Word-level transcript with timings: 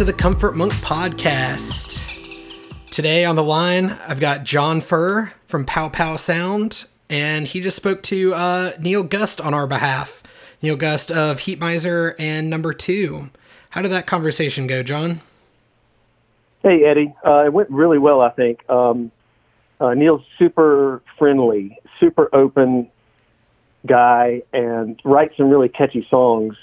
to 0.00 0.04
the 0.04 0.12
Comfort 0.14 0.56
Monk 0.56 0.72
podcast. 0.76 2.00
Today 2.90 3.26
on 3.26 3.36
the 3.36 3.42
line, 3.42 3.90
I've 4.08 4.18
got 4.18 4.44
John 4.44 4.80
Furr 4.80 5.34
from 5.44 5.66
Pow 5.66 5.90
Pow 5.90 6.16
Sound, 6.16 6.86
and 7.10 7.46
he 7.46 7.60
just 7.60 7.76
spoke 7.76 8.02
to 8.04 8.32
uh, 8.32 8.70
Neil 8.80 9.02
Gust 9.02 9.42
on 9.42 9.52
our 9.52 9.66
behalf. 9.66 10.22
Neil 10.62 10.76
Gust 10.76 11.10
of 11.10 11.40
Heatmiser 11.40 12.14
and 12.18 12.48
Number 12.48 12.72
Two. 12.72 13.28
How 13.68 13.82
did 13.82 13.92
that 13.92 14.06
conversation 14.06 14.66
go, 14.66 14.82
John? 14.82 15.20
Hey, 16.62 16.82
Eddie. 16.82 17.14
Uh, 17.22 17.44
it 17.44 17.52
went 17.52 17.68
really 17.68 17.98
well, 17.98 18.22
I 18.22 18.30
think. 18.30 18.66
Um, 18.70 19.12
uh, 19.82 19.92
Neil's 19.92 20.22
super 20.38 21.02
friendly, 21.18 21.78
super 21.98 22.34
open 22.34 22.88
guy, 23.86 24.44
and 24.54 24.98
writes 25.04 25.36
some 25.36 25.50
really 25.50 25.68
catchy 25.68 26.06
songs. 26.08 26.56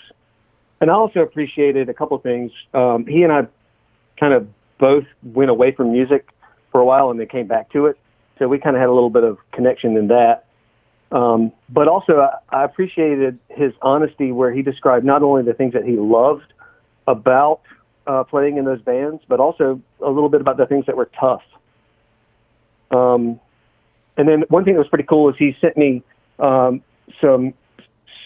And 0.79 0.91
I 0.91 0.93
also 0.93 1.21
appreciated 1.21 1.89
a 1.89 1.93
couple 1.93 2.17
of 2.17 2.23
things. 2.23 2.51
Um, 2.73 3.05
he 3.05 3.23
and 3.23 3.31
I 3.31 3.47
kind 4.19 4.33
of 4.33 4.47
both 4.77 5.05
went 5.23 5.49
away 5.49 5.71
from 5.71 5.91
music 5.91 6.29
for 6.71 6.81
a 6.81 6.85
while 6.85 7.09
and 7.09 7.19
then 7.19 7.27
came 7.27 7.47
back 7.47 7.71
to 7.71 7.87
it. 7.87 7.97
So 8.37 8.47
we 8.47 8.59
kind 8.59 8.75
of 8.75 8.79
had 8.79 8.89
a 8.89 8.93
little 8.93 9.09
bit 9.09 9.23
of 9.23 9.37
connection 9.51 9.97
in 9.97 10.07
that. 10.09 10.45
Um, 11.11 11.51
but 11.69 11.87
also, 11.87 12.19
I, 12.19 12.61
I 12.61 12.63
appreciated 12.63 13.39
his 13.49 13.73
honesty 13.81 14.31
where 14.31 14.51
he 14.51 14.61
described 14.61 15.05
not 15.05 15.23
only 15.23 15.41
the 15.41 15.53
things 15.53 15.73
that 15.73 15.85
he 15.85 15.95
loved 15.95 16.53
about 17.07 17.61
uh, 18.05 18.23
playing 18.25 18.57
in 18.57 18.65
those 18.65 18.81
bands, 18.81 19.23
but 19.27 19.39
also 19.39 19.81
a 20.01 20.09
little 20.09 20.29
bit 20.29 20.41
about 20.41 20.57
the 20.57 20.65
things 20.65 20.85
that 20.85 20.97
were 20.97 21.09
tough. 21.19 21.41
Um, 22.91 23.39
and 24.17 24.27
then 24.27 24.43
one 24.49 24.63
thing 24.63 24.73
that 24.73 24.79
was 24.79 24.87
pretty 24.87 25.05
cool 25.05 25.29
is 25.29 25.35
he 25.37 25.55
sent 25.61 25.77
me 25.77 26.03
um, 26.39 26.81
some 27.21 27.53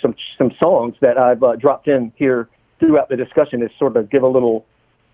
some 0.02 0.16
some 0.38 0.52
songs 0.60 0.96
that 1.02 1.18
I've 1.18 1.42
uh, 1.44 1.56
dropped 1.56 1.88
in 1.88 2.12
here 2.16 2.50
throughout 2.80 3.10
the 3.10 3.16
discussion 3.16 3.60
to 3.62 3.70
sort 3.78 3.96
of 3.96 4.10
give 4.10 4.24
a 4.24 4.28
little 4.28 4.66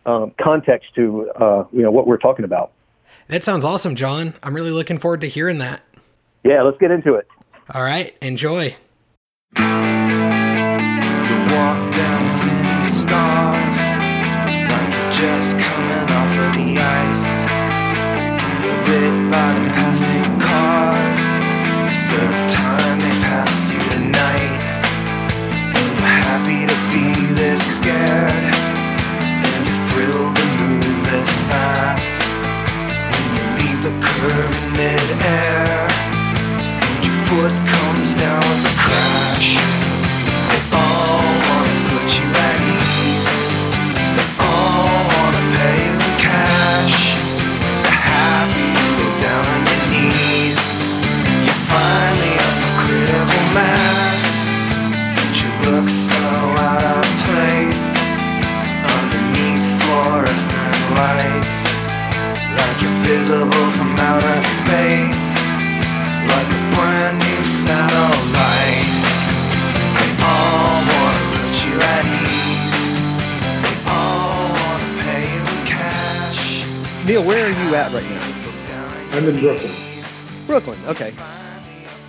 um, 0.05 0.31
context 0.41 0.95
to 0.95 1.29
uh, 1.39 1.65
you 1.71 1.81
know 1.81 1.91
what 1.91 2.07
we're 2.07 2.17
talking 2.17 2.45
about. 2.45 2.71
That 3.27 3.43
sounds 3.43 3.65
awesome, 3.65 3.95
John. 3.95 4.33
I'm 4.41 4.53
really 4.55 4.71
looking 4.71 4.97
forward 4.97 5.21
to 5.21 5.27
hearing 5.27 5.57
that. 5.57 5.81
Yeah, 6.43 6.61
let's 6.61 6.77
get 6.77 6.91
into 6.91 7.15
it. 7.15 7.27
All 7.73 7.83
right, 7.83 8.15
enjoy. 8.21 8.75
You 9.57 9.63
walk 11.53 11.93
down 11.93 12.25
city 12.25 12.83
stars 12.85 13.79
like 14.69 14.93
you're 14.93 15.11
just 15.11 15.59
coming 15.59 16.09
off 16.09 16.37
of 16.39 16.53
the 16.55 16.77
ice. 16.79 17.45
You're 18.63 18.81
lit 18.87 19.31
by 19.31 19.53
the 19.59 19.69
passing 19.73 20.36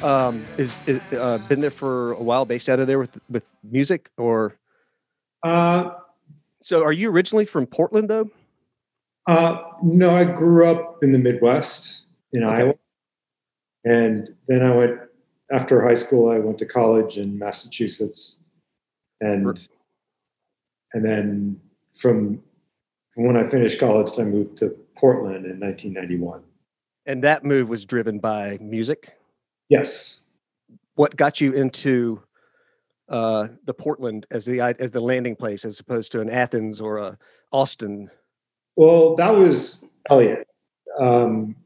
Um, 0.03 0.45
is, 0.57 0.79
is 0.87 1.01
uh, 1.13 1.39
been 1.49 1.61
there 1.61 1.71
for 1.71 2.13
a 2.13 2.23
while, 2.23 2.45
based 2.45 2.69
out 2.69 2.79
of 2.79 2.87
there 2.87 2.99
with 3.01 3.19
with 3.29 3.45
music, 3.65 4.11
or 4.17 4.55
Uh, 5.43 5.91
so? 6.63 6.83
Are 6.85 6.93
you 6.93 7.11
originally 7.11 7.45
from 7.45 7.67
Portland, 7.67 8.09
though? 8.09 8.31
uh, 9.27 9.63
no, 9.83 10.11
I 10.11 10.25
grew 10.25 10.67
up 10.67 11.03
in 11.03 11.11
the 11.13 11.19
Midwest 11.19 12.03
in 12.33 12.45
Okay. 12.45 12.55
Iowa, 12.63 12.75
and 13.85 14.35
then 14.47 14.63
I 14.63 14.75
went 14.75 15.01
after 15.51 15.83
high 15.83 15.95
school. 15.97 16.31
I 16.31 16.39
went 16.39 16.59
to 16.59 16.67
college 16.67 17.19
in 17.19 17.37
Massachusetts, 17.39 18.39
and 19.21 19.69
and 20.95 21.05
then 21.05 21.61
from 21.99 22.41
from 23.15 23.25
when 23.25 23.37
I 23.37 23.49
finished 23.49 23.81
college, 23.81 24.17
I 24.17 24.23
moved 24.25 24.57
to 24.59 24.69
Portland 24.97 25.45
in 25.45 25.59
1991. 25.59 26.43
And 27.07 27.25
that 27.25 27.43
move 27.45 27.69
was 27.69 27.85
driven 27.85 28.21
by 28.21 28.59
music. 28.61 29.13
Yes, 29.69 30.23
What 30.95 31.17
got 31.17 31.41
you 31.41 31.53
into 31.53 32.23
uh, 33.09 33.49
the 33.65 33.75
Portland 33.75 34.27
as 34.31 34.45
the 34.45 34.61
as 34.61 34.91
the 34.91 35.01
landing 35.01 35.37
place, 35.37 35.65
as 35.65 35.81
opposed 35.81 36.13
to 36.13 36.21
an 36.21 36.31
Athens 36.31 36.81
or 36.81 36.99
a 36.99 37.19
Austin? 37.53 38.11
Well, 38.77 39.17
that 39.17 39.35
was 39.35 39.89
Elliott. 40.11 40.47
Um, 40.99 41.57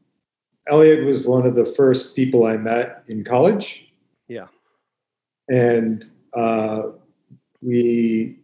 Elliott 0.67 1.05
was 1.05 1.25
one 1.25 1.45
of 1.45 1.55
the 1.55 1.65
first 1.65 2.15
people 2.15 2.45
I 2.45 2.57
met 2.57 3.03
in 3.07 3.23
college. 3.23 3.91
Yeah. 4.27 4.47
And 5.49 6.03
uh, 6.33 6.83
we 7.61 8.39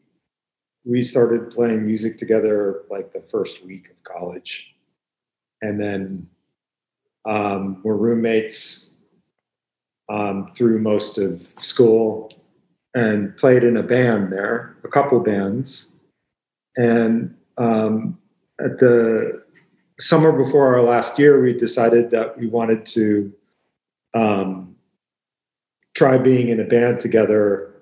we 0.86 1.04
started 1.04 1.52
playing 1.52 1.86
music 1.86 2.18
together 2.18 2.84
like 2.90 3.14
the 3.14 3.22
first 3.22 3.66
week 3.66 3.90
of 3.90 4.04
college, 4.04 4.76
and 5.62 5.80
then 5.80 6.28
um, 7.26 7.82
we're 7.84 7.96
roommates 7.96 8.89
um, 10.10 10.52
through 10.56 10.80
most 10.80 11.18
of 11.18 11.42
school, 11.62 12.32
and 12.96 13.36
played 13.38 13.64
in 13.64 13.78
a 13.78 13.84
band 13.84 14.32
there, 14.32 14.76
a 14.84 14.88
couple 14.88 15.20
bands, 15.20 15.92
and 16.78 17.36
um, 17.58 18.18
at 18.60 18.80
the 18.80 19.44
summer 20.00 20.32
before 20.32 20.76
our 20.76 20.84
last 20.84 21.20
year, 21.20 21.42
we 21.42 21.54
decided 21.54 22.10
that 22.12 22.38
we 22.38 22.48
wanted 22.48 22.86
to 22.86 23.34
um, 24.14 24.76
try 25.96 26.18
being 26.18 26.50
in 26.50 26.60
a 26.60 26.64
band 26.64 27.00
together 27.00 27.74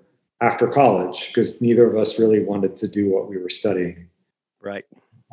after 0.41 0.67
college 0.67 1.27
because 1.27 1.61
neither 1.61 1.89
of 1.89 1.95
us 1.95 2.19
really 2.19 2.43
wanted 2.43 2.75
to 2.75 2.87
do 2.87 3.09
what 3.09 3.29
we 3.29 3.37
were 3.37 3.49
studying. 3.49 4.09
Right. 4.61 4.85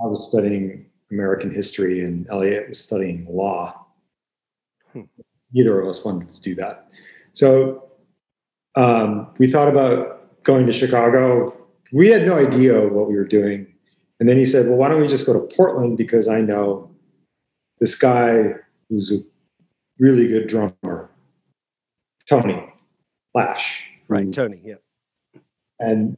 I 0.03 0.07
was 0.07 0.29
studying 0.29 0.87
American 1.11 1.53
history, 1.53 2.05
and 2.05 2.27
Elliott 2.29 2.69
was 2.69 2.81
studying 2.81 3.27
law. 3.31 3.87
Hmm. 4.93 5.03
Neither 5.55 5.81
of 5.81 5.89
us 5.89 6.05
wanted 6.05 6.35
to 6.35 6.41
do 6.41 6.55
that. 6.57 6.91
So 7.33 7.89
um, 8.75 9.33
we 9.39 9.51
thought 9.51 9.69
about 9.69 10.43
going 10.45 10.67
to 10.67 10.73
Chicago. 10.73 11.57
We 11.93 12.09
had 12.09 12.27
no 12.27 12.37
idea 12.37 12.81
what 12.89 13.09
we 13.09 13.15
were 13.15 13.25
doing. 13.25 13.67
And 14.21 14.29
then 14.29 14.37
he 14.37 14.45
said, 14.45 14.67
Well, 14.67 14.77
why 14.77 14.89
don't 14.89 15.01
we 15.01 15.09
just 15.09 15.27
go 15.27 15.33
to 15.33 15.55
Portland? 15.55 15.97
Because 15.97 16.29
I 16.29 16.41
know 16.41 16.91
this 17.81 17.95
guy 17.95 18.55
who's 18.89 19.13
a 19.13 19.19
really 19.99 20.27
good 20.29 20.49
drummer, 20.49 21.11
Tony 22.29 22.63
Lash. 23.35 23.89
Right. 24.09 24.33
Tony. 24.33 24.61
Yeah. 24.65 24.75
and 25.81 26.17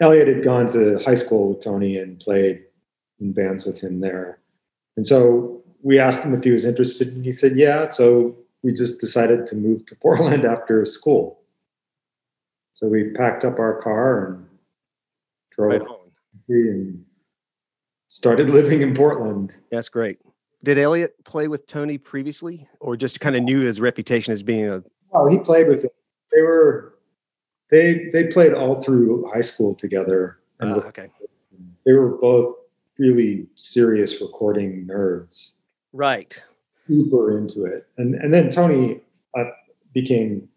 Elliott 0.00 0.28
had 0.28 0.42
gone 0.42 0.70
to 0.72 0.98
high 0.98 1.14
school 1.14 1.50
with 1.50 1.60
Tony 1.60 1.96
and 1.96 2.18
played 2.18 2.64
in 3.20 3.32
bands 3.32 3.64
with 3.64 3.80
him 3.80 4.00
there. 4.00 4.38
And 4.96 5.06
so 5.06 5.62
we 5.82 5.98
asked 5.98 6.24
him 6.24 6.34
if 6.34 6.44
he 6.44 6.50
was 6.50 6.66
interested, 6.66 7.08
and 7.08 7.24
he 7.24 7.32
said, 7.32 7.56
yeah. 7.56 7.88
So 7.88 8.36
we 8.64 8.72
just 8.72 8.98
decided 8.98 9.46
to 9.48 9.54
move 9.54 9.86
to 9.86 9.94
Portland 10.02 10.44
after 10.44 10.84
school. 10.84 11.40
So 12.72 12.88
we 12.88 13.10
packed 13.10 13.44
up 13.44 13.60
our 13.60 13.80
car 13.80 14.26
and 14.26 14.46
drove 15.52 15.82
Right 15.82 15.88
and 16.48 17.04
started 18.08 18.50
living 18.50 18.82
in 18.82 18.94
Portland. 18.94 19.56
That's 19.70 19.88
great. 19.88 20.18
Did 20.64 20.78
Elliott 20.78 21.14
play 21.24 21.46
with 21.46 21.66
Tony 21.66 21.98
previously, 21.98 22.66
or 22.80 22.96
just 22.96 23.20
kind 23.20 23.36
of 23.36 23.42
knew 23.42 23.60
his 23.60 23.80
reputation 23.80 24.32
as 24.32 24.42
being 24.42 24.68
a 24.68 24.82
Oh, 25.12 25.28
he 25.28 25.38
played 25.38 25.68
with 25.68 25.82
them. 25.82 25.90
They 26.32 26.42
were 26.42 26.96
they 27.70 28.10
they 28.12 28.28
played 28.28 28.52
all 28.52 28.82
through 28.82 29.28
high 29.32 29.42
school 29.42 29.74
together. 29.74 30.38
Ah, 30.60 30.74
okay. 30.74 31.08
they 31.86 31.92
were 31.92 32.16
both 32.18 32.56
really 32.98 33.46
serious 33.54 34.20
recording 34.20 34.86
nerds. 34.86 35.54
Right. 35.92 36.42
Super 36.86 37.38
into 37.38 37.64
it. 37.64 37.86
And 37.96 38.14
and 38.14 38.32
then 38.32 38.50
Tony 38.50 39.00
uh, 39.36 39.44
became, 39.92 40.48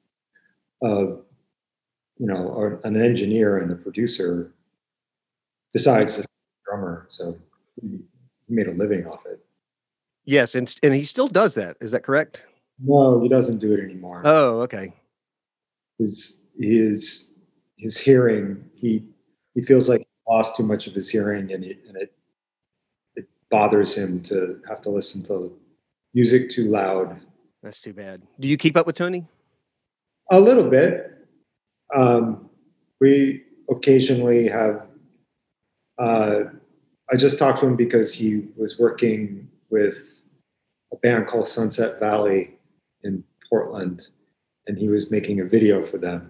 uh, 0.84 1.06
you 2.18 2.26
know, 2.26 2.80
an 2.84 2.96
engineer 2.96 3.58
and 3.58 3.72
a 3.72 3.76
producer. 3.76 4.52
Besides 5.74 6.16
just 6.18 6.28
a 6.30 6.32
drummer, 6.66 7.06
so 7.08 7.38
he 7.82 8.00
made 8.50 8.68
a 8.68 8.72
living 8.72 9.06
off 9.06 9.26
it. 9.26 9.40
Yes, 10.26 10.56
and 10.56 10.74
and 10.82 10.94
he 10.94 11.04
still 11.04 11.28
does 11.28 11.54
that. 11.56 11.78
Is 11.82 11.92
that 11.92 12.04
correct? 12.04 12.46
No, 12.80 13.22
he 13.22 13.30
doesn't 13.30 13.60
do 13.60 13.74
it 13.74 13.80
anymore. 13.80 14.22
Oh, 14.24 14.62
okay. 14.62 14.94
his 16.00 16.42
his 16.60 17.32
his 17.78 17.98
hearing 17.98 18.64
he 18.76 19.04
he 19.54 19.62
feels 19.62 19.88
like 19.90 20.02
he 20.02 20.08
lost 20.34 20.56
too 20.58 20.64
much 20.64 20.88
of 20.88 20.94
his 20.94 21.10
hearing 21.10 21.52
and 21.54 21.64
it 21.64 21.80
and 21.88 21.98
it 21.98 22.14
it 23.16 23.28
bothers 23.52 23.96
him 23.96 24.22
to 24.22 24.60
have 24.68 24.82
to 24.82 24.90
listen 24.90 25.22
to 25.24 25.52
music 26.14 26.50
too 26.50 26.70
loud 26.70 27.20
That's 27.64 27.80
too 27.80 27.94
bad. 27.94 28.22
Do 28.40 28.48
you 28.48 28.58
keep 28.58 28.78
up 28.78 28.86
with 28.88 28.96
Tony? 28.96 29.26
a 30.32 30.40
little 30.40 30.70
bit 30.70 31.14
um, 31.96 32.50
we 33.00 33.44
occasionally 33.70 34.48
have 34.50 34.88
uh, 36.00 36.42
i 37.12 37.16
just 37.16 37.40
talked 37.40 37.60
to 37.60 37.66
him 37.66 37.78
because 37.78 38.14
he 38.14 38.44
was 38.58 38.78
working 38.78 39.48
with 39.70 40.22
a 40.92 40.98
band 40.98 41.28
called 41.28 41.48
sunset 41.48 41.98
valley 42.00 42.58
in 43.04 43.24
portland 43.50 44.08
and 44.68 44.78
he 44.78 44.90
was 44.90 45.10
making 45.12 45.40
a 45.40 45.46
video 45.46 45.82
for 45.82 45.98
them 45.98 46.30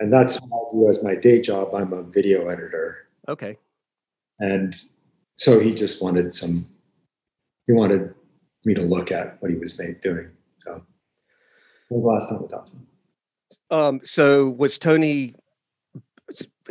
and 0.00 0.12
that's 0.12 0.38
what 0.42 0.50
i 0.52 0.74
do 0.74 0.88
as 0.90 1.02
my 1.02 1.14
day 1.14 1.40
job 1.40 1.74
i'm 1.74 1.94
a 1.94 2.02
video 2.02 2.48
editor 2.48 3.06
Okay. 3.28 3.56
and 4.40 4.74
so 5.36 5.58
he 5.58 5.74
just 5.74 6.02
wanted 6.02 6.34
some 6.34 6.66
he 7.66 7.72
wanted 7.72 8.14
me 8.64 8.74
to 8.74 8.82
look 8.82 9.12
at 9.12 9.40
what 9.40 9.50
he 9.50 9.56
was 9.56 9.80
doing 10.02 10.30
so 10.58 10.82
that 11.88 11.94
was 11.94 12.04
the 12.04 12.10
last 12.10 12.28
time 12.28 12.40
we 12.42 12.48
talked 12.48 12.68
to 12.68 12.74
him 12.74 12.86
Um, 13.70 14.00
so 14.04 14.48
was 14.50 14.78
Tony 14.78 15.34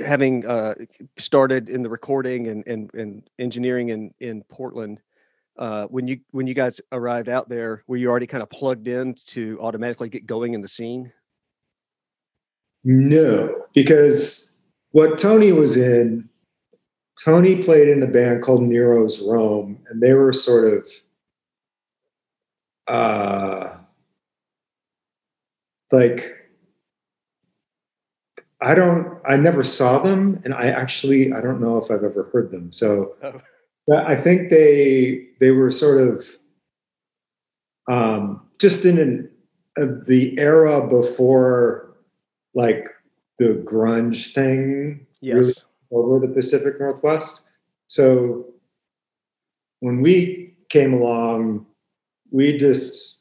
having 0.03 0.45
uh, 0.45 0.75
started 1.17 1.69
in 1.69 1.83
the 1.83 1.89
recording 1.89 2.47
and, 2.47 2.65
and, 2.67 2.93
and 2.93 3.29
engineering 3.39 3.89
in, 3.89 4.13
in 4.19 4.43
Portland? 4.43 4.99
Uh, 5.57 5.85
when 5.88 6.07
you 6.07 6.19
when 6.31 6.47
you 6.47 6.53
guys 6.53 6.79
arrived 6.91 7.29
out 7.29 7.49
there, 7.49 7.83
were 7.85 7.97
you 7.97 8.09
already 8.09 8.25
kind 8.25 8.41
of 8.41 8.49
plugged 8.49 8.87
in 8.87 9.13
to 9.27 9.59
automatically 9.61 10.09
get 10.09 10.25
going 10.25 10.53
in 10.53 10.61
the 10.61 10.67
scene? 10.67 11.11
No, 12.83 13.65
because 13.75 14.53
what 14.91 15.19
Tony 15.19 15.51
was 15.51 15.77
in, 15.77 16.27
Tony 17.23 17.61
played 17.61 17.89
in 17.89 18.01
a 18.01 18.07
band 18.07 18.41
called 18.41 18.61
Nero's 18.61 19.21
Rome, 19.21 19.77
and 19.89 20.01
they 20.01 20.13
were 20.13 20.33
sort 20.33 20.73
of 20.73 20.87
uh 22.91 23.77
like 25.91 26.38
I 28.59 28.75
don't 28.75 29.17
I 29.25 29.38
never 29.38 29.63
saw 29.63 29.99
them 29.99 30.41
and 30.43 30.53
I 30.53 30.67
actually 30.67 31.31
I 31.33 31.41
don't 31.41 31.61
know 31.61 31.77
if 31.77 31.89
I've 31.89 32.03
ever 32.03 32.29
heard 32.33 32.51
them. 32.51 32.71
So 32.73 33.15
Oh. 33.23 33.41
but 33.88 34.07
I 34.07 34.15
think 34.15 34.49
they 34.49 35.27
they 35.39 35.51
were 35.51 35.71
sort 35.71 35.99
of 36.01 36.25
um 37.88 38.41
just 38.59 38.85
in 38.85 38.97
an 38.99 39.29
of 39.77 40.05
the 40.05 40.37
era 40.37 40.85
before 40.87 41.95
like 42.53 42.89
the 43.39 43.63
grunge 43.65 44.33
thing 44.33 45.07
Yes. 45.21 45.33
really 45.35 45.53
over 45.91 46.25
the 46.25 46.33
Pacific 46.33 46.79
Northwest. 46.79 47.41
So 47.87 48.45
when 49.79 50.01
we 50.01 50.55
came 50.69 50.94
along, 50.94 51.65
we 52.31 52.57
just 52.57 53.18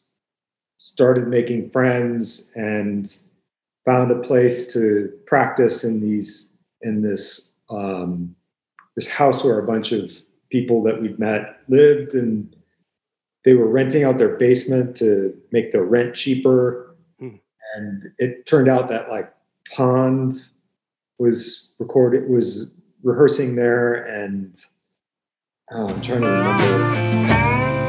started 0.79 1.29
making 1.29 1.71
friends 1.71 2.53
and 2.55 3.19
found 3.85 4.11
a 4.11 4.19
place 4.21 4.73
to 4.73 5.12
practice 5.27 5.85
in 5.85 6.01
these 6.01 6.53
in 6.83 7.03
this 7.03 7.55
um, 7.69 8.35
this 8.97 9.09
house 9.09 9.45
where 9.45 9.59
a 9.59 9.67
bunch 9.67 9.93
of 9.93 10.11
people 10.51 10.83
that 10.83 11.01
we'd 11.01 11.19
met 11.19 11.61
lived 11.69 12.15
and 12.15 12.57
they 13.45 13.55
were 13.55 13.69
renting 13.69 14.05
out 14.05 14.19
their 14.19 14.37
basement 14.37 14.97
to 14.97 15.35
make 15.53 15.71
the 15.71 15.83
rent 15.83 16.15
cheaper 16.15 16.95
Hmm. 17.19 17.37
and 17.77 18.11
it 18.19 18.47
turned 18.47 18.69
out 18.69 18.89
that 18.89 19.09
like 19.11 19.33
pond 19.73 20.35
was 21.19 21.69
recorded 21.79 22.29
was 22.29 22.73
rehearsing 23.03 23.55
there 23.55 23.95
and 24.05 24.65
oh, 25.71 25.89
i'm 25.89 26.01
trying 26.01 26.23
to 26.23 26.27
remember 26.27 27.80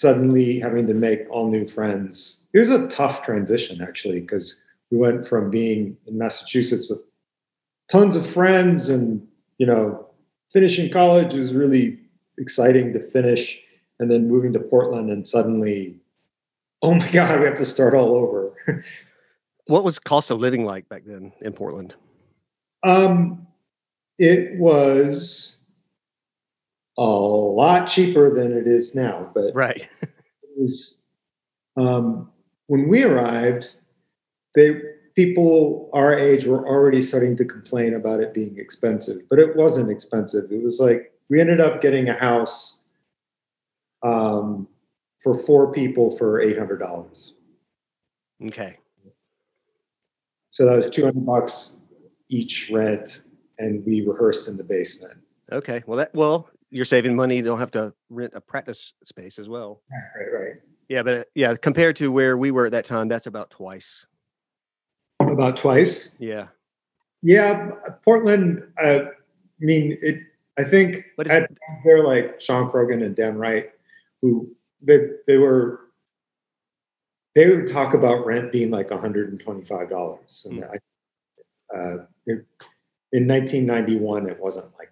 suddenly 0.00 0.58
having 0.58 0.86
to 0.86 0.94
make 0.94 1.20
all 1.30 1.48
new 1.48 1.66
friends. 1.66 2.46
It 2.52 2.58
was 2.58 2.70
a 2.70 2.88
tough 2.88 3.22
transition 3.22 3.80
actually 3.82 4.20
because 4.20 4.60
we 4.90 4.98
went 4.98 5.26
from 5.26 5.50
being 5.50 5.96
in 6.06 6.18
Massachusetts 6.18 6.88
with 6.88 7.02
tons 7.88 8.16
of 8.16 8.26
friends 8.26 8.88
and 8.88 9.26
you 9.58 9.66
know 9.66 10.06
finishing 10.50 10.90
college 10.90 11.34
was 11.34 11.52
really 11.52 11.98
exciting 12.38 12.92
to 12.92 13.00
finish, 13.00 13.60
and 13.98 14.10
then 14.10 14.28
moving 14.28 14.52
to 14.52 14.58
Portland 14.58 15.10
and 15.10 15.26
suddenly, 15.28 15.94
oh 16.82 16.94
my 16.94 17.08
god, 17.10 17.40
we 17.40 17.46
have 17.46 17.54
to 17.58 17.64
start 17.64 17.94
all 17.94 18.14
over. 18.14 18.84
What 19.66 19.84
was 19.84 20.00
cost 20.00 20.32
of 20.32 20.40
living 20.40 20.64
like 20.64 20.88
back 20.88 21.04
then 21.06 21.32
in 21.42 21.52
Portland? 21.52 21.94
Um, 22.82 23.46
it 24.18 24.58
was 24.58 25.59
a 27.00 27.02
lot 27.02 27.88
cheaper 27.88 28.34
than 28.34 28.52
it 28.52 28.66
is 28.66 28.94
now, 28.94 29.30
but 29.34 29.54
Right. 29.54 29.88
it 30.02 30.10
was 30.56 31.06
um, 31.76 32.30
when 32.66 32.88
we 32.88 33.02
arrived. 33.02 33.76
They 34.54 34.80
people 35.14 35.88
our 35.92 36.16
age 36.16 36.44
were 36.44 36.66
already 36.66 37.00
starting 37.00 37.36
to 37.36 37.44
complain 37.44 37.94
about 37.94 38.20
it 38.20 38.34
being 38.34 38.58
expensive, 38.58 39.22
but 39.30 39.38
it 39.38 39.56
wasn't 39.56 39.90
expensive. 39.90 40.50
It 40.50 40.62
was 40.62 40.80
like 40.80 41.12
we 41.30 41.40
ended 41.40 41.60
up 41.60 41.80
getting 41.80 42.08
a 42.08 42.18
house 42.18 42.82
um, 44.02 44.68
for 45.22 45.34
four 45.34 45.72
people 45.72 46.16
for 46.16 46.40
eight 46.40 46.58
hundred 46.58 46.80
dollars. 46.80 47.34
Okay. 48.44 48.76
So 50.50 50.66
that 50.66 50.76
was 50.76 50.90
two 50.90 51.04
hundred 51.04 51.24
bucks 51.24 51.80
each 52.28 52.70
rent, 52.72 53.22
and 53.58 53.84
we 53.86 54.06
rehearsed 54.06 54.48
in 54.48 54.56
the 54.56 54.64
basement. 54.64 55.18
Okay. 55.52 55.82
Well, 55.86 55.98
that 55.98 56.14
well, 56.14 56.50
you're 56.70 56.84
saving 56.84 57.16
money. 57.16 57.36
You 57.36 57.42
don't 57.42 57.58
have 57.58 57.70
to 57.72 57.92
rent 58.08 58.32
a 58.34 58.40
practice 58.40 58.94
space 59.04 59.38
as 59.38 59.48
well. 59.48 59.82
Right, 60.16 60.40
right. 60.40 60.54
Yeah, 60.88 61.02
but 61.02 61.18
uh, 61.18 61.24
yeah, 61.34 61.54
compared 61.54 61.96
to 61.96 62.10
where 62.10 62.36
we 62.36 62.50
were 62.50 62.66
at 62.66 62.72
that 62.72 62.84
time, 62.84 63.08
that's 63.08 63.26
about 63.26 63.50
twice. 63.50 64.06
About 65.20 65.56
twice. 65.56 66.16
Yeah. 66.18 66.48
Yeah, 67.22 67.70
Portland. 68.04 68.62
Uh, 68.82 69.00
I 69.04 69.64
mean, 69.64 69.98
it. 70.00 70.22
I 70.58 70.64
think 70.64 71.04
But 71.16 71.28
had 71.28 71.44
it's, 71.44 71.54
friends 71.58 71.84
there 71.84 72.04
like 72.04 72.40
Sean 72.40 72.70
Krogan 72.70 73.04
and 73.04 73.14
Dan 73.14 73.36
Wright, 73.36 73.70
who 74.22 74.50
they 74.82 74.98
they 75.26 75.38
were. 75.38 75.80
They 77.34 77.48
would 77.48 77.68
talk 77.68 77.94
about 77.94 78.26
rent 78.26 78.50
being 78.50 78.70
like 78.70 78.90
one 78.90 79.00
hundred 79.00 79.30
and 79.30 79.40
twenty 79.40 79.64
five 79.64 79.88
dollars, 79.88 80.46
and 80.50 80.64
Hmm. 80.64 80.70
I, 81.72 81.78
uh, 81.78 82.06
it, 82.26 82.44
in 83.12 83.26
nineteen 83.26 83.66
ninety 83.66 83.96
one, 83.96 84.28
it 84.28 84.40
wasn't 84.40 84.66
like. 84.78 84.89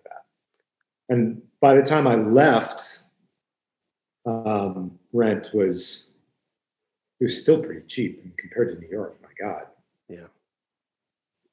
And 1.08 1.42
by 1.60 1.74
the 1.74 1.82
time 1.82 2.06
I 2.06 2.14
left, 2.14 3.02
um, 4.26 4.98
rent 5.12 5.50
was 5.54 6.10
it 7.20 7.24
was 7.24 7.40
still 7.40 7.60
pretty 7.62 7.82
cheap 7.86 8.22
compared 8.36 8.68
to 8.68 8.80
New 8.80 8.88
York. 8.88 9.18
My 9.22 9.28
god. 9.40 9.66
Yeah. 10.08 10.28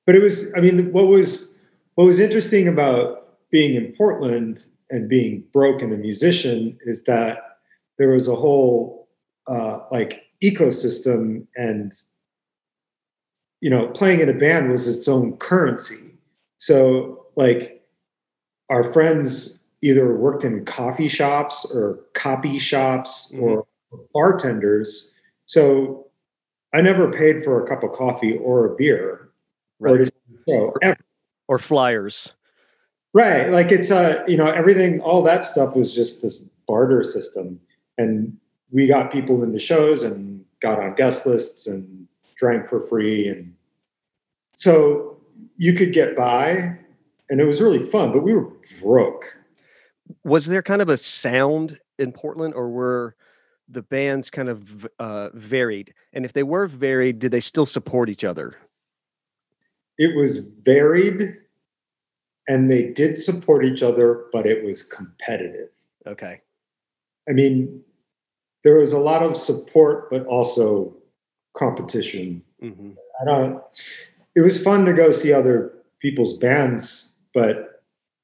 But 0.05 0.15
it 0.15 0.21
was. 0.21 0.53
I 0.55 0.61
mean, 0.61 0.91
what 0.91 1.07
was 1.07 1.57
what 1.95 2.05
was 2.05 2.19
interesting 2.19 2.67
about 2.67 3.39
being 3.49 3.75
in 3.75 3.93
Portland 3.93 4.65
and 4.89 5.09
being 5.09 5.43
broke 5.51 5.81
and 5.81 5.93
a 5.93 5.97
musician 5.97 6.77
is 6.85 7.03
that 7.05 7.57
there 7.97 8.09
was 8.09 8.27
a 8.27 8.35
whole 8.35 9.07
uh, 9.47 9.79
like 9.91 10.23
ecosystem 10.43 11.47
and 11.55 11.93
you 13.61 13.69
know 13.69 13.87
playing 13.87 14.19
in 14.19 14.29
a 14.29 14.33
band 14.33 14.69
was 14.69 14.87
its 14.87 15.07
own 15.07 15.37
currency 15.37 16.13
so 16.57 17.25
like 17.35 17.84
our 18.69 18.91
friends 18.91 19.59
either 19.81 20.15
worked 20.15 20.43
in 20.43 20.65
coffee 20.65 21.07
shops 21.07 21.71
or 21.73 21.99
copy 22.13 22.57
shops 22.57 23.31
Mhm. 23.35 23.41
or 23.41 23.67
bartenders 24.13 25.13
so 25.45 26.07
i 26.73 26.81
never 26.81 27.11
paid 27.11 27.43
for 27.43 27.63
a 27.63 27.67
cup 27.67 27.83
of 27.83 27.91
coffee 27.93 28.37
or 28.37 28.65
a 28.65 28.75
beer 28.75 29.29
or 29.79 29.89
Right. 29.97 30.01
a 30.01 30.11
show. 30.49 30.73
Or 31.47 31.59
flyers. 31.59 32.33
Right. 33.13 33.49
Like 33.49 33.71
it's 33.71 33.91
a, 33.91 34.23
you 34.27 34.35
know, 34.37 34.45
everything, 34.47 34.99
all 35.01 35.21
that 35.23 35.43
stuff 35.43 35.75
was 35.75 35.93
just 35.93 36.21
this 36.21 36.39
barter 36.67 37.03
system. 37.03 37.59
And 37.97 38.35
we 38.71 38.87
got 38.87 39.11
people 39.11 39.43
into 39.43 39.59
shows 39.59 40.03
and 40.03 40.43
got 40.59 40.79
on 40.79 40.95
guest 40.95 41.25
lists 41.27 41.67
and 41.67 42.07
drank 42.35 42.67
for 42.67 42.79
free. 42.79 43.27
And 43.27 43.53
so 44.53 45.17
you 45.57 45.73
could 45.73 45.93
get 45.93 46.15
by 46.15 46.77
and 47.29 47.41
it 47.41 47.45
was 47.45 47.61
really 47.61 47.85
fun, 47.85 48.11
but 48.11 48.23
we 48.23 48.33
were 48.33 48.51
broke. 48.81 49.37
Was 50.23 50.45
there 50.45 50.61
kind 50.61 50.81
of 50.81 50.89
a 50.89 50.97
sound 50.97 51.79
in 51.97 52.11
Portland, 52.11 52.53
or 52.53 52.69
were 52.69 53.15
the 53.67 53.81
bands 53.81 54.29
kind 54.29 54.49
of 54.49 54.87
uh, 54.99 55.29
varied? 55.33 55.93
And 56.13 56.25
if 56.25 56.33
they 56.33 56.43
were 56.43 56.67
varied, 56.67 57.19
did 57.19 57.31
they 57.31 57.39
still 57.39 57.65
support 57.65 58.09
each 58.09 58.23
other? 58.23 58.55
It 59.97 60.15
was 60.15 60.49
varied 60.63 61.37
and 62.47 62.69
they 62.69 62.83
did 62.83 63.17
support 63.17 63.65
each 63.65 63.81
other, 63.81 64.25
but 64.31 64.45
it 64.45 64.63
was 64.63 64.83
competitive. 64.83 65.69
Okay. 66.05 66.41
I 67.27 67.31
mean, 67.31 67.81
there 68.63 68.75
was 68.75 68.93
a 68.93 68.99
lot 68.99 69.23
of 69.23 69.35
support, 69.35 70.09
but 70.11 70.25
also 70.25 70.95
competition. 71.55 72.43
hmm 72.59 72.91
I 73.21 73.25
don't. 73.25 73.63
It 74.35 74.41
was 74.41 74.61
fun 74.61 74.83
to 74.85 74.93
go 74.93 75.09
see 75.09 75.31
other 75.31 75.71
people's 75.99 76.37
bands, 76.37 77.13
but 77.35 77.83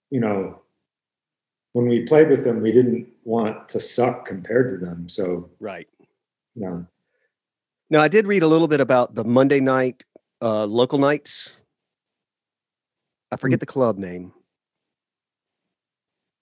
you 0.09 0.19
know, 0.19 0.59
when 1.73 1.85
we 1.87 2.01
played 2.05 2.29
with 2.29 2.43
them, 2.43 2.61
we 2.61 2.71
didn't 2.71 3.07
want 3.23 3.69
to 3.69 3.79
suck 3.79 4.25
compared 4.25 4.71
to 4.79 4.83
them. 4.85 5.07
So 5.07 5.49
Right. 5.59 5.87
you 6.55 6.63
know, 6.63 6.85
Now, 7.91 8.01
I 8.01 8.07
did 8.07 8.25
read 8.25 8.41
a 8.43 8.47
little 8.47 8.67
bit 8.67 8.81
about 8.81 9.13
the 9.13 9.23
Monday 9.23 9.59
night 9.59 10.03
uh, 10.41 10.65
local 10.65 10.97
nights. 10.97 11.53
I 13.31 13.37
forget 13.37 13.59
the 13.59 13.65
club 13.65 13.97
name. 13.99 14.33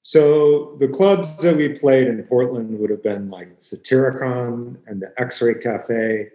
so 0.02 0.76
the 0.80 0.88
clubs 0.88 1.38
that 1.44 1.56
we 1.56 1.70
played 1.70 2.08
in 2.08 2.24
Portland 2.24 2.80
would 2.80 2.90
have 2.90 3.04
been 3.04 3.30
like 3.30 3.58
Satyricon 3.60 4.78
and 4.88 5.00
the 5.02 5.14
X-Ray 5.20 5.56
Cafe 5.56 6.30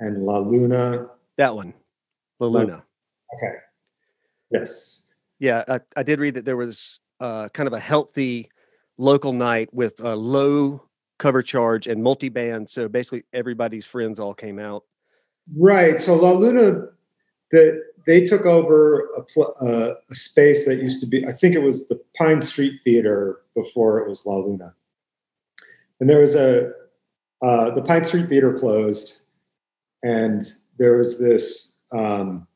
and 0.00 0.18
La 0.24 0.38
Luna. 0.38 1.10
That 1.36 1.54
one, 1.54 1.74
La 2.40 2.48
La- 2.48 2.60
Luna. 2.60 2.82
Okay. 3.36 3.54
Yes. 4.50 5.03
Yeah, 5.38 5.64
I, 5.68 5.80
I 5.96 6.02
did 6.02 6.20
read 6.20 6.34
that 6.34 6.44
there 6.44 6.56
was 6.56 7.00
uh, 7.20 7.48
kind 7.50 7.66
of 7.66 7.72
a 7.72 7.80
healthy 7.80 8.50
local 8.98 9.32
night 9.32 9.72
with 9.72 10.00
a 10.00 10.14
low 10.14 10.82
cover 11.18 11.42
charge 11.42 11.86
and 11.86 12.02
multi 12.02 12.28
band. 12.28 12.68
So 12.68 12.88
basically, 12.88 13.24
everybody's 13.32 13.86
friends 13.86 14.18
all 14.18 14.34
came 14.34 14.58
out. 14.58 14.84
Right. 15.56 16.00
So 16.00 16.14
La 16.14 16.32
Luna, 16.32 16.86
that 17.50 17.82
they 18.06 18.24
took 18.24 18.46
over 18.46 19.08
a, 19.16 19.22
pl- 19.22 19.56
uh, 19.60 19.94
a 20.10 20.14
space 20.14 20.66
that 20.66 20.78
used 20.78 21.00
to 21.00 21.06
be, 21.06 21.26
I 21.26 21.32
think 21.32 21.54
it 21.54 21.62
was 21.62 21.88
the 21.88 22.00
Pine 22.16 22.42
Street 22.42 22.80
Theater 22.82 23.40
before 23.54 23.98
it 24.00 24.08
was 24.08 24.26
La 24.26 24.36
Luna. 24.36 24.74
And 26.00 26.10
there 26.10 26.18
was 26.18 26.34
a, 26.34 26.72
uh, 27.42 27.70
the 27.70 27.82
Pine 27.82 28.04
Street 28.04 28.28
Theater 28.28 28.52
closed, 28.52 29.22
and 30.02 30.42
there 30.78 30.96
was 30.96 31.18
this, 31.18 31.74
um, 31.92 32.46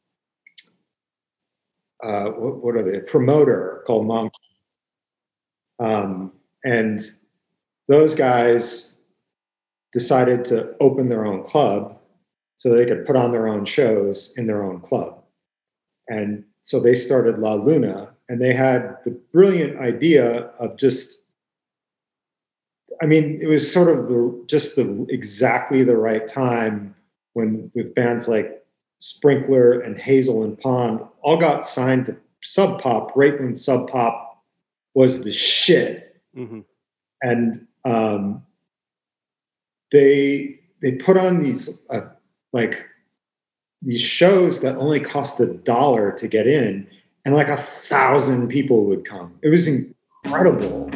uh, 2.03 2.27
what, 2.31 2.65
what 2.65 2.77
are 2.77 2.83
they? 2.83 3.01
Promoter 3.01 3.83
called 3.87 4.07
Monkey. 4.07 4.37
Um, 5.79 6.33
and 6.65 7.01
those 7.89 8.15
guys 8.15 8.97
decided 9.93 10.45
to 10.47 10.75
open 10.81 11.09
their 11.09 11.25
own 11.25 11.43
club 11.43 11.99
so 12.57 12.69
they 12.69 12.85
could 12.85 13.07
put 13.07 13.17
on 13.17 13.33
their 13.33 13.49
own 13.49 13.65
shows 13.65 14.35
in 14.37 14.47
their 14.47 14.63
own 14.63 14.81
club. 14.81 15.23
And 16.09 16.45
so 16.63 16.81
they 16.81 16.95
started 16.95 17.39
La 17.39 17.55
Luna, 17.55 18.15
and 18.29 18.43
they 18.43 18.53
had 18.53 18.99
the 19.05 19.13
brilliant 19.33 19.79
idea 19.79 20.51
of 20.59 20.77
just, 20.77 21.23
I 23.01 23.07
mean, 23.07 23.39
it 23.41 23.47
was 23.47 23.73
sort 23.73 23.89
of 23.89 24.09
the, 24.09 24.45
just 24.47 24.77
the 24.77 25.07
exactly 25.09 25.85
the 25.85 25.97
right 25.97 26.27
time 26.27 26.95
when 27.33 27.71
with 27.75 27.95
bands 27.95 28.27
like 28.29 28.58
Sprinkler 28.99 29.81
and 29.81 29.99
Hazel 29.99 30.45
and 30.45 30.59
Pond 30.59 31.01
all 31.23 31.37
got 31.37 31.65
signed 31.65 32.07
to 32.07 32.17
Sub 32.43 32.81
Pop 32.81 33.13
right 33.17 33.39
when 33.39 33.57
Sub 33.57 33.91
Pop 33.91 34.45
was 34.95 35.23
the 35.23 35.33
shit 35.33 36.21
hmm 36.35 36.61
and 37.23 37.67
um, 37.85 38.45
they 39.91 40.61
they 40.83 40.93
put 40.93 41.17
on 41.17 41.43
these 41.43 41.71
uh, 41.91 42.03
like 42.53 42.87
these 43.83 44.01
shows 44.01 44.61
that 44.61 44.77
only 44.77 45.01
cost 45.01 45.41
a 45.41 45.47
dollar 45.47 46.13
to 46.13 46.29
get 46.29 46.47
in, 46.47 46.87
and 47.25 47.35
like 47.35 47.49
a 47.49 47.57
thousand 47.57 48.49
people 48.49 48.85
would 48.87 49.05
come. 49.05 49.39
It 49.43 49.49
was 49.49 49.69
incredible. 49.69 50.91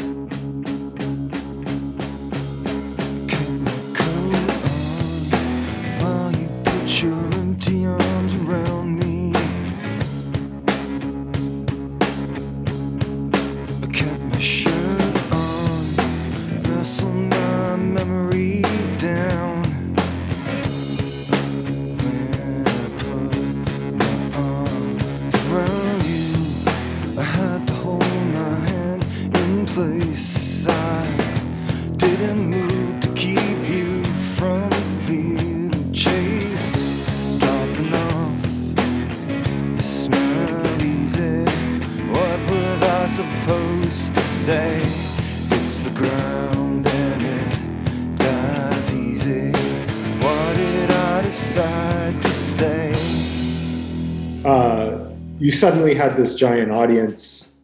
Giant 56.43 56.73
audience 56.73 57.55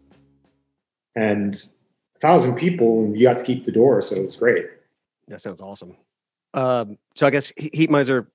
and 1.17 1.53
a 2.15 2.19
thousand 2.21 2.55
people, 2.55 3.03
and 3.03 3.17
you 3.19 3.25
got 3.25 3.37
to 3.41 3.45
keep 3.45 3.65
the 3.65 3.73
door, 3.73 4.01
so 4.01 4.15
it 4.15 4.25
was 4.25 4.37
great. 4.37 4.67
That 5.27 5.41
sounds 5.41 5.61
awesome. 5.61 5.97
Um, 6.55 6.97
so 7.17 7.27
I 7.27 7.31
guess 7.31 7.53
He- 7.57 7.71
Heatmiser, 7.71 8.29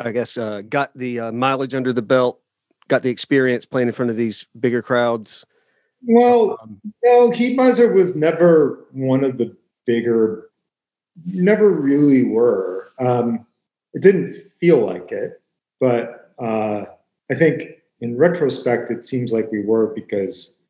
I 0.00 0.10
guess, 0.12 0.38
uh, 0.38 0.62
got 0.62 0.90
the 0.96 1.20
uh, 1.20 1.32
mileage 1.32 1.74
under 1.74 1.92
the 1.92 2.00
belt, 2.00 2.40
got 2.88 3.02
the 3.02 3.10
experience 3.10 3.66
playing 3.66 3.88
in 3.88 3.92
front 3.92 4.10
of 4.10 4.16
these 4.16 4.46
bigger 4.58 4.80
crowds. 4.80 5.44
Well, 6.02 6.56
Um, 6.62 6.80
No, 7.04 7.30
Heatmiser 7.30 7.92
was 7.92 8.16
never 8.16 8.86
one 8.92 9.22
of 9.22 9.36
the 9.36 9.54
bigger, 9.84 10.48
never 11.26 11.70
really 11.70 12.24
were. 12.24 12.88
Um, 12.98 13.44
it 13.92 14.00
didn't 14.00 14.34
feel 14.60 14.78
like 14.86 15.12
it, 15.12 15.42
but 15.78 16.32
uh, 16.38 16.86
I 17.30 17.34
think 17.34 17.64
in 18.04 18.18
retrospect, 18.18 18.90
it 18.90 19.02
seems 19.02 19.32
like 19.32 19.50
we 19.50 19.62
were 19.62 19.86
because 19.94 20.60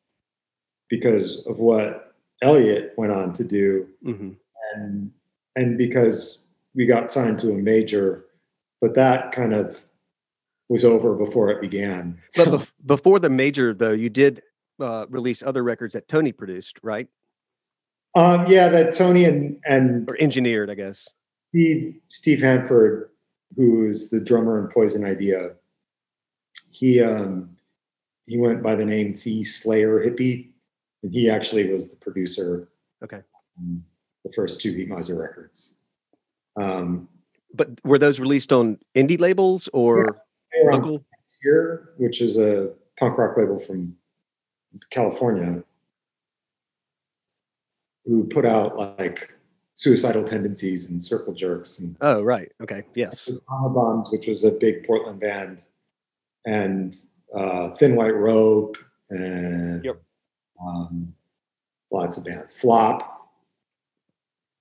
because 0.89 1.43
of 1.47 1.59
what 1.59 2.15
Elliott 2.41 2.93
went 2.97 3.11
on 3.11 3.33
to 3.33 3.43
do, 3.43 3.87
mhm. 4.03 4.35
and 4.75 5.11
and 5.57 5.77
because 5.77 6.43
we 6.75 6.85
got 6.85 7.11
signed 7.11 7.37
to 7.39 7.51
a 7.51 7.55
major, 7.57 8.25
but 8.79 8.93
that 8.95 9.33
kind 9.33 9.53
of 9.53 9.85
was 10.69 10.85
over 10.85 11.13
before 11.13 11.49
it 11.51 11.59
began. 11.61 12.17
But 12.37 12.45
So- 12.45 12.57
bef- 12.59 12.71
before 12.85 13.19
the 13.19 13.29
major, 13.29 13.73
though, 13.73 13.91
you 13.91 14.09
did 14.09 14.41
uh, 14.79 15.05
release 15.09 15.43
other 15.43 15.63
records 15.63 15.93
that 15.93 16.07
Tony 16.07 16.31
produced, 16.31 16.79
right? 16.83 17.07
um, 18.15 18.45
yeah, 18.47 18.69
that 18.69 18.93
Tony 18.93 19.25
and 19.25 19.59
and 19.65 20.09
Or 20.09 20.15
engineered, 20.21 20.69
I 20.69 20.75
guess. 20.75 21.05
Steve 21.49 21.99
Steve 22.07 22.39
Hanford 22.41 23.09
who 23.57 23.87
is 23.87 24.09
the 24.09 24.19
drummer 24.21 24.59
in 24.59 24.67
Poison 24.73 25.05
Idea, 25.05 25.51
he 26.71 27.01
um, 27.01 27.49
he 28.25 28.37
went 28.37 28.63
by 28.63 28.75
the 28.75 28.85
name 28.85 29.19
Thee 29.23 29.43
Slayer 29.43 29.99
Hippy, 30.01 30.53
and 31.03 31.13
he 31.13 31.29
actually 31.29 31.71
was 31.71 31.89
the 31.89 31.95
producer. 31.97 32.69
Okay. 33.03 33.21
on 33.57 33.83
The 34.23 34.31
first 34.33 34.61
two 34.61 34.73
Heatmiser 34.73 35.19
records. 35.19 35.75
Um, 36.55 37.07
But 37.53 37.69
were 37.83 37.99
those 37.99 38.19
released 38.19 38.51
on 38.51 38.79
indie 38.95 39.19
labels 39.19 39.69
or 39.73 40.21
local? 40.65 41.03
Frontier, 41.43 41.89
which 41.97 42.21
is 42.21 42.37
a 42.37 42.71
punk 42.97 43.17
rock 43.17 43.37
label 43.37 43.59
from 43.59 43.95
California, 44.89 45.63
who 48.05 48.23
put 48.25 48.45
out 48.45 48.77
like 48.77 49.33
suicidal 49.75 50.23
tendencies 50.23 50.89
and 50.89 51.01
circle 51.03 51.33
jerks 51.33 51.79
and 51.79 51.95
Oh, 52.01 52.21
right. 52.21 52.51
Okay. 52.61 52.83
Yes. 52.95 53.29
Mama 53.49 53.69
Bombs, 53.69 54.07
which 54.11 54.27
was 54.27 54.43
a 54.45 54.51
big 54.51 54.85
Portland 54.87 55.19
band, 55.19 55.67
and 56.45 56.95
uh, 57.35 57.71
Thin 57.71 57.95
White 57.95 58.15
Rope, 58.15 58.77
and 59.09 59.83
Yep. 59.83 60.01
um, 60.65 61.13
lots 61.91 62.17
of 62.17 62.25
bands. 62.25 62.53
Flop 62.59 63.29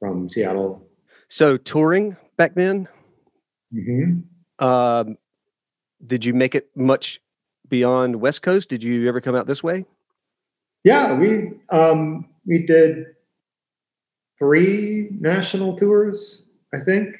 from 0.00 0.28
Seattle. 0.28 0.86
So 1.28 1.56
touring 1.56 2.16
back 2.36 2.54
then, 2.54 2.88
hmm 3.72 4.20
um, 4.60 5.18
did 6.06 6.24
you 6.24 6.32
make 6.34 6.54
it 6.54 6.68
much 6.76 7.20
beyond 7.68 8.16
West 8.16 8.42
Coast? 8.42 8.68
Did 8.70 8.82
you 8.84 9.08
ever 9.08 9.20
come 9.20 9.34
out 9.34 9.46
this 9.46 9.62
way? 9.62 9.84
Yeah, 10.84 11.14
we 11.18 11.52
um, 11.70 12.28
we 12.46 12.64
did 12.66 13.06
three 14.38 15.08
national 15.18 15.76
tours, 15.76 16.44
I 16.74 16.80
think. 16.84 17.16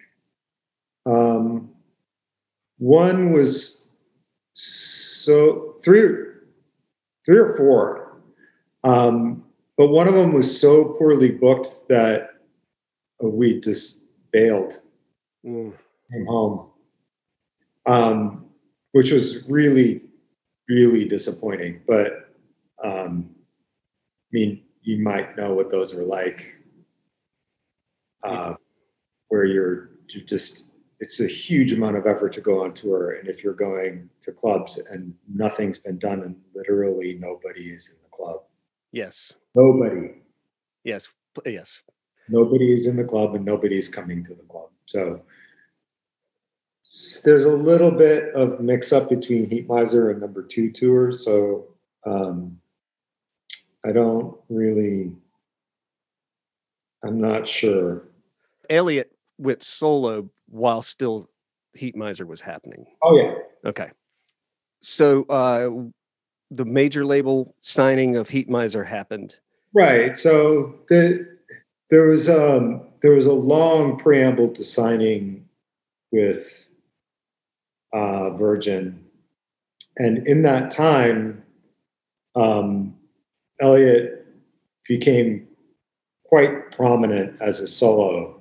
Um, 1.06 1.70
one 2.78 3.32
was 3.32 3.83
so 4.54 5.74
three, 5.84 6.08
three 7.26 7.38
or 7.38 7.56
four, 7.56 8.22
um, 8.84 9.44
but 9.76 9.88
one 9.88 10.06
of 10.08 10.14
them 10.14 10.32
was 10.32 10.60
so 10.60 10.84
poorly 10.84 11.30
booked 11.30 11.88
that 11.88 12.30
we 13.20 13.60
just 13.60 14.04
bailed, 14.32 14.80
Mm, 15.44 15.74
came 16.10 16.26
home, 16.26 16.70
um, 17.84 18.46
which 18.92 19.10
was 19.10 19.44
really, 19.46 20.02
really 20.68 21.04
disappointing. 21.04 21.82
But 21.86 22.30
um, 22.82 23.30
I 23.36 24.28
mean, 24.32 24.62
you 24.82 25.02
might 25.02 25.36
know 25.36 25.52
what 25.54 25.70
those 25.70 25.96
are 25.96 26.02
like, 26.02 26.54
uh, 28.22 28.54
where 29.28 29.44
you're, 29.44 29.90
you're 30.08 30.24
just, 30.24 30.64
it's 31.00 31.20
a 31.20 31.26
huge 31.26 31.72
amount 31.72 31.96
of 31.96 32.06
effort 32.06 32.32
to 32.34 32.40
go 32.40 32.62
on 32.64 32.72
tour. 32.72 33.12
And 33.12 33.28
if 33.28 33.42
you're 33.42 33.52
going 33.54 34.08
to 34.20 34.32
clubs 34.32 34.78
and 34.90 35.14
nothing's 35.32 35.78
been 35.78 35.98
done 35.98 36.22
and 36.22 36.36
literally 36.54 37.18
nobody 37.20 37.70
is 37.70 37.90
in 37.90 38.02
the 38.02 38.08
club, 38.10 38.42
Yes. 38.92 39.32
nobody, 39.54 40.22
Yes. 40.84 41.08
Yes. 41.44 41.82
nobody 42.28 42.72
is 42.72 42.86
in 42.86 42.96
the 42.96 43.04
club 43.04 43.34
and 43.34 43.44
nobody's 43.44 43.88
coming 43.88 44.22
to 44.24 44.34
the 44.34 44.42
club. 44.44 44.70
So 44.86 45.20
there's 47.24 47.44
a 47.44 47.48
little 47.56 47.90
bit 47.90 48.32
of 48.34 48.60
mix 48.60 48.92
up 48.92 49.08
between 49.08 49.48
Heatmiser 49.50 50.10
and 50.10 50.20
number 50.20 50.42
two 50.42 50.70
tour. 50.70 51.10
So 51.10 51.66
um, 52.06 52.60
I 53.84 53.90
don't 53.92 54.36
really, 54.48 55.10
I'm 57.02 57.20
not 57.20 57.48
sure. 57.48 58.04
Elliott 58.70 59.10
went 59.38 59.62
solo 59.62 60.30
while 60.54 60.82
still 60.82 61.28
Heatmiser 61.76 62.26
was 62.26 62.40
happening. 62.40 62.86
Oh, 63.02 63.16
yeah. 63.16 63.34
Okay. 63.66 63.90
So 64.82 65.24
uh, 65.24 65.90
the 66.50 66.64
major 66.64 67.04
label 67.04 67.56
signing 67.60 68.16
of 68.16 68.28
Heatmiser 68.28 68.86
happened. 68.86 69.36
Right. 69.74 70.16
So 70.16 70.76
the, 70.88 71.26
there 71.90 72.06
was 72.06 72.28
um, 72.28 72.86
there 73.02 73.12
was 73.12 73.26
a 73.26 73.32
long 73.32 73.98
preamble 73.98 74.50
to 74.52 74.64
signing 74.64 75.48
with 76.12 76.66
uh, 77.92 78.30
Virgin, 78.30 79.04
and 79.98 80.26
in 80.26 80.42
that 80.42 80.70
time, 80.70 81.42
um, 82.34 82.94
Elliott 83.60 84.26
became 84.88 85.46
quite 86.24 86.70
prominent 86.72 87.40
as 87.40 87.60
a 87.60 87.68
solo 87.68 88.40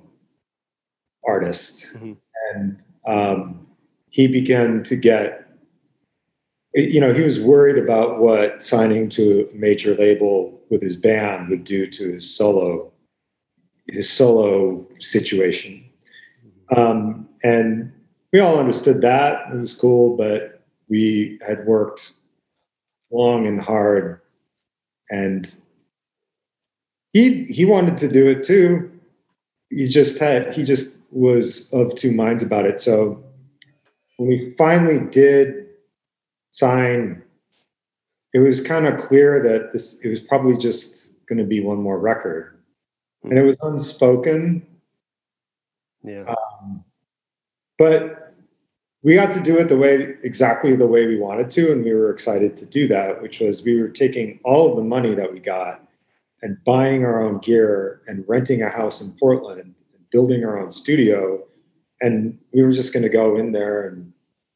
artist, 1.26 1.94
Mhm. 1.96 2.16
and 2.54 2.82
um, 3.06 3.66
he 4.10 4.26
began 4.26 4.82
to 4.84 4.96
get. 4.96 5.40
You 6.76 7.00
know, 7.00 7.12
he 7.14 7.22
was 7.22 7.40
worried 7.40 7.78
about 7.78 8.20
what 8.20 8.60
signing 8.62 9.08
to 9.10 9.48
a 9.48 9.54
major 9.54 9.94
label 9.94 10.60
with 10.70 10.82
his 10.82 10.96
band 10.96 11.48
would 11.48 11.62
do 11.62 11.86
to 11.86 12.12
his 12.14 12.28
solo 12.28 12.92
his 13.86 14.10
solo 14.10 14.86
situation. 14.98 15.84
Um, 16.76 17.28
and 17.44 17.92
we 18.32 18.40
all 18.40 18.58
understood 18.58 19.02
that. 19.02 19.52
It 19.52 19.56
was 19.56 19.74
cool, 19.74 20.16
but 20.16 20.64
we 20.88 21.38
had 21.46 21.64
worked 21.66 22.14
long 23.12 23.46
and 23.46 23.60
hard. 23.60 24.20
And 25.10 25.56
he 27.12 27.44
he 27.44 27.64
wanted 27.64 27.98
to 27.98 28.08
do 28.08 28.26
it 28.28 28.42
too. 28.42 28.90
He 29.70 29.86
just 29.86 30.18
had 30.18 30.52
he 30.52 30.64
just 30.64 30.98
was 31.14 31.72
of 31.72 31.94
two 31.94 32.12
minds 32.12 32.42
about 32.42 32.66
it. 32.66 32.80
So 32.80 33.22
when 34.16 34.28
we 34.28 34.50
finally 34.58 34.98
did 34.98 35.66
sign, 36.50 37.22
it 38.32 38.40
was 38.40 38.60
kind 38.60 38.86
of 38.86 38.98
clear 38.98 39.42
that 39.42 39.72
this 39.72 40.00
it 40.00 40.08
was 40.08 40.20
probably 40.20 40.56
just 40.56 41.12
going 41.26 41.38
to 41.38 41.44
be 41.44 41.60
one 41.60 41.80
more 41.80 41.98
record. 41.98 42.58
And 43.22 43.38
it 43.38 43.42
was 43.42 43.56
unspoken, 43.62 44.66
Yeah. 46.02 46.24
um, 46.28 46.84
but 47.78 48.34
we 49.02 49.14
got 49.14 49.32
to 49.34 49.40
do 49.40 49.58
it 49.58 49.68
the 49.68 49.78
way 49.78 50.16
exactly 50.22 50.76
the 50.76 50.86
way 50.86 51.06
we 51.06 51.16
wanted 51.16 51.50
to, 51.52 51.72
and 51.72 51.84
we 51.84 51.94
were 51.94 52.10
excited 52.10 52.56
to 52.58 52.66
do 52.66 52.86
that. 52.88 53.22
Which 53.22 53.40
was 53.40 53.64
we 53.64 53.80
were 53.80 53.88
taking 53.88 54.40
all 54.44 54.70
of 54.70 54.76
the 54.76 54.82
money 54.82 55.14
that 55.14 55.32
we 55.32 55.40
got 55.40 55.86
and 56.42 56.62
buying 56.64 57.04
our 57.04 57.22
own 57.22 57.38
gear 57.38 58.02
and 58.06 58.24
renting 58.28 58.62
a 58.62 58.68
house 58.68 59.00
in 59.00 59.12
Portland 59.18 59.60
and 59.60 59.74
building 60.14 60.44
our 60.44 60.58
own 60.62 60.70
studio, 60.70 61.42
and 62.00 62.38
we 62.52 62.62
were 62.62 62.72
just 62.72 62.92
going 62.92 63.02
to 63.02 63.08
go 63.08 63.36
in 63.36 63.50
there 63.50 63.88
and 63.88 64.12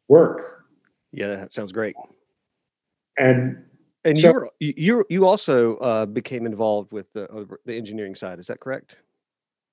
work. 0.08 0.64
yeah. 1.12 1.34
That 1.34 1.52
sounds 1.52 1.72
great. 1.72 1.96
And 3.18 3.64
And 4.04 4.16
So- 4.18 4.30
you're 4.30 4.50
you 4.60 4.74
you 4.76 5.04
you 5.10 5.26
also 5.26 5.76
uh, 5.78 6.06
became 6.06 6.46
involved 6.46 6.92
with 6.92 7.12
the 7.12 7.24
uh, 7.30 7.44
the 7.66 7.74
engineering 7.76 8.14
side. 8.14 8.38
Is 8.38 8.46
that 8.46 8.60
correct? 8.60 8.96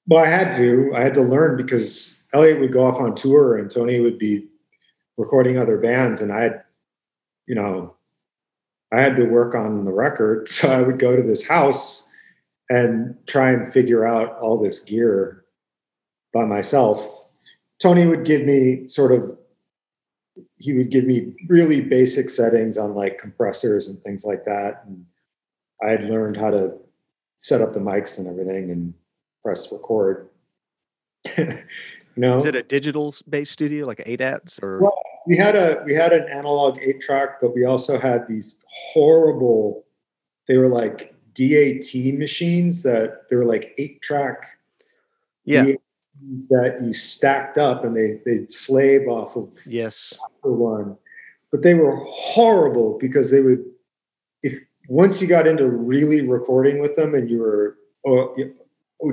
Well, 0.08 0.24
I 0.24 0.28
had 0.28 0.56
to. 0.58 0.92
I 0.96 1.02
had 1.02 1.14
to 1.14 1.22
learn 1.22 1.56
because 1.58 2.24
Elliott 2.34 2.60
would 2.60 2.74
go 2.74 2.84
off 2.86 3.00
on 3.00 3.14
tour 3.16 3.58
and 3.58 3.70
Tony 3.72 4.00
would 4.02 4.18
be 4.18 4.48
recording 5.18 5.58
other 5.58 5.78
bands, 5.78 6.22
and 6.22 6.32
I 6.34 6.42
had, 6.44 6.64
you 7.48 7.56
know, 7.56 7.96
I 8.92 9.00
had 9.02 9.16
to 9.18 9.26
work 9.26 9.54
on 9.56 9.86
the 9.86 9.94
record. 9.94 10.48
So 10.58 10.70
I 10.72 10.82
would 10.82 11.00
go 11.00 11.16
to 11.16 11.22
this 11.24 11.48
house 11.48 12.08
and 12.70 13.16
try 13.28 13.52
and 13.52 13.72
figure 13.72 14.06
out 14.06 14.38
all 14.40 14.58
this 14.58 14.80
gear 14.80 15.45
by 16.36 16.44
myself. 16.44 17.28
Tony 17.82 18.06
would 18.06 18.26
give 18.26 18.44
me 18.44 18.86
sort 18.88 19.14
of, 19.14 19.38
he 20.58 20.74
would 20.74 20.92
give 20.92 21.06
me 21.06 21.34
really 21.48 21.80
basic 21.80 22.30
settings 22.30 22.78
on 22.78 22.94
like 22.94 23.18
compressors 23.18 23.88
and 23.88 24.04
things 24.04 24.26
like 24.26 24.44
that. 24.44 24.84
And 24.86 25.06
I 25.82 25.92
had 25.92 26.04
learned 26.04 26.36
how 26.36 26.52
to 26.52 26.74
set 27.38 27.62
up 27.62 27.74
the 27.74 27.80
mics 27.80 28.18
and 28.20 28.28
everything 28.28 28.70
and 28.70 28.94
press 29.44 29.72
record. 29.72 30.28
you 31.38 31.64
know, 32.18 32.36
Is 32.36 32.46
it 32.46 32.56
a 32.56 32.64
digital 32.64 33.16
based 33.30 33.54
studio 33.54 33.88
like 33.88 34.00
ADATs 34.00 34.62
or? 34.62 34.82
Well, 34.82 35.00
we 35.26 35.38
had 35.38 35.56
a 35.56 35.82
we 35.86 35.94
had 35.94 36.12
an 36.14 36.28
analog 36.30 36.78
eight 36.80 37.02
track, 37.02 37.42
but 37.42 37.56
we 37.56 37.66
also 37.66 37.98
had 37.98 38.28
these 38.28 38.64
horrible. 38.68 39.86
They 40.48 40.58
were 40.58 40.68
like 40.68 41.16
DAT 41.34 41.96
machines 42.14 42.84
that 42.84 43.28
they 43.30 43.36
were 43.36 43.46
like 43.46 43.74
eight 43.78 44.02
track 44.02 44.56
yeah. 45.46 45.64
DATs 45.64 45.85
that 46.50 46.80
you 46.82 46.94
stacked 46.94 47.58
up, 47.58 47.84
and 47.84 47.96
they 47.96 48.22
they'd 48.26 48.52
slave 48.52 49.08
off 49.08 49.36
of 49.36 49.50
Yes. 49.66 50.18
one, 50.42 50.98
but 51.52 51.62
they 51.62 51.74
were 51.74 51.96
horrible 51.96 52.98
because 53.00 53.32
they 53.32 53.42
would, 53.42 53.64
if 54.44 54.54
once 54.88 55.22
you 55.22 55.28
got 55.28 55.48
into 55.48 55.68
really 55.68 56.22
recording 56.28 56.80
with 56.80 56.96
them 56.96 57.16
and 57.16 57.30
you 57.30 57.40
were 57.40 57.78
oh, 58.06 58.36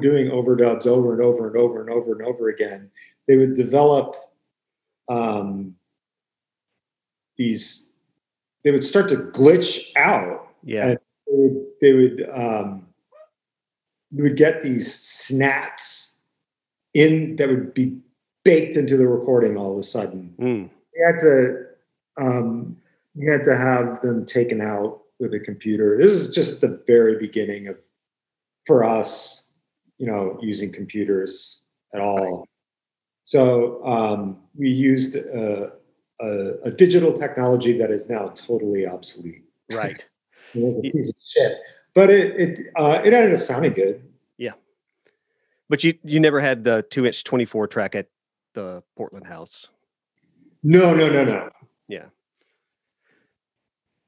doing 0.00 0.28
overdubs 0.28 0.86
over 0.86 1.12
and 1.12 1.22
over 1.22 1.46
and 1.46 1.56
over 1.56 1.80
and 1.80 1.90
over 1.90 2.12
and 2.12 2.22
over 2.22 2.48
again, 2.48 2.90
they 3.26 3.36
would 3.36 3.54
develop 3.54 4.16
um, 5.08 5.74
these. 7.36 7.92
They 8.64 8.70
would 8.70 8.84
start 8.84 9.08
to 9.08 9.16
glitch 9.16 9.86
out. 9.96 10.48
Yeah. 10.62 10.90
And 10.90 10.98
they 11.26 11.34
would, 11.34 11.66
they 11.80 11.92
would 11.94 12.30
um, 12.32 12.86
you 14.12 14.22
would 14.22 14.36
get 14.36 14.62
these 14.62 14.88
snats 14.88 16.11
in 16.94 17.36
that 17.36 17.48
would 17.48 17.74
be 17.74 17.98
baked 18.44 18.76
into 18.76 18.96
the 18.96 19.06
recording 19.06 19.56
all 19.56 19.72
of 19.72 19.78
a 19.78 19.82
sudden. 19.82 20.34
Mm. 20.38 20.70
We 20.94 21.04
had 21.04 21.18
to 21.20 21.66
um, 22.20 22.76
we 23.14 23.26
had 23.26 23.44
to 23.44 23.56
have 23.56 24.02
them 24.02 24.26
taken 24.26 24.60
out 24.60 25.02
with 25.18 25.34
a 25.34 25.40
computer. 25.40 25.98
This 26.00 26.12
is 26.12 26.30
just 26.34 26.60
the 26.60 26.82
very 26.86 27.16
beginning 27.18 27.68
of 27.68 27.76
for 28.66 28.84
us, 28.84 29.50
you 29.98 30.06
know, 30.06 30.38
using 30.40 30.72
computers 30.72 31.62
at 31.94 32.00
all. 32.00 32.46
So 33.24 33.84
um, 33.84 34.38
we 34.56 34.68
used 34.68 35.16
a, 35.16 35.72
a, 36.20 36.50
a 36.64 36.70
digital 36.70 37.12
technology 37.12 37.76
that 37.78 37.90
is 37.90 38.08
now 38.08 38.28
totally 38.28 38.86
obsolete. 38.86 39.44
Right. 39.72 40.04
It 40.54 40.60
was 40.60 40.76
a 40.76 40.82
piece 40.82 41.08
of 41.08 41.14
shit, 41.18 41.56
but 41.94 42.10
it 42.10 42.38
it 42.38 42.58
uh, 42.76 43.00
it 43.02 43.14
ended 43.14 43.34
up 43.34 43.40
sounding 43.40 43.72
good. 43.72 44.02
But 45.72 45.82
you 45.82 45.94
you 46.04 46.20
never 46.20 46.38
had 46.38 46.64
the 46.64 46.84
two 46.90 47.06
inch 47.06 47.24
twenty 47.24 47.46
four 47.46 47.66
track 47.66 47.94
at 47.94 48.08
the 48.52 48.82
Portland 48.94 49.26
house. 49.26 49.70
No, 50.62 50.94
no, 50.94 51.08
no, 51.08 51.24
no. 51.24 51.48
Yeah, 51.88 52.04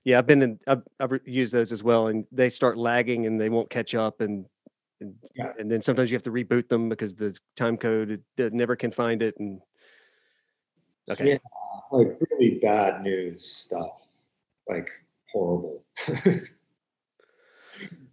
Yeah, 0.05 0.19
I've 0.19 0.27
been 0.27 0.43
in. 0.43 0.61
I've, 0.67 0.83
I've 1.01 1.19
used 1.25 1.55
those 1.55 1.73
as 1.73 1.83
well, 1.83 2.09
and 2.09 2.27
they 2.31 2.51
start 2.51 2.77
lagging 2.77 3.25
and 3.25 3.41
they 3.41 3.49
won't 3.49 3.71
catch 3.71 3.95
up, 3.95 4.21
and 4.21 4.45
and, 5.01 5.15
Yeah. 5.35 5.55
and 5.59 5.71
then 5.73 5.81
sometimes 5.81 6.11
you 6.11 6.17
have 6.17 6.23
to 6.25 6.31
reboot 6.31 6.69
them 6.69 6.91
because 6.91 7.15
the 7.15 7.35
time 7.57 7.79
code 7.79 8.21
it, 8.37 8.53
never 8.53 8.77
can 8.77 8.93
find 8.93 9.23
it. 9.23 9.35
And 9.39 9.59
okay, 11.11 11.31
Yeah. 11.31 11.39
Like 11.91 12.19
really 12.31 12.59
bad 12.59 13.03
news 13.03 13.47
stuff, 13.47 14.05
like 14.69 14.91
horrible. 15.33 15.83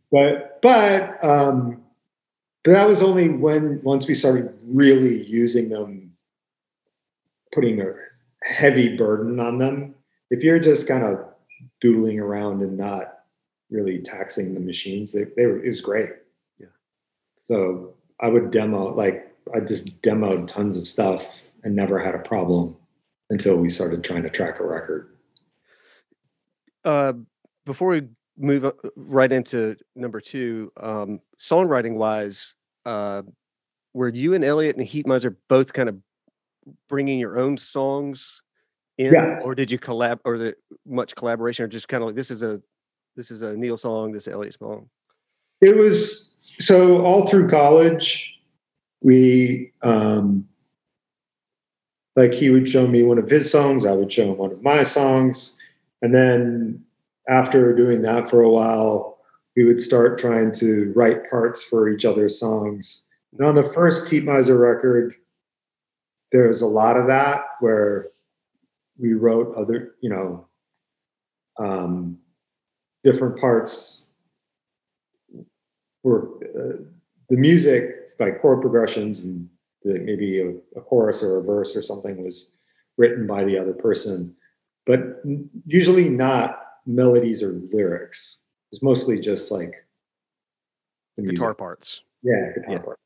but 0.10 0.62
but 0.62 1.22
um, 1.22 1.84
but 2.64 2.72
that 2.72 2.88
was 2.88 3.02
only 3.02 3.30
when 3.30 3.82
once 3.84 4.08
we 4.08 4.14
started 4.14 4.54
really 4.64 5.26
using 5.26 5.70
them, 5.70 6.12
putting 7.52 7.82
a 7.82 7.94
heavy 8.44 8.96
burden 8.96 9.40
on 9.40 9.58
them. 9.58 9.96
If 10.30 10.44
you're 10.44 10.60
just 10.60 10.88
kind 10.88 11.04
of 11.04 11.26
doodling 11.80 12.20
around 12.20 12.62
and 12.62 12.78
not 12.78 13.20
really 13.70 14.00
taxing 14.00 14.54
the 14.54 14.60
machines, 14.60 15.12
they, 15.12 15.26
they 15.36 15.46
were 15.46 15.64
it 15.64 15.70
was 15.70 15.82
great. 15.82 16.10
Yeah. 16.60 16.68
So 17.44 17.96
I 18.20 18.28
would 18.28 18.52
demo 18.52 18.94
like 18.96 19.34
I 19.56 19.60
just 19.60 20.02
demoed 20.02 20.48
tons 20.48 20.78
of 20.78 20.88
stuff 20.88 21.44
and 21.64 21.76
never 21.76 22.00
had 22.00 22.16
a 22.16 22.20
problem 22.20 22.76
until 23.30 23.58
we 23.58 23.70
started 23.70 24.04
trying 24.04 24.24
to 24.24 24.30
track 24.30 24.60
a 24.60 24.66
record. 24.66 25.16
uh, 26.84 27.14
before 27.66 27.90
we 27.90 28.04
move 28.38 28.66
uh, 28.66 28.72
right 28.96 29.32
into 29.32 29.76
number 29.96 30.20
two, 30.22 30.72
um, 30.78 31.20
songwriting 31.40 31.96
wise, 31.96 32.56
uh, 32.86 33.22
were 33.94 34.10
you 34.10 34.34
and 34.34 34.44
Elliott 34.44 34.78
and 34.78 34.88
Heatmiser 34.88 35.36
both 35.50 35.74
kind 35.74 35.90
of 35.90 35.98
bringing 36.88 37.20
your 37.20 37.40
own 37.40 37.58
songs 37.58 38.42
in, 38.98 39.14
Yeah. 39.14 39.40
or 39.44 39.56
did 39.56 39.72
you 39.72 39.80
collab, 39.80 40.20
or 40.26 40.38
the 40.38 40.56
much 40.86 41.16
collaboration, 41.16 41.66
or 41.66 41.68
just 41.68 41.88
kind 41.88 42.04
of 42.04 42.08
like 42.08 42.16
this 42.16 42.32
is 42.32 42.44
a 42.44 42.62
this 43.16 43.32
is 43.32 43.42
a 43.42 43.54
Neil 43.54 43.76
song, 43.76 44.12
this 44.12 44.28
is 44.28 44.34
Elliott 44.34 44.58
song? 44.58 44.90
It 45.60 45.76
was 45.76 46.34
so 46.60 47.04
all 47.06 47.28
through 47.28 47.50
college, 47.50 48.34
we 49.02 49.72
um, 49.82 50.48
like 52.16 52.32
he 52.32 52.50
would 52.50 52.70
show 52.70 52.88
me 52.88 53.04
one 53.04 53.18
of 53.18 53.30
his 53.30 53.52
songs, 53.52 53.86
I 53.86 53.94
would 53.94 54.12
show 54.12 54.32
him 54.32 54.38
one 54.38 54.52
of 54.52 54.64
my 54.64 54.84
songs, 54.84 55.58
and 56.02 56.14
then 56.14 56.84
after 57.28 57.74
doing 57.74 58.02
that 58.02 58.30
for 58.30 58.42
a 58.42 58.50
while, 58.50 59.20
we 59.56 59.66
would 59.66 59.82
start 59.82 60.18
trying 60.18 60.52
to 60.54 60.92
write 60.96 61.30
parts 61.30 61.64
for 61.64 61.90
each 61.90 62.06
other's 62.06 62.40
songs. 62.40 63.06
And 63.38 63.46
on 63.46 63.56
the 63.56 63.64
first 63.64 64.12
Heatmiser 64.12 64.60
record, 64.60 65.16
there 66.32 66.48
was 66.48 66.62
a 66.62 66.68
lot 66.68 66.98
of 66.98 67.08
that 67.08 67.42
where 67.60 68.10
we 68.98 69.14
wrote 69.14 69.56
other, 69.56 69.96
you 70.02 70.10
know, 70.10 70.48
um, 71.60 72.18
different 73.04 73.40
parts 73.40 74.06
were 76.04 76.30
uh, 76.44 76.84
the 77.30 77.38
music, 77.38 77.96
like 78.20 78.42
chord 78.42 78.62
progressions 78.62 79.24
and 79.24 79.50
the, 79.84 80.00
maybe 80.00 80.42
a, 80.42 80.50
a 80.78 80.82
chorus 80.82 81.24
or 81.24 81.40
a 81.40 81.44
verse 81.44 81.76
or 81.76 81.82
something 81.82 82.24
was 82.24 82.54
written 82.98 83.26
by 83.28 83.44
the 83.44 83.58
other 83.58 83.74
person, 83.74 84.36
but 84.86 85.22
usually 85.66 86.10
not 86.10 86.61
melodies 86.86 87.44
or 87.44 87.54
lyrics. 87.72 88.44
It 88.72 88.76
was 88.76 88.84
mostly 88.84 89.20
just 89.20 89.52
like 89.52 89.74
the 91.18 91.24
music. 91.24 91.38
Guitar 91.38 91.54
parts. 91.54 92.02
Yeah, 92.24 92.52
guitar 92.56 92.72
Yeah. 92.74 92.80
part. 92.80 93.00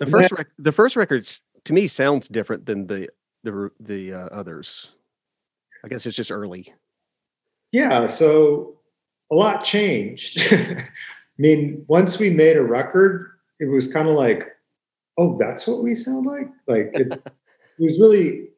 The 0.00 0.06
And 0.06 0.12
first 0.12 0.32
rec- 0.32 0.48
the 0.58 0.72
first 0.72 0.96
records 0.96 1.42
to 1.64 1.72
me 1.72 1.86
sounds 1.86 2.28
different 2.28 2.66
than 2.66 2.86
the 2.86 3.08
the 3.44 3.70
the 3.80 4.12
uh, 4.12 4.26
others. 4.26 4.90
I 5.84 5.88
guess 5.88 6.06
it's 6.06 6.16
just 6.16 6.32
early. 6.32 6.72
Yeah, 7.72 8.06
so 8.06 8.78
a 9.30 9.34
lot 9.34 9.64
changed. 9.64 10.40
I 10.52 10.86
mean, 11.38 11.84
once 11.88 12.18
we 12.18 12.30
made 12.30 12.56
a 12.56 12.62
record, 12.62 13.32
it 13.60 13.66
was 13.66 13.92
kind 13.92 14.08
of 14.08 14.14
like, 14.14 14.48
oh, 15.18 15.36
that's 15.38 15.66
what 15.66 15.82
we 15.82 15.94
sound 15.94 16.24
like. 16.26 16.48
Like 16.66 16.90
it, 16.94 17.12
it 17.26 17.32
was 17.78 17.98
really 18.00 18.48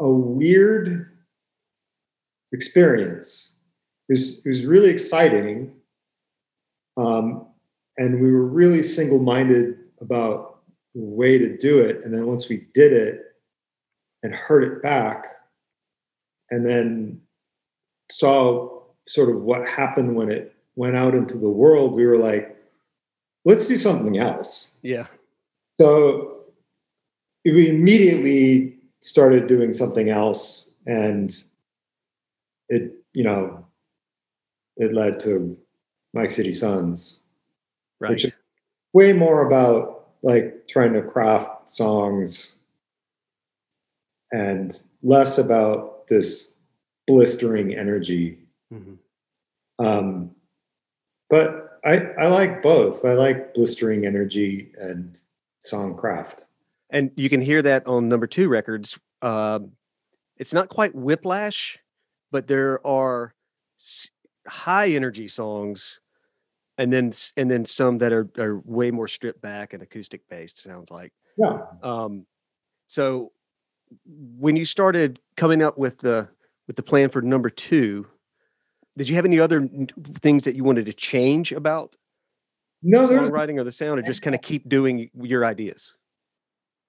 a 0.00 0.08
weird 0.08 1.15
experience. 2.56 3.56
It 4.08 4.12
was, 4.12 4.44
it 4.44 4.48
was 4.48 4.64
really 4.64 4.90
exciting. 4.90 5.72
Um, 6.96 7.46
and 7.98 8.20
we 8.22 8.32
were 8.32 8.46
really 8.46 8.82
single 8.82 9.18
minded 9.18 9.78
about 10.00 10.60
the 10.94 11.02
way 11.02 11.38
to 11.38 11.56
do 11.58 11.80
it. 11.80 12.02
And 12.04 12.12
then 12.12 12.26
once 12.26 12.48
we 12.48 12.66
did 12.72 12.92
it 12.92 13.16
and 14.22 14.34
heard 14.34 14.64
it 14.64 14.82
back, 14.82 15.26
and 16.50 16.64
then 16.64 17.20
saw 18.10 18.82
sort 19.08 19.28
of 19.28 19.42
what 19.42 19.66
happened 19.66 20.14
when 20.14 20.30
it 20.30 20.54
went 20.76 20.96
out 20.96 21.14
into 21.14 21.36
the 21.36 21.48
world, 21.48 21.92
we 21.92 22.06
were 22.06 22.18
like, 22.18 22.56
let's 23.44 23.66
do 23.66 23.78
something 23.78 24.18
else. 24.18 24.74
Yeah. 24.82 25.06
So 25.80 26.44
we 27.44 27.68
immediately 27.68 28.76
started 29.00 29.46
doing 29.46 29.72
something 29.72 30.08
else, 30.08 30.74
and 30.86 31.30
it, 32.68 32.92
you 33.12 33.24
know, 33.24 33.66
it 34.76 34.92
led 34.92 35.20
to 35.20 35.56
Mic 36.12 36.30
City 36.30 36.52
Sons, 36.52 37.20
Right. 38.00 38.10
which 38.10 38.24
is 38.26 38.32
way 38.92 39.12
more 39.12 39.46
about 39.46 40.08
like 40.22 40.66
trying 40.68 40.92
to 40.94 41.02
craft 41.02 41.70
songs 41.70 42.58
and 44.32 44.82
less 45.02 45.38
about 45.38 46.06
this 46.08 46.54
blistering 47.06 47.74
energy 47.74 48.38
Mhm. 48.72 48.98
um, 49.78 50.34
but 51.30 51.78
I, 51.84 51.98
I 52.18 52.26
like 52.28 52.62
both. 52.62 53.04
I 53.04 53.12
like 53.12 53.54
blistering 53.54 54.06
energy 54.06 54.72
and 54.80 55.16
song 55.60 55.96
craft. 55.96 56.46
and 56.90 57.10
you 57.16 57.28
can 57.28 57.40
hear 57.40 57.62
that 57.62 57.86
on 57.86 58.08
number 58.08 58.26
two 58.26 58.48
records. 58.48 58.98
Um, 59.22 59.72
it's 60.36 60.52
not 60.52 60.68
quite 60.68 60.94
whiplash, 60.94 61.78
but 62.30 62.46
there 62.46 62.84
are 62.86 63.34
high 64.46 64.88
energy 64.88 65.28
songs, 65.28 66.00
and 66.78 66.92
then 66.92 67.12
and 67.36 67.50
then 67.50 67.64
some 67.64 67.98
that 67.98 68.12
are 68.12 68.28
are 68.38 68.60
way 68.64 68.90
more 68.90 69.08
stripped 69.08 69.40
back 69.40 69.72
and 69.72 69.82
acoustic 69.82 70.28
based. 70.28 70.62
Sounds 70.62 70.90
like. 70.90 71.12
Yeah. 71.38 71.58
Um, 71.82 72.26
so 72.86 73.32
when 74.38 74.56
you 74.56 74.64
started 74.64 75.20
coming 75.36 75.62
up 75.62 75.78
with 75.78 75.98
the 75.98 76.28
with 76.66 76.76
the 76.76 76.82
plan 76.82 77.08
for 77.10 77.22
number 77.22 77.50
two, 77.50 78.06
did 78.96 79.08
you 79.08 79.14
have 79.14 79.24
any 79.24 79.38
other 79.38 79.68
things 80.20 80.42
that 80.44 80.56
you 80.56 80.64
wanted 80.64 80.86
to 80.86 80.92
change 80.92 81.52
about 81.52 81.96
No, 82.82 83.06
there's 83.06 83.30
songwriting 83.30 83.58
or 83.58 83.64
the 83.64 83.72
sound, 83.72 83.98
or 84.00 84.02
just 84.02 84.22
kind 84.22 84.34
of 84.34 84.42
keep 84.42 84.68
doing 84.68 85.10
your 85.20 85.44
ideas? 85.44 85.96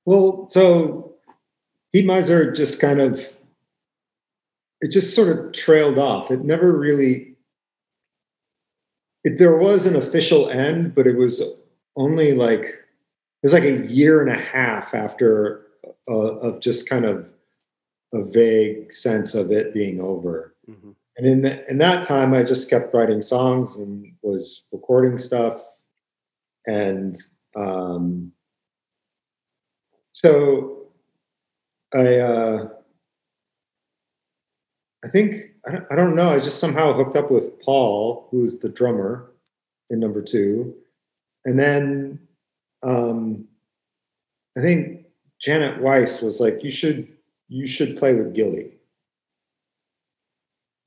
well, 0.06 0.47
so 0.50 1.15
Heat 1.91 2.06
Miser 2.06 2.52
just 2.52 2.82
kind 2.82 3.00
of 3.02 3.37
it 4.82 4.92
just 4.92 5.16
sort 5.16 5.30
of 5.38 5.54
trailed 5.54 5.98
off. 5.98 6.32
It 6.32 6.44
never 6.44 6.72
really 6.72 7.36
it, 9.24 9.38
there 9.40 9.58
was 9.58 9.86
an 9.86 9.96
official 9.96 10.50
end, 10.50 10.94
but 10.96 11.08
it 11.08 11.18
was 11.18 11.42
only 11.96 12.34
like 12.34 12.62
it 12.62 13.44
was 13.44 13.54
like 13.54 13.63
a 13.63 13.86
year 13.88 14.22
and 14.22 14.30
a 14.32 14.40
half 14.40 14.94
after 14.94 15.68
uh, 16.10 16.13
of 16.13 16.60
just 16.62 16.90
kind 16.90 17.06
of 17.06 17.34
a 18.13 18.24
vague 18.24 18.92
sense 18.94 19.36
of 19.36 19.52
it 19.52 19.74
being 19.74 20.00
over. 20.02 20.54
Mhm. 20.70 20.96
and 21.18 21.26
in 21.26 21.42
the, 21.44 21.70
in 21.70 21.78
that 21.78 22.04
time 22.04 22.34
i 22.34 22.44
just 22.44 22.70
kept 22.70 22.94
writing 22.94 23.22
songs 23.22 23.78
and 23.78 24.13
was 24.22 24.63
recording 24.74 25.18
stuff 25.18 25.62
and 26.66 27.16
um, 27.56 28.32
so 30.12 30.88
i 31.94 32.16
uh, 32.18 32.68
i 35.08 35.10
think 35.10 35.34
I 35.65 35.72
don't, 35.72 35.86
I 35.91 35.96
don't 35.96 36.15
know 36.15 36.30
i 36.30 36.39
just 36.39 36.60
somehow 36.60 36.93
hooked 36.93 37.15
up 37.15 37.32
with 37.32 37.60
paul 37.62 38.28
who's 38.30 38.60
the 38.60 38.70
drummer 38.70 39.32
in 39.89 40.00
number 40.00 40.22
two 40.22 40.76
and 41.46 41.58
then 41.58 42.20
um, 42.84 43.48
i 44.58 44.62
think 44.62 44.98
Janet 45.39 45.82
Weiss 45.82 46.22
was 46.22 46.39
like, 46.39 46.63
"You 46.63 46.70
should 46.70 47.08
you 47.48 47.67
should 47.67 47.98
play 47.98 48.13
with 48.13 48.34
Gilly." 48.34 48.74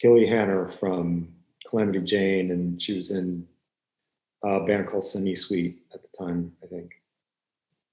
Gilly 0.00 0.26
Hanner 0.26 0.68
from 0.68 1.28
Calamity 1.68 2.00
Jane, 2.00 2.50
and 2.50 2.80
she 2.82 2.94
was 2.94 3.10
in 3.10 3.46
a 4.42 4.60
band 4.60 4.88
called 4.88 5.04
Semi 5.04 5.34
Sweet 5.34 5.78
at 5.92 6.00
the 6.02 6.08
time, 6.16 6.52
I 6.62 6.66
think. 6.66 6.92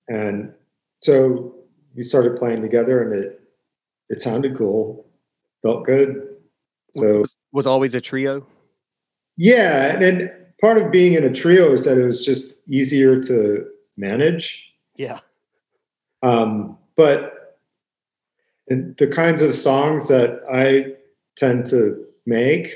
And 0.08 0.54
so 1.00 1.54
we 1.96 2.04
started 2.04 2.38
playing 2.38 2.62
together, 2.62 3.04
and 3.04 3.14
it 3.14 3.42
it 4.10 4.22
sounded 4.22 4.58
cool, 4.58 5.06
felt 5.68 5.86
good. 5.86 6.36
So 6.96 7.20
was, 7.20 7.36
was 7.52 7.68
always 7.68 7.94
a 7.94 8.02
trio. 8.02 8.46
yeah, 9.36 9.94
and 9.94 10.02
then 10.02 10.32
part 10.62 10.78
of 10.78 10.92
being 10.92 11.14
in 11.14 11.24
a 11.24 11.34
trio 11.34 11.74
is 11.74 11.84
that 11.84 11.98
it 11.98 12.06
was 12.06 12.26
just 12.26 12.58
easier 12.68 13.22
to 13.24 13.66
manage. 13.98 14.64
Yeah. 14.96 15.20
Um, 16.24 16.78
but 16.96 17.60
and 18.70 18.96
the 18.98 19.08
kinds 19.08 19.42
of 19.42 19.56
songs 19.56 20.08
that 20.08 20.42
I 20.52 20.96
tend 21.36 21.66
to 21.68 22.06
make 22.26 22.68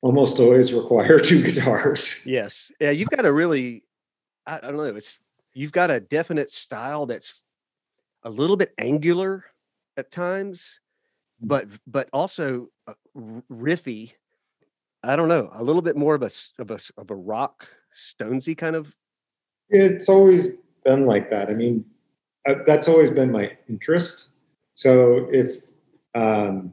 almost 0.00 0.38
always 0.40 0.72
require 0.80 1.18
two 1.18 1.42
guitars. 1.42 2.22
Yes. 2.24 2.70
Yeah. 2.80 2.90
You've 2.90 3.10
got 3.10 3.26
a 3.26 3.32
really, 3.32 3.82
I, 4.46 4.58
I 4.58 4.60
don't 4.60 4.76
know. 4.76 4.96
It's 4.96 5.18
you've 5.54 5.72
got 5.72 5.90
a 5.90 6.00
definite 6.00 6.52
style 6.52 7.06
that's 7.06 7.42
a 8.22 8.30
little 8.30 8.56
bit 8.56 8.72
angular 8.78 9.44
at 9.96 10.10
times, 10.10 10.80
but 11.40 11.66
but 11.86 12.08
also 12.12 12.68
uh, 12.86 12.94
riffy. 13.50 14.12
I 15.02 15.14
don't 15.16 15.28
know. 15.28 15.50
A 15.52 15.62
little 15.62 15.82
bit 15.82 15.96
more 15.96 16.14
of 16.14 16.22
a 16.22 16.30
of 16.58 16.70
a 16.70 16.78
of 16.96 17.10
a 17.10 17.14
rock 17.14 17.68
stonesy 17.96 18.56
kind 18.56 18.76
of. 18.76 18.94
It's 19.68 20.08
always 20.08 20.52
been 20.84 21.06
like 21.06 21.30
that. 21.30 21.48
I 21.50 21.54
mean, 21.54 21.84
uh, 22.48 22.56
that's 22.66 22.88
always 22.88 23.10
been 23.10 23.30
my 23.32 23.56
interest. 23.68 24.30
So 24.74 25.28
if 25.32 25.70
um, 26.14 26.72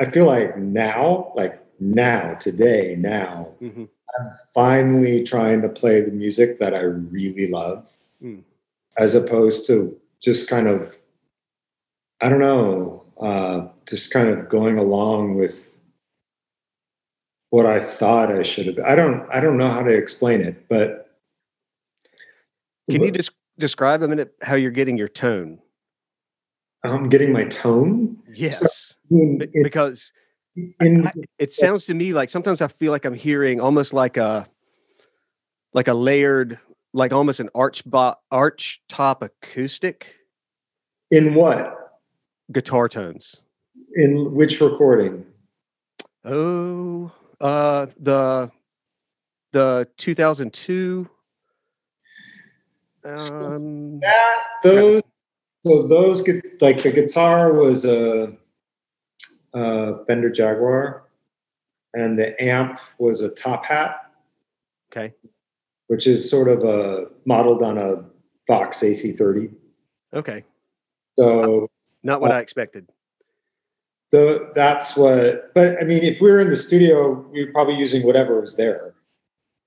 I 0.00 0.10
feel 0.10 0.26
like 0.26 0.56
now, 0.58 1.32
like 1.34 1.60
now, 1.80 2.34
today, 2.34 2.96
now, 2.98 3.48
Mhm. 3.60 3.88
I'm 4.18 4.30
finally 4.52 5.24
trying 5.24 5.60
to 5.62 5.68
play 5.68 6.00
the 6.00 6.12
music 6.12 6.58
that 6.60 6.74
I 6.74 6.80
really 6.82 7.48
love, 7.48 7.90
Mm. 8.22 8.44
as 8.96 9.14
opposed 9.14 9.66
to 9.66 10.00
just 10.20 10.48
kind 10.48 10.68
of, 10.68 10.96
I 12.20 12.28
don't 12.28 12.40
know, 12.40 13.03
uh, 13.20 13.68
just 13.86 14.12
kind 14.12 14.28
of 14.28 14.48
going 14.48 14.78
along 14.78 15.36
with 15.36 15.72
what 17.50 17.66
I 17.66 17.80
thought 17.80 18.32
I 18.32 18.42
should 18.42 18.66
have. 18.66 18.78
I 18.80 18.94
don't, 18.94 19.28
I 19.32 19.40
don't 19.40 19.56
know 19.56 19.68
how 19.70 19.82
to 19.82 19.92
explain 19.94 20.40
it, 20.40 20.68
but 20.68 21.10
Can 22.90 23.02
you 23.02 23.12
just 23.12 23.30
describe 23.58 24.02
a 24.02 24.08
minute 24.08 24.34
how 24.42 24.56
you're 24.56 24.70
getting 24.72 24.98
your 24.98 25.08
tone? 25.08 25.60
I'm 26.82 27.08
getting 27.08 27.32
my 27.32 27.44
tone. 27.44 28.18
Yes, 28.34 28.94
In, 29.10 29.38
be- 29.38 29.48
in, 29.54 29.62
because 29.62 30.12
in- 30.80 31.06
I- 31.06 31.12
it 31.38 31.52
sounds 31.52 31.86
to 31.86 31.94
me 31.94 32.12
like 32.12 32.28
sometimes 32.30 32.60
I 32.60 32.68
feel 32.68 32.92
like 32.92 33.04
I'm 33.04 33.14
hearing 33.14 33.60
almost 33.60 33.92
like 33.94 34.16
a 34.16 34.46
like 35.72 35.88
a 35.88 35.94
layered, 35.94 36.58
like 36.92 37.12
almost 37.12 37.40
an 37.40 37.48
arch 37.54 37.84
bo- 37.84 38.14
arch 38.30 38.82
top 38.88 39.22
acoustic 39.22 40.14
in 41.10 41.34
what? 41.34 41.83
Guitar 42.52 42.88
tones. 42.88 43.36
In 43.96 44.34
which 44.34 44.60
recording? 44.60 45.24
Oh, 46.24 47.12
uh, 47.40 47.86
the 47.98 48.50
the 49.52 49.88
2002. 49.96 51.08
Um, 53.04 54.00
That 54.00 54.38
those 54.62 55.02
so 55.66 55.86
those 55.86 56.22
gu- 56.22 56.40
like 56.60 56.82
the 56.82 56.90
guitar 56.92 57.52
was 57.52 57.84
a, 57.84 58.36
a 59.54 60.04
Fender 60.06 60.30
Jaguar, 60.30 61.04
and 61.92 62.18
the 62.18 62.40
amp 62.42 62.78
was 62.98 63.20
a 63.20 63.28
Top 63.30 63.64
Hat, 63.64 64.10
okay, 64.90 65.14
which 65.88 66.06
is 66.06 66.28
sort 66.28 66.48
of 66.48 66.64
a 66.64 67.06
modeled 67.26 67.62
on 67.62 67.76
a 67.78 68.04
Vox 68.46 68.80
AC30. 68.82 69.54
okay, 70.14 70.44
So 71.18 71.68
not 72.04 72.20
what 72.20 72.30
I 72.30 72.40
expected. 72.40 72.88
the 74.10 74.52
that's 74.54 74.96
what. 74.96 75.52
But 75.54 75.80
I 75.80 75.84
mean, 75.84 76.04
if 76.04 76.20
we 76.20 76.30
were 76.30 76.38
in 76.40 76.50
the 76.50 76.56
studio, 76.56 77.12
we 77.32 77.44
were 77.44 77.52
probably 77.52 77.74
using 77.76 78.06
whatever 78.06 78.40
was 78.40 78.56
there 78.56 78.94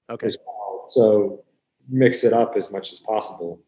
Okay, 0.09 0.27
well. 0.45 0.85
So 0.87 1.43
mix 1.89 2.23
it 2.23 2.31
up 2.33 2.55
as 2.55 2.71
much 2.71 2.91
as 2.93 2.99
possible. 2.99 3.59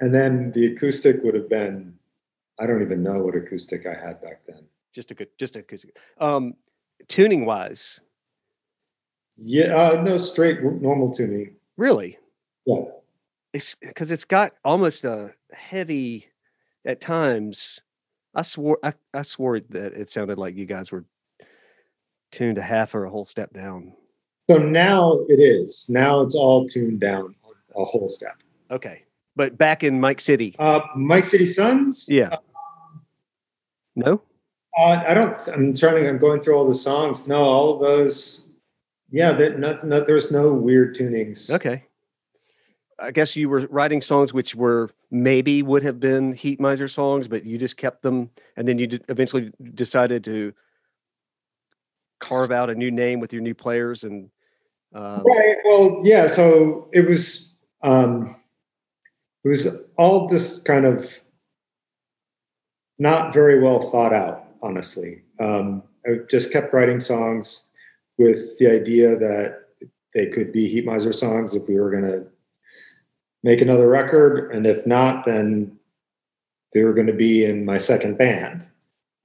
And 0.00 0.14
then 0.14 0.52
the 0.52 0.66
acoustic 0.72 1.22
would 1.22 1.34
have 1.34 1.48
been, 1.48 1.94
I 2.58 2.66
don't 2.66 2.82
even 2.82 3.02
know 3.02 3.20
what 3.22 3.34
acoustic 3.36 3.86
I 3.86 3.94
had 3.94 4.20
back 4.20 4.42
then. 4.46 4.64
just 4.92 5.10
a 5.10 5.14
good, 5.14 5.28
just 5.38 5.56
a 5.56 5.60
acoustic. 5.60 5.96
Um, 6.18 6.54
tuning 7.08 7.46
wise, 7.46 8.00
Yeah, 9.36 9.74
uh, 9.76 10.02
no, 10.02 10.18
straight 10.18 10.62
normal 10.62 11.12
tuning. 11.14 11.56
really, 11.78 12.18
Yeah. 12.66 12.84
it's 13.54 13.74
because 13.76 14.10
it's 14.10 14.24
got 14.24 14.52
almost 14.64 15.04
a 15.04 15.34
heavy 15.52 16.26
at 16.84 17.00
times. 17.00 17.80
I 18.34 18.42
swore 18.42 18.78
I, 18.82 18.94
I 19.12 19.22
swore 19.22 19.60
that 19.60 19.92
it 19.92 20.08
sounded 20.10 20.38
like 20.38 20.56
you 20.56 20.64
guys 20.64 20.90
were 20.90 21.04
tuned 22.30 22.58
a 22.58 22.62
half 22.62 22.94
or 22.94 23.04
a 23.04 23.10
whole 23.10 23.26
step 23.26 23.52
down. 23.52 23.92
So 24.50 24.58
now 24.58 25.20
it 25.28 25.38
is. 25.38 25.86
Now 25.88 26.22
it's 26.22 26.34
all 26.34 26.66
tuned 26.66 27.00
down 27.00 27.34
a 27.76 27.84
whole 27.84 28.08
step. 28.08 28.42
Okay. 28.70 29.04
But 29.36 29.56
back 29.56 29.84
in 29.84 30.00
Mic 30.00 30.20
City. 30.20 30.54
Uh, 30.58 30.80
Mic 30.96 31.24
City 31.24 31.46
Sons. 31.46 32.06
Yeah. 32.10 32.36
No? 33.96 34.22
Uh, 34.76 35.04
I 35.06 35.14
don't. 35.14 35.48
I'm 35.48 35.74
trying. 35.74 36.06
I'm 36.06 36.18
going 36.18 36.40
through 36.40 36.54
all 36.54 36.66
the 36.66 36.74
songs. 36.74 37.28
No, 37.28 37.42
all 37.42 37.74
of 37.74 37.80
those. 37.80 38.48
Yeah, 39.10 39.32
that 39.32 39.58
not, 39.58 39.86
not, 39.86 40.06
there's 40.06 40.32
no 40.32 40.52
weird 40.52 40.96
tunings. 40.96 41.50
Okay. 41.50 41.84
I 43.02 43.10
guess 43.10 43.34
you 43.34 43.48
were 43.48 43.66
writing 43.68 44.00
songs 44.00 44.32
which 44.32 44.54
were 44.54 44.90
maybe 45.10 45.62
would 45.62 45.82
have 45.82 45.98
been 45.98 46.34
Heatmiser 46.34 46.88
songs, 46.88 47.28
but 47.28 47.44
you 47.44 47.58
just 47.58 47.76
kept 47.76 48.02
them 48.02 48.30
and 48.56 48.66
then 48.66 48.78
you 48.78 48.86
d- 48.86 49.00
eventually 49.08 49.52
decided 49.74 50.24
to 50.24 50.52
carve 52.20 52.52
out 52.52 52.70
a 52.70 52.74
new 52.74 52.90
name 52.90 53.18
with 53.18 53.32
your 53.32 53.42
new 53.42 53.54
players 53.54 54.04
and 54.04 54.30
um, 54.94 55.24
Right. 55.24 55.56
Well, 55.64 56.00
yeah. 56.02 56.26
So 56.26 56.88
it 56.92 57.08
was. 57.08 57.58
Um, 57.82 58.36
it 59.44 59.48
was 59.48 59.84
all 59.98 60.28
just 60.28 60.64
kind 60.64 60.86
of 60.86 61.10
not 62.98 63.34
very 63.34 63.60
well 63.60 63.90
thought 63.90 64.12
out, 64.12 64.44
honestly. 64.62 65.22
Um, 65.40 65.82
I 66.06 66.18
just 66.30 66.52
kept 66.52 66.72
writing 66.72 67.00
songs 67.00 67.68
with 68.18 68.56
the 68.58 68.70
idea 68.70 69.16
that 69.16 69.62
they 70.14 70.26
could 70.26 70.52
be 70.52 70.72
Heatmiser 70.72 71.12
songs 71.14 71.56
if 71.56 71.66
we 71.66 71.74
were 71.74 71.90
going 71.90 72.04
to 72.04 72.26
make 73.42 73.60
another 73.60 73.88
record, 73.88 74.52
and 74.52 74.66
if 74.66 74.86
not, 74.86 75.24
then 75.24 75.78
they 76.72 76.82
were 76.82 76.94
going 76.94 77.06
to 77.06 77.12
be 77.12 77.44
in 77.44 77.64
my 77.64 77.78
second 77.78 78.16
band. 78.16 78.68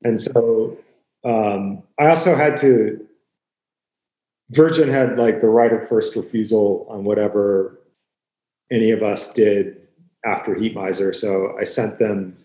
And 0.03 0.19
so 0.19 0.77
um, 1.23 1.84
I 1.99 2.08
also 2.08 2.36
had 2.36 2.58
to 2.58 3.08
Virgin 4.51 4.88
had 4.88 5.17
like 5.17 5.41
the 5.41 5.49
right 5.49 5.73
of 5.73 5.89
first 5.89 6.15
refusal 6.15 6.88
on 6.89 7.03
whatever 7.03 7.80
any 8.71 8.91
of 8.91 9.03
us 9.03 9.34
did 9.34 9.82
after 10.25 10.56
Heatmiser. 10.56 11.13
So 11.13 11.56
I 11.60 11.63
sent 11.65 11.99
them 11.99 12.38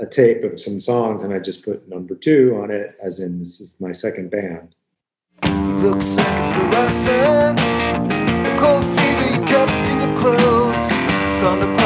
a 0.00 0.06
tape 0.06 0.44
of 0.44 0.60
some 0.60 0.78
songs 0.78 1.22
and 1.22 1.32
I 1.32 1.38
just 1.38 1.64
put 1.64 1.88
number 1.88 2.14
two 2.14 2.58
on 2.62 2.70
it, 2.70 2.96
as 3.02 3.20
in 3.20 3.40
this 3.40 3.60
is 3.60 3.80
my 3.80 3.92
second 3.92 4.30
band. 4.30 4.74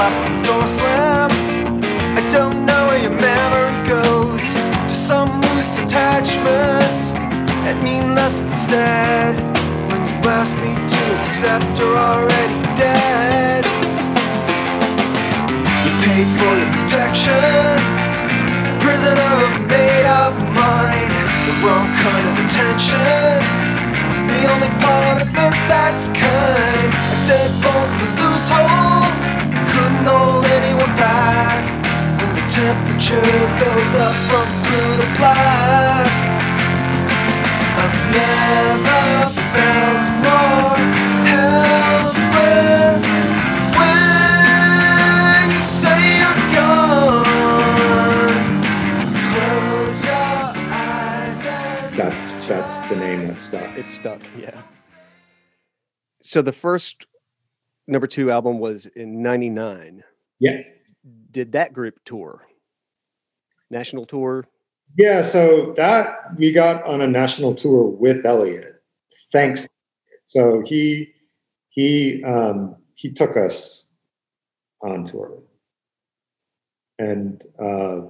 And 0.02 0.34
the 0.34 0.42
door 0.42 0.66
slam. 0.66 1.30
I 2.18 2.28
don't 2.28 2.66
know 2.66 2.88
where 2.88 2.98
your 2.98 3.14
memory 3.14 3.78
goes. 3.86 4.42
To 4.90 4.94
some 4.94 5.30
loose 5.40 5.78
attachments 5.78 7.12
that 7.62 7.78
mean 7.86 8.12
less 8.12 8.42
instead. 8.42 9.38
When 9.86 10.02
you 10.02 10.16
ask 10.26 10.58
me 10.58 10.74
to 10.74 11.02
accept, 11.14 11.78
you're 11.78 11.94
already 11.94 12.58
dead. 12.74 13.62
You 15.86 15.92
paid 16.02 16.28
for 16.34 16.50
your 16.50 16.70
protection. 16.82 17.78
Prisoner 18.82 19.30
of 19.46 19.54
a 19.54 19.62
made 19.70 20.08
up 20.10 20.34
mind. 20.50 21.14
The 21.46 21.54
wrong 21.62 21.86
kind 22.02 22.24
of 22.26 22.34
attention. 22.42 23.38
The 24.34 24.50
only 24.50 24.72
part 24.82 25.22
of 25.22 25.30
it 25.30 25.54
that's 25.70 26.10
kind. 26.10 26.90
A 26.90 27.16
deadbolt 27.30 27.90
in 27.94 28.02
a 28.02 28.10
loose. 28.18 28.48
Hold 28.50 28.82
temperature 32.72 33.20
goes 33.20 33.96
up 33.96 34.14
from 34.30 34.46
blue 34.62 34.96
to 34.96 35.06
black. 35.18 36.08
I've 37.82 38.00
never 38.16 39.04
felt 39.52 40.00
more 40.24 40.76
helpless 41.28 43.04
when 43.76 45.44
you 45.52 45.60
say 45.60 46.00
you're 46.20 46.42
gone. 46.54 47.26
Close 49.32 50.02
your 50.04 50.42
eyes. 50.72 51.40
that, 51.96 52.14
that's 52.48 52.76
the 52.88 52.96
name 52.96 53.26
that 53.26 53.36
stuck. 53.36 53.76
It 53.76 53.90
stuck, 53.90 54.22
yeah. 54.38 54.62
So 56.22 56.40
the 56.40 56.52
first 56.52 57.06
number 57.86 58.06
two 58.06 58.30
album 58.30 58.60
was 58.60 58.86
in 58.86 59.22
99. 59.22 60.04
Yeah. 60.38 60.62
Did 61.30 61.52
that 61.52 61.74
group 61.74 61.98
tour? 62.06 62.46
National 63.72 64.04
tour? 64.04 64.46
Yeah, 64.98 65.22
so 65.22 65.72
that 65.76 66.36
we 66.36 66.52
got 66.52 66.84
on 66.84 67.00
a 67.00 67.06
national 67.06 67.54
tour 67.54 67.84
with 67.84 68.24
Elliott. 68.26 68.82
Thanks. 69.32 69.66
So 70.24 70.60
he 70.60 71.14
he 71.70 72.22
um, 72.22 72.76
he 72.94 73.10
took 73.10 73.36
us 73.36 73.88
on 74.82 75.04
tour, 75.04 75.42
and 76.98 77.42
uh, 77.58 78.02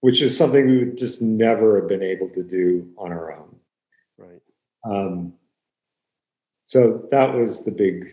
which 0.00 0.20
is 0.20 0.36
something 0.36 0.66
we 0.66 0.78
would 0.78 0.98
just 0.98 1.22
never 1.22 1.80
have 1.80 1.88
been 1.88 2.02
able 2.02 2.28
to 2.30 2.42
do 2.42 2.90
on 2.98 3.12
our 3.12 3.32
own. 3.32 3.54
Right. 4.18 4.42
Um, 4.84 5.34
so 6.64 7.06
that 7.12 7.32
was 7.32 7.64
the 7.64 7.70
big 7.70 8.12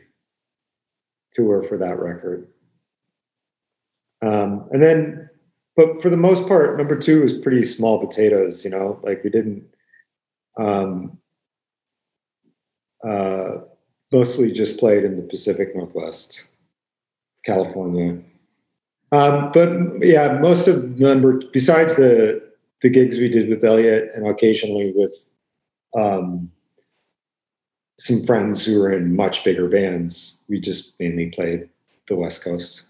tour 1.33 1.63
for 1.63 1.77
that 1.79 1.97
record. 1.97 2.49
Um, 4.21 4.69
and 4.71 4.83
then, 4.83 5.29
but 5.81 6.01
for 6.01 6.09
the 6.09 6.17
most 6.17 6.47
part, 6.47 6.77
number 6.77 6.95
two 6.95 7.21
was 7.21 7.33
pretty 7.33 7.63
small 7.63 7.99
potatoes, 7.99 8.63
you 8.63 8.69
know, 8.69 8.99
like 9.03 9.23
we 9.23 9.29
didn't, 9.29 9.63
um, 10.57 11.17
uh, 13.07 13.57
mostly 14.11 14.51
just 14.51 14.79
played 14.79 15.03
in 15.03 15.15
the 15.15 15.23
Pacific 15.23 15.75
Northwest, 15.75 16.47
California. 17.43 18.21
Um, 19.11 19.51
but 19.53 20.05
yeah, 20.05 20.39
most 20.39 20.67
of 20.67 20.81
the 20.81 20.87
number, 21.03 21.41
besides 21.51 21.95
the, 21.95 22.41
the 22.81 22.89
gigs 22.89 23.17
we 23.17 23.29
did 23.29 23.49
with 23.49 23.63
Elliott 23.63 24.11
and 24.15 24.27
occasionally 24.27 24.93
with, 24.95 25.33
um, 25.97 26.51
some 27.97 28.23
friends 28.23 28.65
who 28.65 28.79
were 28.79 28.91
in 28.91 29.15
much 29.15 29.43
bigger 29.43 29.67
bands. 29.67 30.41
We 30.49 30.59
just 30.59 30.99
mainly 30.99 31.29
played 31.29 31.69
the 32.07 32.15
West 32.15 32.43
Coast. 32.43 32.85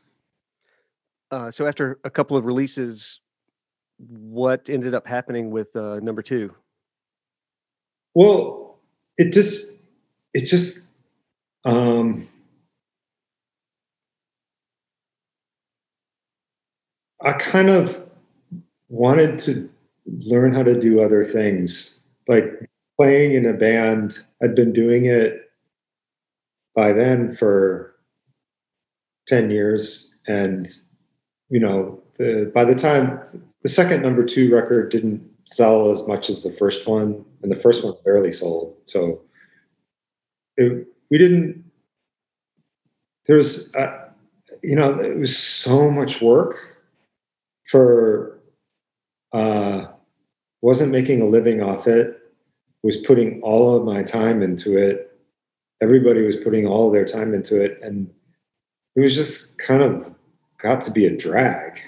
Uh, 1.32 1.50
so 1.50 1.66
after 1.66 2.00
a 2.04 2.10
couple 2.10 2.36
of 2.36 2.46
releases, 2.46 3.22
what 3.98 4.70
ended 4.70 4.94
up 4.94 5.08
happening 5.08 5.50
with 5.50 5.76
uh, 5.76 6.00
number 6.00 6.22
two? 6.22 6.54
Well, 8.14 8.80
it 9.18 9.32
just 9.32 9.72
it 10.34 10.46
just 10.46 10.90
um 11.64 12.28
I 17.24 17.34
kind 17.34 17.70
of 17.70 18.04
wanted 18.90 19.40
to 19.40 19.70
learn 20.06 20.54
how 20.54 20.64
to 20.64 20.80
do 20.80 21.02
other 21.02 21.24
things. 21.24 22.02
Like 22.28 22.70
playing 22.98 23.34
in 23.34 23.46
a 23.46 23.54
band. 23.54 24.20
I'd 24.44 24.56
been 24.56 24.74
doing 24.74 25.06
it 25.06 25.52
by 26.76 26.94
then 26.94 27.34
for 27.34 27.96
10 29.28 29.50
years. 29.50 30.20
And, 30.28 30.68
you 31.52 31.60
know, 31.60 32.02
the, 32.18 32.52
by 32.56 32.66
the 32.66 32.74
time 32.74 33.20
the 33.62 33.70
second 33.70 34.02
number 34.02 34.24
two 34.24 34.52
record 34.52 34.90
didn't 34.90 35.22
sell 35.44 35.92
as 35.92 36.08
much 36.08 36.30
as 36.30 36.42
the 36.42 36.52
first 36.52 36.88
one, 36.88 37.24
and 37.44 37.52
the 37.52 37.56
first 37.56 37.84
one 37.84 37.94
barely 38.04 38.32
sold. 38.32 38.76
So 38.86 39.22
it, 40.58 40.88
we 41.12 41.18
didn't, 41.20 41.64
there's, 43.28 43.74
uh, 43.76 44.10
you 44.64 44.76
know, 44.76 44.98
it 45.00 45.18
was 45.18 45.38
so 45.38 45.92
much 45.92 46.22
work 46.22 46.56
for, 47.70 48.40
uh, 49.34 49.86
wasn't 50.62 50.92
making 50.92 51.22
a 51.22 51.26
living 51.26 51.62
off 51.62 51.86
it 51.88 52.18
was 52.84 52.98
putting 52.98 53.42
all 53.42 53.76
of 53.76 53.84
my 53.84 54.04
time 54.04 54.42
into 54.42 54.78
it. 54.78 55.20
Everybody 55.82 56.26
was 56.26 56.36
putting 56.36 56.68
all 56.68 56.92
their 56.92 57.06
time 57.06 57.34
into 57.34 57.62
it. 57.62 57.80
And 57.84 58.10
it 58.96 59.02
was 59.02 59.16
just 59.16 59.58
kind 59.60 59.84
of 59.84 60.14
got 60.62 60.82
to 60.82 60.92
be 60.92 61.06
a 61.06 61.16
drag. 61.16 61.80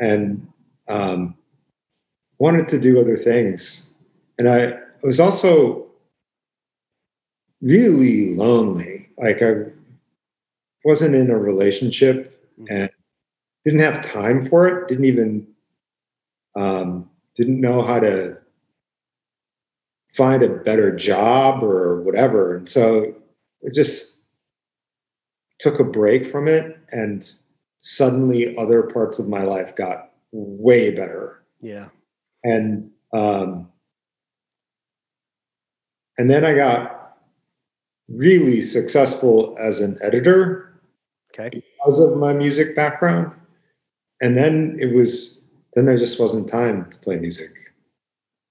And 0.00 0.46
um, 0.88 1.36
wanted 2.38 2.68
to 2.68 2.78
do 2.78 3.00
other 3.00 3.16
things. 3.16 3.92
And 4.38 4.48
I 4.48 4.74
was 5.02 5.20
also 5.20 5.86
really 7.60 8.34
lonely. 8.34 9.08
Like 9.16 9.42
I 9.42 9.52
wasn't 10.84 11.14
in 11.14 11.30
a 11.30 11.38
relationship 11.38 12.50
and 12.68 12.90
didn't 13.64 13.80
have 13.80 14.02
time 14.02 14.42
for 14.42 14.66
it. 14.66 14.88
Didn't 14.88 15.04
even 15.04 15.46
um, 16.56 17.08
didn't 17.36 17.60
know 17.60 17.84
how 17.84 18.00
to 18.00 18.36
find 20.12 20.42
a 20.42 20.48
better 20.48 20.94
job 20.94 21.62
or 21.62 22.02
whatever. 22.02 22.56
And 22.56 22.68
so 22.68 23.14
it 23.62 23.74
just 23.74 24.18
took 25.58 25.78
a 25.78 25.84
break 25.84 26.26
from 26.26 26.48
it 26.48 26.76
and 26.90 27.36
suddenly 27.82 28.56
other 28.56 28.84
parts 28.84 29.18
of 29.18 29.28
my 29.28 29.42
life 29.42 29.74
got 29.74 30.12
way 30.30 30.94
better. 30.94 31.42
Yeah. 31.60 31.88
And 32.44 32.92
um 33.12 33.68
and 36.16 36.30
then 36.30 36.44
I 36.44 36.54
got 36.54 37.16
really 38.08 38.62
successful 38.62 39.56
as 39.60 39.80
an 39.80 39.98
editor 40.00 40.80
Okay. 41.34 41.48
because 41.50 41.98
of 41.98 42.18
my 42.18 42.32
music 42.32 42.76
background. 42.76 43.34
And 44.20 44.36
then 44.36 44.76
it 44.78 44.94
was 44.94 45.44
then 45.74 45.86
there 45.86 45.98
just 45.98 46.20
wasn't 46.20 46.48
time 46.48 46.88
to 46.90 46.98
play 46.98 47.16
music. 47.16 47.50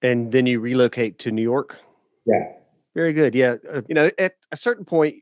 And 0.01 0.31
then 0.31 0.45
you 0.45 0.59
relocate 0.59 1.19
to 1.19 1.31
New 1.31 1.43
York. 1.43 1.77
Yeah. 2.25 2.51
Very 2.95 3.13
good. 3.13 3.33
Yeah. 3.33 3.55
Uh, 3.71 3.81
you 3.87 3.95
know, 3.95 4.09
at 4.17 4.35
a 4.51 4.57
certain 4.57 4.83
point, 4.83 5.15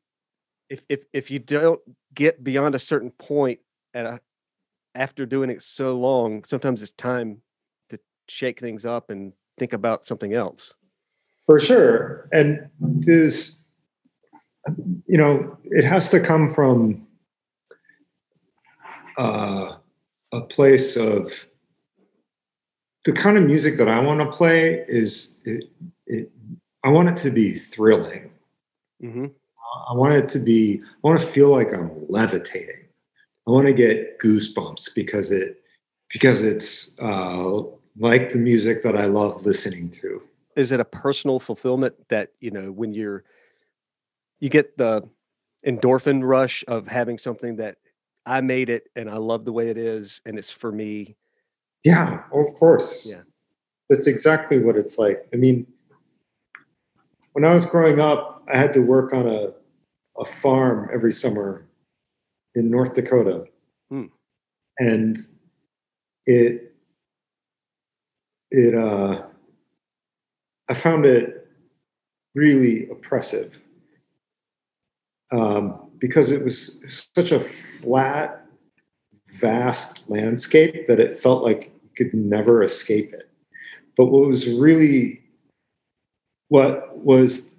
if 0.70 0.82
if 0.90 1.02
if 1.14 1.30
you 1.30 1.38
don't 1.38 1.80
get 2.16 2.44
beyond 2.44 2.74
a 2.74 2.80
certain 2.80 3.12
point 3.12 3.60
at 3.94 4.06
a 4.06 4.20
after 4.96 5.26
doing 5.26 5.50
it 5.50 5.62
so 5.62 5.98
long, 5.98 6.44
sometimes 6.44 6.82
it's 6.82 6.92
time 6.92 7.42
to 7.90 8.00
shake 8.28 8.60
things 8.60 8.86
up 8.86 9.10
and 9.10 9.34
think 9.58 9.74
about 9.74 10.06
something 10.06 10.34
else. 10.34 10.74
For 11.46 11.60
sure. 11.60 12.28
And 12.32 12.70
this, 12.80 13.68
you 15.08 15.18
know, 15.18 15.58
it 15.66 15.86
has 15.86 16.10
to 16.10 16.20
come 16.20 16.50
from 16.50 17.08
uh, 19.18 19.76
a 20.32 20.42
place 20.42 20.96
of 20.96 21.48
the 23.06 23.14
kind 23.14 23.38
of 23.38 23.44
music 23.44 23.78
that 23.78 23.88
I 23.88 24.00
want 24.00 24.22
to 24.22 24.30
play 24.30 24.86
is 24.88 25.42
it, 25.46 25.66
it, 26.06 26.32
I 26.84 26.90
want 26.90 27.10
it 27.10 27.16
to 27.18 27.32
be 27.32 27.54
thrilling. 27.54 28.32
Mm-hmm. 29.02 29.28
I 29.90 29.94
want 29.94 30.14
it 30.14 30.30
to 30.30 30.40
be, 30.40 30.82
I 30.84 31.08
want 31.08 31.20
to 31.20 31.26
feel 31.26 31.50
like 31.50 31.74
I'm 31.74 31.92
levitating. 32.10 32.86
I 33.48 33.52
want 33.52 33.68
to 33.68 33.74
get 33.74 34.20
goosebumps 34.20 34.94
because 34.96 35.32
it, 35.32 35.62
because 36.12 36.44
it's 36.44 36.98
uh, 37.00 37.62
like 37.98 38.32
the 38.32 38.40
music 38.40 38.84
that 38.84 38.96
I 38.96 39.06
love 39.06 39.46
listening 39.46 39.90
to. 39.92 40.22
Is 40.56 40.72
it 40.72 40.80
a 40.80 40.86
personal 40.86 41.40
fulfillment 41.40 41.96
that 42.10 42.34
you 42.40 42.52
know 42.52 42.72
when 42.72 42.94
you're 42.94 43.24
you 44.40 44.50
get 44.50 44.78
the 44.78 45.08
endorphin 45.66 46.22
rush 46.24 46.64
of 46.68 46.88
having 46.88 47.18
something 47.18 47.58
that 47.58 47.78
I 48.26 48.42
made 48.42 48.70
it 48.70 48.90
and 48.96 49.10
I 49.10 49.18
love 49.18 49.46
the 49.46 49.52
way 49.52 49.70
it 49.70 49.78
is 49.78 50.22
and 50.26 50.38
it's 50.38 50.52
for 50.52 50.72
me. 50.72 51.16
Yeah, 51.84 52.24
of 52.34 52.54
course. 52.54 53.10
Yeah. 53.10 53.22
That's 53.90 54.08
exactly 54.08 54.60
what 54.60 54.76
it's 54.76 54.98
like. 54.98 55.28
I 55.34 55.38
mean, 55.38 55.66
when 57.34 57.44
I 57.44 57.54
was 57.54 57.66
growing 57.66 58.00
up, 58.00 58.44
I 58.52 58.58
had 58.58 58.74
to 58.74 58.82
work 58.82 59.14
on 59.14 59.28
a, 59.28 59.54
a 60.20 60.26
farm 60.26 60.90
every 60.94 61.12
summer 61.12 61.66
in 62.56 62.70
North 62.70 62.94
Dakota. 62.94 63.46
Hmm. 63.90 64.06
And 64.78 65.18
it, 66.26 66.74
it, 68.52 68.76
uh, 68.76 69.24
I 70.68 70.74
found 70.74 71.06
it 71.06 71.48
really 72.36 72.90
oppressive 72.90 73.60
um, 75.32 75.90
because 76.00 76.32
it 76.32 76.44
was 76.44 76.80
such 77.16 77.32
a 77.32 77.40
flat, 77.40 78.46
vast 79.40 80.10
landscape 80.10 80.88
that 80.88 81.00
it 81.00 81.14
felt 81.14 81.44
like 81.44 81.72
you 81.84 81.90
could 81.96 82.14
never 82.14 82.64
escape 82.64 83.14
it. 83.14 83.30
But 83.98 84.06
what 84.06 84.28
was 84.28 84.48
really, 84.48 85.22
what 86.48 86.98
was 86.98 87.52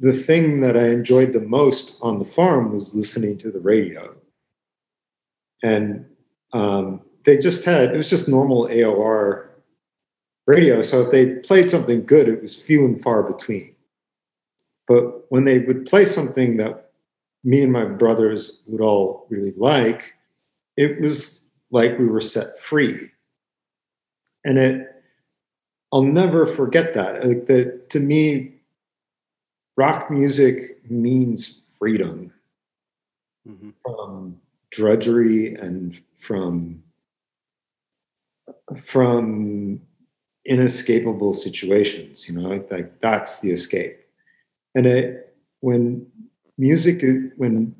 the 0.00 0.14
thing 0.14 0.62
that 0.62 0.78
I 0.78 0.88
enjoyed 0.88 1.34
the 1.34 1.40
most 1.40 1.98
on 2.00 2.18
the 2.18 2.24
farm 2.24 2.72
was 2.72 2.94
listening 2.94 3.36
to 3.38 3.50
the 3.50 3.60
radio. 3.60 4.14
And 5.62 6.06
um, 6.54 7.02
they 7.24 7.36
just 7.36 7.64
had, 7.66 7.94
it 7.94 7.96
was 7.96 8.08
just 8.08 8.26
normal 8.26 8.66
AOR 8.68 9.48
radio. 10.46 10.80
So 10.80 11.02
if 11.02 11.10
they 11.10 11.26
played 11.26 11.70
something 11.70 12.06
good, 12.06 12.28
it 12.28 12.40
was 12.40 12.54
few 12.54 12.86
and 12.86 13.00
far 13.00 13.22
between. 13.22 13.74
But 14.88 15.30
when 15.30 15.44
they 15.44 15.58
would 15.58 15.84
play 15.84 16.06
something 16.06 16.56
that 16.56 16.92
me 17.44 17.62
and 17.62 17.72
my 17.72 17.84
brothers 17.84 18.62
would 18.66 18.80
all 18.80 19.26
really 19.28 19.52
like, 19.58 20.14
it 20.78 20.98
was 20.98 21.40
like 21.70 21.98
we 21.98 22.06
were 22.06 22.22
set 22.22 22.58
free. 22.58 23.10
And 24.46 24.58
it 24.58 24.86
I'll 25.92 26.02
never 26.02 26.46
forget 26.46 26.94
that. 26.94 27.24
Like 27.26 27.46
that 27.46 27.90
to 27.90 28.00
me, 28.00 28.59
rock 29.80 30.10
music 30.10 30.56
means 30.90 31.62
freedom 31.78 32.30
Mhm. 33.48 33.72
from 33.82 34.40
drudgery 34.70 35.54
and 35.54 35.98
from 36.16 36.82
from 38.92 39.80
inescapable 40.44 41.32
situations. 41.34 42.28
You 42.28 42.34
know, 42.36 42.48
like, 42.48 42.70
like 42.70 43.00
that's 43.00 43.40
the 43.40 43.50
escape. 43.50 43.96
And 44.74 44.86
it 44.86 45.34
when 45.60 46.06
music 46.58 47.02
when 47.36 47.74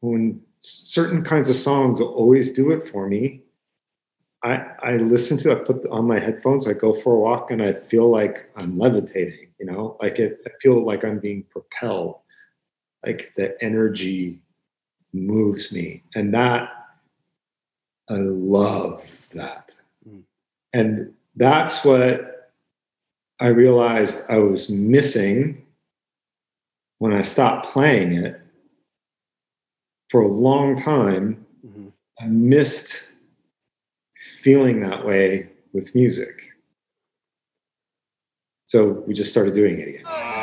when 0.00 0.42
certain 0.60 1.22
kinds 1.22 1.48
of 1.48 1.54
songs 1.56 2.00
always 2.00 2.52
do 2.52 2.70
it 2.72 2.82
for 2.82 3.08
me. 3.08 3.43
I, 4.44 4.66
I 4.82 4.96
listen 4.98 5.38
to, 5.38 5.52
it, 5.52 5.62
I 5.62 5.64
put 5.64 5.86
on 5.86 6.06
my 6.06 6.18
headphones, 6.18 6.68
I 6.68 6.74
go 6.74 6.92
for 6.92 7.14
a 7.14 7.18
walk 7.18 7.50
and 7.50 7.62
I 7.62 7.72
feel 7.72 8.10
like 8.10 8.50
I'm 8.56 8.78
levitating, 8.78 9.48
you 9.58 9.64
know, 9.64 9.96
like 10.02 10.18
it, 10.18 10.40
I 10.46 10.50
feel 10.60 10.84
like 10.84 11.02
I'm 11.02 11.18
being 11.18 11.44
propelled, 11.44 12.18
like 13.06 13.32
the 13.36 13.56
energy 13.64 14.42
moves 15.14 15.72
me. 15.72 16.02
And 16.14 16.34
that, 16.34 16.68
I 18.10 18.16
love 18.16 19.26
that. 19.32 19.74
Mm. 20.06 20.24
And 20.74 21.14
that's 21.36 21.82
what 21.82 22.52
I 23.40 23.48
realized 23.48 24.24
I 24.28 24.38
was 24.38 24.68
missing 24.68 25.64
when 26.98 27.14
I 27.14 27.22
stopped 27.22 27.66
playing 27.66 28.12
it 28.12 28.40
for 30.10 30.20
a 30.20 30.28
long 30.28 30.76
time. 30.76 31.46
Mhm. 31.66 31.92
I 32.20 32.26
missed 32.26 33.08
feeling 34.24 34.80
that 34.80 35.04
way 35.04 35.50
with 35.72 35.94
music. 35.94 36.40
So 38.66 39.04
we 39.06 39.12
just 39.14 39.30
started 39.30 39.52
doing 39.54 39.78
it 39.78 39.88
again. 39.88 40.02
Oh, 40.06 40.40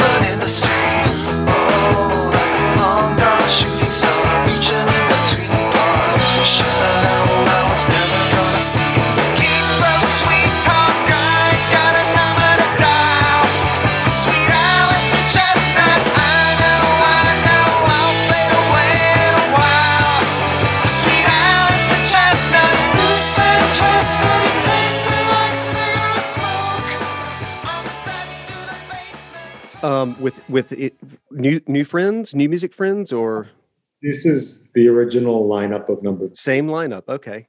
no 0.00 0.05
Um, 30.16 30.22
with 30.22 30.48
with 30.48 30.72
it, 30.72 30.94
new 31.30 31.60
new 31.66 31.84
friends, 31.84 32.34
new 32.34 32.48
music 32.48 32.74
friends, 32.74 33.12
or 33.12 33.48
This 34.02 34.26
is 34.26 34.68
the 34.74 34.88
original 34.88 35.48
lineup 35.48 35.88
of 35.88 36.02
number. 36.02 36.28
Two. 36.28 36.34
same 36.34 36.66
lineup? 36.66 37.04
Okay. 37.08 37.46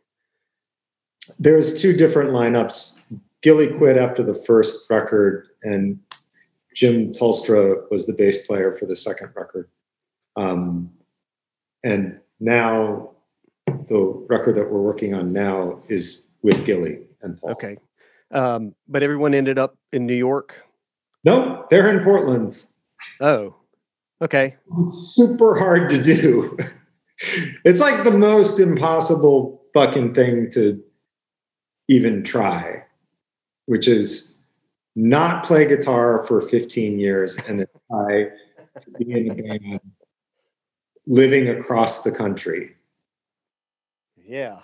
There's 1.39 1.82
two 1.82 1.95
different 1.95 2.32
lineups. 2.32 3.01
Gilly 3.41 3.68
quit 3.68 3.97
after 3.97 4.24
the 4.24 4.34
first 4.34 4.89
record, 4.89 5.49
and 5.63 5.99
Jim 6.74 7.11
Tolstra 7.11 7.89
was 7.91 8.05
the 8.05 8.13
bass 8.13 8.45
player 8.45 8.74
for 8.74 8.86
the 8.86 8.95
second 8.95 9.32
record. 9.36 9.70
Um, 10.36 10.91
and 11.84 12.20
now, 12.39 13.11
the 13.68 14.26
record 14.30 14.55
that 14.55 14.72
we're 14.72 14.82
working 14.82 15.13
on 15.13 15.34
now 15.34 15.82
is 15.88 16.28
with 16.43 16.65
Gilly 16.65 17.01
and 17.22 17.39
Paul. 17.39 17.51
Okay. 17.51 17.78
Um, 18.32 18.76
but 18.88 19.03
everyone 19.03 19.34
ended 19.34 19.57
up 19.57 19.78
in 19.93 20.05
New 20.05 20.15
York. 20.15 20.63
No, 21.28 21.65
they're 21.69 21.89
in 21.89 22.05
Portland. 22.05 22.63
Oh, 23.19 23.53
okay. 24.21 24.55
It's 24.80 24.95
super 25.13 25.59
hard 25.59 25.89
to 25.89 26.01
do. 26.01 26.57
it's 27.65 27.82
like 27.82 28.05
the 28.05 28.17
most 28.17 28.61
impossible 28.61 29.61
fucking 29.73 30.13
thing 30.13 30.49
to 30.51 30.82
even 31.89 32.23
try, 32.23 32.82
which 33.65 33.89
is 33.89 34.38
not 34.95 35.43
play 35.43 35.65
guitar 35.65 36.23
for 36.25 36.39
15 36.39 36.97
years 36.97 37.36
and 37.45 37.59
then 37.59 37.67
try 37.91 38.30
to 38.80 38.91
be 38.91 39.11
in 39.11 39.32
a 39.32 39.36
band 39.36 39.82
living 41.07 41.49
across 41.49 42.03
the 42.03 42.11
country. 42.11 42.73
Yeah. 44.15 44.59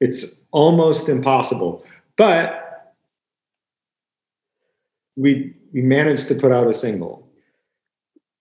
It's 0.00 0.46
almost 0.50 1.10
impossible. 1.10 1.84
But 2.16 2.64
we 5.18 5.57
we 5.72 5.82
managed 5.82 6.28
to 6.28 6.34
put 6.34 6.52
out 6.52 6.66
a 6.66 6.74
single. 6.74 7.28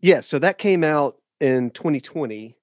Yeah. 0.02 0.22
So 0.22 0.40
that 0.40 0.58
came 0.58 0.84
out 0.84 1.18
in 1.40 1.72
2020. 1.72 2.56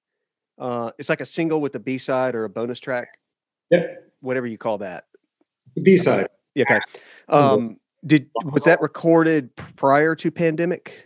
Uh, 0.57 0.91
it's 0.97 1.09
like 1.09 1.21
a 1.21 1.25
single 1.25 1.61
with 1.61 1.75
a 1.75 1.79
B 1.79 1.97
side 1.97 2.35
or 2.35 2.45
a 2.45 2.49
bonus 2.49 2.79
track, 2.79 3.17
Yep. 3.71 4.11
whatever 4.21 4.47
you 4.47 4.57
call 4.57 4.77
that. 4.79 5.05
The 5.75 5.81
B-side. 5.81 6.27
Yeah, 6.53 6.63
Okay. 6.63 6.79
Um, 7.27 7.77
did 8.05 8.29
was 8.45 8.63
that 8.63 8.79
recorded 8.81 9.49
prior 9.75 10.15
to 10.15 10.31
pandemic? 10.31 11.05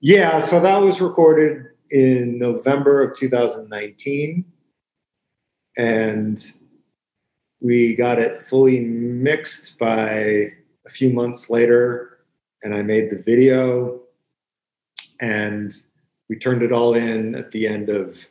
Yeah, 0.00 0.40
so 0.40 0.58
that 0.60 0.80
was 0.80 1.00
recorded 1.00 1.66
in 1.90 2.38
November 2.38 3.02
of 3.02 3.14
2019. 3.16 4.44
And 5.76 6.42
we 7.60 7.94
got 7.94 8.18
it 8.18 8.40
fully 8.40 8.80
mixed 8.80 9.78
by 9.78 10.52
a 10.86 10.88
few 10.88 11.10
months 11.12 11.50
later. 11.50 12.09
And 12.62 12.74
I 12.74 12.82
made 12.82 13.10
the 13.10 13.16
video. 13.16 14.00
And 15.20 15.72
we 16.28 16.36
turned 16.36 16.62
it 16.62 16.72
all 16.72 16.94
in 16.94 17.34
at 17.34 17.50
the 17.50 17.66
end 17.66 17.88
of 17.88 18.28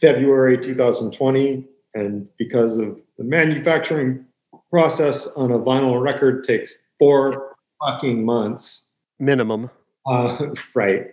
February 0.00 0.58
2020. 0.58 1.64
And 1.94 2.30
because 2.38 2.78
of 2.78 3.02
the 3.18 3.24
manufacturing 3.24 4.24
process 4.70 5.36
on 5.36 5.50
a 5.50 5.58
vinyl 5.58 6.00
record 6.00 6.44
takes 6.44 6.78
four 6.98 7.56
fucking 7.84 8.24
months. 8.24 8.88
Minimum. 9.18 9.70
Uh, 10.06 10.48
right. 10.74 11.08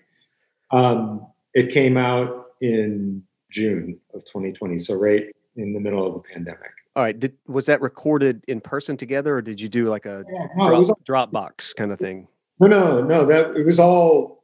Um, 0.71 1.25
it 1.53 1.71
came 1.71 1.97
out 1.97 2.47
in 2.61 3.23
June 3.51 3.99
of 4.13 4.25
2020, 4.25 4.77
so 4.77 4.95
right 4.95 5.33
in 5.57 5.73
the 5.73 5.79
middle 5.79 6.05
of 6.05 6.15
a 6.15 6.19
pandemic. 6.19 6.71
All 6.95 7.03
right. 7.03 7.19
Did 7.19 7.35
was 7.47 7.65
that 7.65 7.81
recorded 7.81 8.43
in 8.47 8.61
person 8.61 8.95
together, 8.95 9.35
or 9.35 9.41
did 9.41 9.59
you 9.59 9.67
do 9.69 9.89
like 9.89 10.05
a 10.05 10.23
Yeah, 10.29 10.47
no, 10.55 10.75
was, 10.75 10.91
Dropbox 11.07 11.75
kind 11.75 11.91
of 11.91 11.99
thing? 11.99 12.27
no, 12.59 12.67
no, 12.67 13.03
no. 13.03 13.25
That 13.25 13.55
it 13.55 13.65
was 13.65 13.79
all 13.79 14.43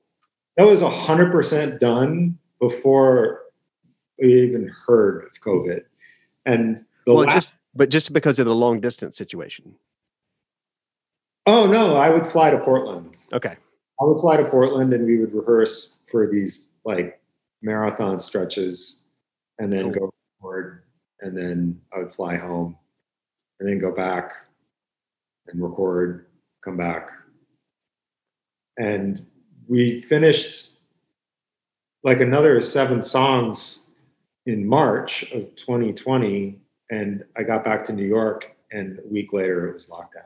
that 0.57 0.65
was 0.65 0.81
hundred 0.81 1.31
percent 1.31 1.79
done 1.79 2.37
before 2.59 3.41
we 4.19 4.33
even 4.41 4.69
heard 4.85 5.25
of 5.25 5.41
COVID. 5.41 5.81
And 6.45 6.77
the 7.05 7.13
well, 7.13 7.25
last, 7.25 7.33
just 7.33 7.53
but 7.75 7.89
just 7.89 8.13
because 8.13 8.39
of 8.39 8.45
the 8.45 8.55
long 8.55 8.81
distance 8.81 9.17
situation. 9.17 9.73
oh 11.45 11.65
no, 11.65 11.95
I 11.95 12.09
would 12.09 12.27
fly 12.27 12.49
to 12.49 12.59
Portland. 12.59 13.17
Okay. 13.31 13.55
I 14.01 14.05
would 14.05 14.19
fly 14.19 14.37
to 14.37 14.45
Portland 14.45 14.93
and 14.93 15.05
we 15.05 15.19
would 15.19 15.33
rehearse 15.33 15.99
for 16.05 16.29
these 16.29 16.71
like 16.83 17.21
marathon 17.61 18.19
stretches 18.19 19.03
and 19.59 19.71
then 19.71 19.91
go 19.91 20.13
and 21.23 21.35
then 21.35 21.81
I 21.93 21.99
would 21.99 22.13
fly 22.13 22.35
home 22.35 22.77
and 23.59 23.67
then 23.67 23.79
go 23.79 23.91
back 23.91 24.31
and 25.47 25.61
record, 25.61 26.27
come 26.63 26.77
back. 26.77 27.09
And 28.77 29.25
we 29.67 29.99
finished 29.99 30.71
like 32.03 32.19
another 32.19 32.59
seven 32.59 33.01
songs 33.01 33.87
in 34.45 34.67
March 34.67 35.23
of 35.31 35.55
2020 35.55 36.59
and 36.91 37.23
I 37.37 37.43
got 37.43 37.63
back 37.63 37.85
to 37.85 37.93
New 37.93 38.05
York 38.05 38.55
and 38.71 38.99
a 38.99 39.07
week 39.07 39.31
later 39.31 39.69
it 39.69 39.73
was 39.73 39.87
lockdown. 39.87 40.25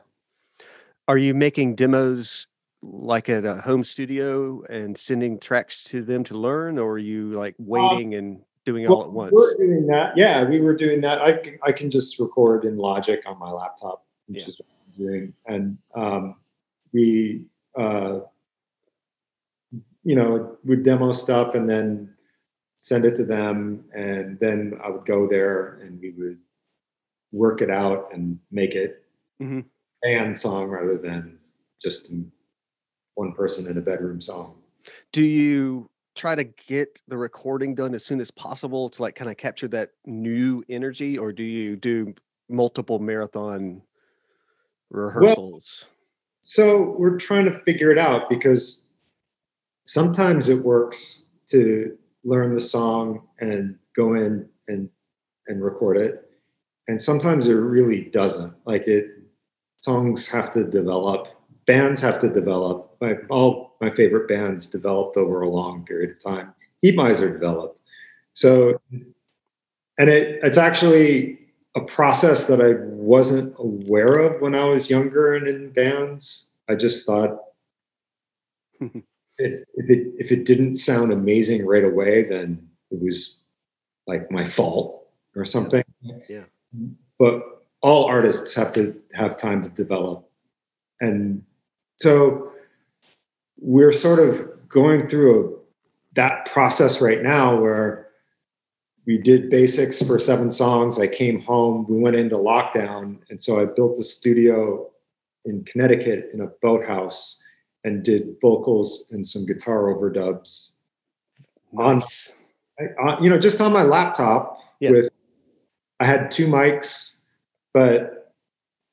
Are 1.06 1.18
you 1.18 1.32
making 1.32 1.76
demos 1.76 2.48
like 2.82 3.28
at 3.28 3.44
a 3.44 3.56
home 3.56 3.84
studio 3.84 4.62
and 4.68 4.96
sending 4.96 5.38
tracks 5.38 5.82
to 5.84 6.02
them 6.02 6.22
to 6.24 6.36
learn, 6.36 6.78
or 6.78 6.92
are 6.92 6.98
you 6.98 7.32
like 7.32 7.54
um, 7.58 7.66
waiting 7.66 8.14
and 8.14 8.40
doing 8.68 8.84
it 8.84 8.90
all 8.90 9.02
at 9.04 9.10
once? 9.10 9.32
We're 9.32 9.54
doing 9.56 9.86
that. 9.86 10.16
Yeah, 10.16 10.44
we 10.44 10.60
were 10.60 10.74
doing 10.76 11.00
that. 11.00 11.22
I, 11.22 11.40
I 11.62 11.72
can 11.72 11.90
just 11.90 12.18
record 12.18 12.64
in 12.66 12.76
Logic 12.76 13.20
on 13.24 13.38
my 13.38 13.50
laptop, 13.50 14.04
which 14.26 14.42
Yeah. 14.42 14.48
is 14.48 14.58
what 14.58 14.66
I'm 14.86 15.04
doing. 15.06 15.34
And 15.46 15.78
um, 15.94 16.34
we, 16.92 17.44
uh, 17.78 18.20
you 20.04 20.14
know, 20.14 20.58
would 20.64 20.82
demo 20.82 21.12
stuff 21.12 21.54
and 21.54 21.68
then 21.68 22.12
send 22.76 23.04
it 23.06 23.14
to 23.16 23.24
them. 23.24 23.84
And 23.94 24.38
then 24.38 24.78
I 24.84 24.90
would 24.90 25.06
go 25.06 25.26
there 25.26 25.78
and 25.82 25.98
we 26.00 26.10
would 26.10 26.38
work 27.32 27.62
it 27.62 27.70
out 27.70 28.10
and 28.12 28.38
make 28.50 28.74
it 28.74 29.04
Mhm. 29.40 29.64
band 30.02 30.38
song 30.38 30.68
rather 30.68 30.98
than 30.98 31.38
just 31.80 32.12
one 33.14 33.32
person 33.32 33.66
in 33.70 33.78
a 33.78 33.80
bedroom 33.80 34.20
song. 34.20 34.60
Do 35.12 35.22
you 35.22 35.88
try 36.18 36.34
to 36.34 36.44
get 36.44 37.00
the 37.08 37.16
recording 37.16 37.74
done 37.74 37.94
as 37.94 38.04
soon 38.04 38.20
as 38.20 38.30
possible 38.30 38.90
to 38.90 39.02
like 39.02 39.14
kind 39.14 39.30
of 39.30 39.36
capture 39.36 39.68
that 39.68 39.90
new 40.04 40.64
energy, 40.68 41.16
or 41.16 41.32
do 41.32 41.42
you 41.42 41.76
do 41.76 42.14
multiple 42.48 42.98
marathon 42.98 43.80
rehearsals? 44.90 45.86
So 46.42 46.96
we're 46.98 47.18
trying 47.18 47.44
to 47.46 47.60
figure 47.60 47.90
it 47.92 47.98
out 47.98 48.28
because 48.28 48.88
sometimes 49.84 50.48
it 50.48 50.64
works 50.64 51.26
to 51.48 51.96
learn 52.24 52.54
the 52.54 52.60
song 52.60 53.26
and 53.38 53.76
go 53.94 54.14
in 54.14 54.48
and 54.66 54.90
and 55.46 55.64
record 55.64 55.96
it, 55.96 56.30
and 56.88 57.00
sometimes 57.00 57.46
it 57.46 57.54
really 57.54 58.04
doesn't. 58.04 58.52
Like 58.66 58.86
it, 58.86 59.06
songs 59.78 60.28
have 60.28 60.50
to 60.50 60.64
develop, 60.64 61.28
bands 61.64 62.00
have 62.00 62.18
to 62.20 62.28
develop. 62.28 62.96
My, 63.00 63.16
all 63.30 63.67
my 63.80 63.90
favorite 63.90 64.28
bands 64.28 64.66
developed 64.66 65.16
over 65.16 65.42
a 65.42 65.48
long 65.48 65.84
period 65.84 66.10
of 66.10 66.22
time. 66.22 66.52
Heatmiser 66.84 67.32
developed, 67.32 67.80
so 68.32 68.80
and 68.90 70.08
it 70.08 70.40
it's 70.42 70.58
actually 70.58 71.38
a 71.74 71.80
process 71.82 72.46
that 72.46 72.60
I 72.60 72.74
wasn't 72.84 73.54
aware 73.58 74.18
of 74.18 74.40
when 74.40 74.54
I 74.54 74.64
was 74.64 74.90
younger 74.90 75.34
and 75.34 75.46
in 75.46 75.70
bands. 75.70 76.50
I 76.68 76.74
just 76.74 77.06
thought 77.06 77.38
it, 78.80 79.04
if 79.38 79.90
it 79.90 80.06
if 80.18 80.32
it 80.32 80.44
didn't 80.44 80.76
sound 80.76 81.12
amazing 81.12 81.66
right 81.66 81.84
away, 81.84 82.24
then 82.24 82.68
it 82.90 83.00
was 83.00 83.38
like 84.06 84.30
my 84.30 84.44
fault 84.44 85.06
or 85.36 85.44
something. 85.44 85.84
Yeah. 86.28 86.44
But 87.18 87.42
all 87.80 88.06
artists 88.06 88.54
have 88.54 88.72
to 88.72 88.94
have 89.14 89.36
time 89.36 89.62
to 89.62 89.68
develop, 89.68 90.28
and 91.00 91.42
so 92.00 92.47
we're 93.60 93.92
sort 93.92 94.18
of 94.18 94.48
going 94.68 95.06
through 95.06 95.44
a, 95.44 95.58
that 96.14 96.46
process 96.46 97.00
right 97.00 97.22
now 97.22 97.60
where 97.60 98.08
we 99.06 99.18
did 99.18 99.50
basics 99.50 100.02
for 100.02 100.18
seven 100.18 100.50
songs. 100.50 100.98
I 100.98 101.06
came 101.06 101.40
home, 101.40 101.86
we 101.88 101.98
went 101.98 102.16
into 102.16 102.36
lockdown. 102.36 103.18
And 103.30 103.40
so 103.40 103.60
I 103.60 103.64
built 103.64 103.98
a 103.98 104.04
studio 104.04 104.90
in 105.44 105.64
Connecticut 105.64 106.30
in 106.34 106.40
a 106.42 106.46
boathouse 106.60 107.42
and 107.84 108.02
did 108.02 108.36
vocals 108.42 109.08
and 109.12 109.26
some 109.26 109.46
guitar 109.46 109.84
overdubs 109.84 110.72
on, 111.76 112.00
Nice. 112.00 112.32
on 113.00 113.22
you 113.22 113.30
know, 113.30 113.38
just 113.38 113.60
on 113.60 113.72
my 113.72 113.82
laptop 113.82 114.58
Yeah. 114.80 114.90
with, 114.90 115.10
I 116.00 116.04
had 116.04 116.30
two 116.30 116.46
mics, 116.46 117.20
but 117.72 118.34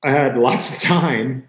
I 0.04 0.12
had 0.12 0.38
lots 0.38 0.74
of 0.76 0.82
time. 0.90 1.48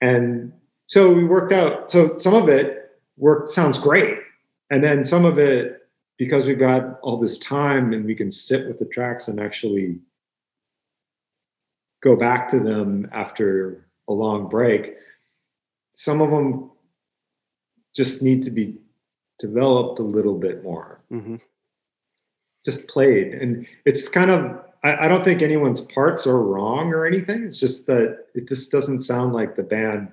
And 0.00 0.52
so 0.86 1.12
we 1.12 1.24
worked 1.24 1.52
out, 1.52 1.90
so 1.90 2.16
some 2.18 2.34
of 2.34 2.48
it 2.48 2.98
worked, 3.16 3.48
sounds 3.48 3.78
great. 3.78 4.18
And 4.70 4.82
then 4.82 5.04
some 5.04 5.24
of 5.24 5.38
it, 5.38 5.88
because 6.18 6.46
we've 6.46 6.58
got 6.58 6.98
all 7.02 7.18
this 7.18 7.38
time 7.38 7.92
and 7.92 8.04
we 8.04 8.14
can 8.14 8.30
sit 8.30 8.66
with 8.66 8.78
the 8.78 8.86
tracks 8.86 9.28
and 9.28 9.40
actually 9.40 9.98
go 12.02 12.16
back 12.16 12.48
to 12.50 12.60
them 12.60 13.08
after 13.12 13.86
a 14.08 14.12
long 14.12 14.48
break, 14.48 14.94
some 15.90 16.20
of 16.20 16.30
them 16.30 16.70
just 17.94 18.22
need 18.22 18.42
to 18.42 18.50
be 18.50 18.76
developed 19.38 19.98
a 19.98 20.02
little 20.02 20.38
bit 20.38 20.62
more, 20.62 21.00
hmm 21.10 21.36
just 22.66 22.88
played. 22.88 23.32
And 23.32 23.64
it's 23.84 24.08
kind 24.08 24.28
of, 24.28 24.60
I, 24.82 25.06
I 25.06 25.08
don't 25.08 25.24
think 25.24 25.40
anyone's 25.40 25.80
parts 25.80 26.26
are 26.26 26.42
wrong 26.42 26.92
or 26.92 27.06
anything. 27.06 27.44
It's 27.44 27.60
just 27.60 27.86
that 27.86 28.26
it 28.34 28.48
just 28.48 28.72
doesn't 28.72 29.02
sound 29.02 29.32
like 29.32 29.54
the 29.54 29.62
band, 29.62 30.10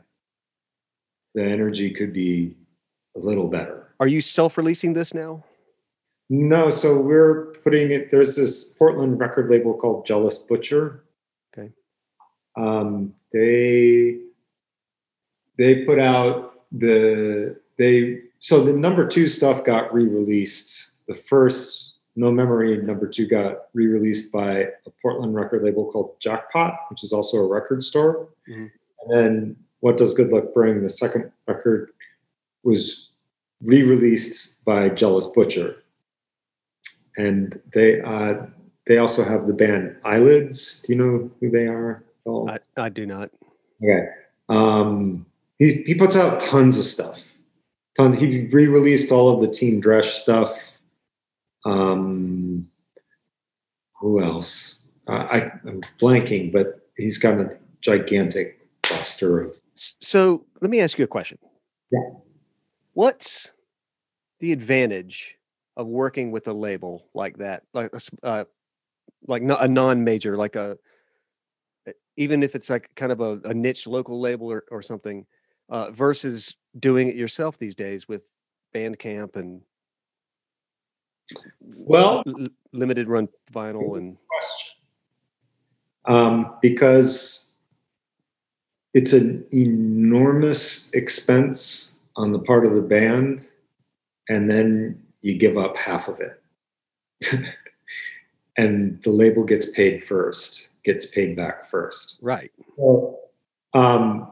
the 1.33 1.43
energy 1.43 1.91
could 1.91 2.13
be 2.13 2.55
a 3.15 3.19
little 3.19 3.47
better. 3.47 3.93
Are 3.99 4.07
you 4.07 4.21
self-releasing 4.21 4.93
this 4.93 5.13
now? 5.13 5.43
No, 6.29 6.69
so 6.69 6.99
we're 6.99 7.47
putting 7.63 7.91
it. 7.91 8.09
There's 8.09 8.35
this 8.35 8.65
Portland 8.73 9.19
record 9.19 9.49
label 9.49 9.73
called 9.73 10.05
Jealous 10.05 10.37
Butcher. 10.37 11.03
Okay. 11.57 11.71
Um, 12.55 13.13
they 13.31 14.19
they 15.57 15.85
put 15.85 15.99
out 15.99 16.63
the 16.71 17.57
they 17.77 18.21
so 18.39 18.63
the 18.63 18.73
number 18.73 19.07
two 19.07 19.27
stuff 19.27 19.63
got 19.63 19.93
re-released. 19.93 20.91
The 21.07 21.13
first 21.13 21.95
No 22.15 22.31
Memory 22.31 22.77
number 22.77 23.07
two 23.07 23.27
got 23.27 23.65
re-released 23.73 24.31
by 24.31 24.59
a 24.85 24.89
Portland 25.01 25.35
record 25.35 25.63
label 25.63 25.91
called 25.91 26.19
Jackpot, 26.19 26.77
which 26.89 27.03
is 27.03 27.13
also 27.13 27.37
a 27.37 27.47
record 27.47 27.83
store. 27.83 28.29
Mhm. 28.49 28.71
And 29.01 29.11
then 29.11 29.55
What 29.83 29.97
Does 29.97 30.13
Good 30.13 30.31
Luck 30.31 30.53
Bring? 30.53 30.81
The 30.81 30.89
second 30.89 31.29
record 31.45 31.91
was 32.63 33.09
re-released 33.61 34.63
by 34.63 34.87
Jealous 34.87 35.27
Butcher 35.27 35.83
and 37.17 37.59
they 37.73 38.01
uh, 38.01 38.45
they 38.87 38.97
also 38.97 39.23
have 39.23 39.47
the 39.47 39.53
band 39.53 39.97
Eyelids. 40.03 40.81
Do 40.81 40.93
you 40.93 40.99
know 40.99 41.31
who 41.39 41.49
they 41.49 41.67
are? 41.67 42.03
at 42.25 42.29
all? 42.29 42.49
I, 42.49 42.59
I 42.77 42.89
do 42.89 43.05
not. 43.05 43.29
okay. 43.83 44.07
Um, 44.49 45.25
he 45.59 45.83
he 45.85 45.95
puts 45.95 46.15
out 46.15 46.39
tons 46.39 46.77
of 46.77 46.83
stuff. 46.83 47.23
Tons. 47.97 48.17
He 48.17 48.47
re-released 48.47 49.11
all 49.11 49.29
of 49.29 49.41
the 49.41 49.47
Team 49.47 49.81
Dresch 49.81 50.11
stuff. 50.21 50.79
Um, 51.65 52.69
who 53.99 54.21
else? 54.21 54.79
Uh, 55.07 55.27
I, 55.29 55.37
I'm 55.65 55.81
blanking, 55.99 56.51
but 56.51 56.87
he's 56.97 57.17
got 57.17 57.39
a 57.39 57.57
gigantic 57.81 58.65
roster 58.89 59.41
of. 59.41 59.59
So 59.75 60.45
let 60.61 60.69
me 60.69 60.79
ask 60.79 60.97
you 60.97 61.05
a 61.05 61.07
question. 61.07 61.37
Yeah. 61.91 61.99
What's 62.93 63.51
the 64.39 64.51
advantage 64.51 65.35
of 65.77 65.87
working 65.87 66.31
with 66.31 66.47
a 66.47 66.53
label 66.53 67.07
like 67.13 67.37
that, 67.37 67.63
like 67.73 67.91
uh, 68.21 68.45
like 69.27 69.41
a 69.41 69.67
non-major, 69.67 70.37
like 70.37 70.55
a 70.55 70.77
even 72.17 72.43
if 72.43 72.55
it's 72.55 72.69
like 72.69 72.89
kind 72.95 73.11
of 73.11 73.21
a, 73.21 73.39
a 73.45 73.53
niche 73.53 73.87
local 73.87 74.19
label 74.19 74.51
or, 74.51 74.63
or 74.69 74.81
something, 74.81 75.25
uh, 75.69 75.89
versus 75.91 76.55
doing 76.79 77.07
it 77.07 77.15
yourself 77.15 77.57
these 77.57 77.75
days 77.75 78.07
with 78.07 78.21
Bandcamp 78.75 79.35
and 79.35 79.61
Well, 81.61 82.23
l- 82.27 82.47
limited 82.71 83.07
run 83.07 83.27
vinyl 83.51 83.97
and 83.97 84.17
question. 84.27 84.71
Um, 86.05 86.57
because 86.61 87.52
it's 88.93 89.13
an 89.13 89.45
enormous 89.51 90.89
expense 90.93 91.95
on 92.15 92.31
the 92.31 92.39
part 92.39 92.65
of 92.65 92.73
the 92.75 92.81
band, 92.81 93.47
and 94.29 94.49
then 94.49 95.01
you 95.21 95.35
give 95.37 95.57
up 95.57 95.75
half 95.77 96.07
of 96.07 96.19
it. 96.21 96.41
and 98.57 99.01
the 99.03 99.09
label 99.09 99.43
gets 99.43 99.71
paid 99.71 100.03
first, 100.03 100.69
gets 100.83 101.05
paid 101.07 101.35
back 101.35 101.65
first. 101.67 102.19
right. 102.21 102.51
So, 102.77 103.19
um, 103.73 104.29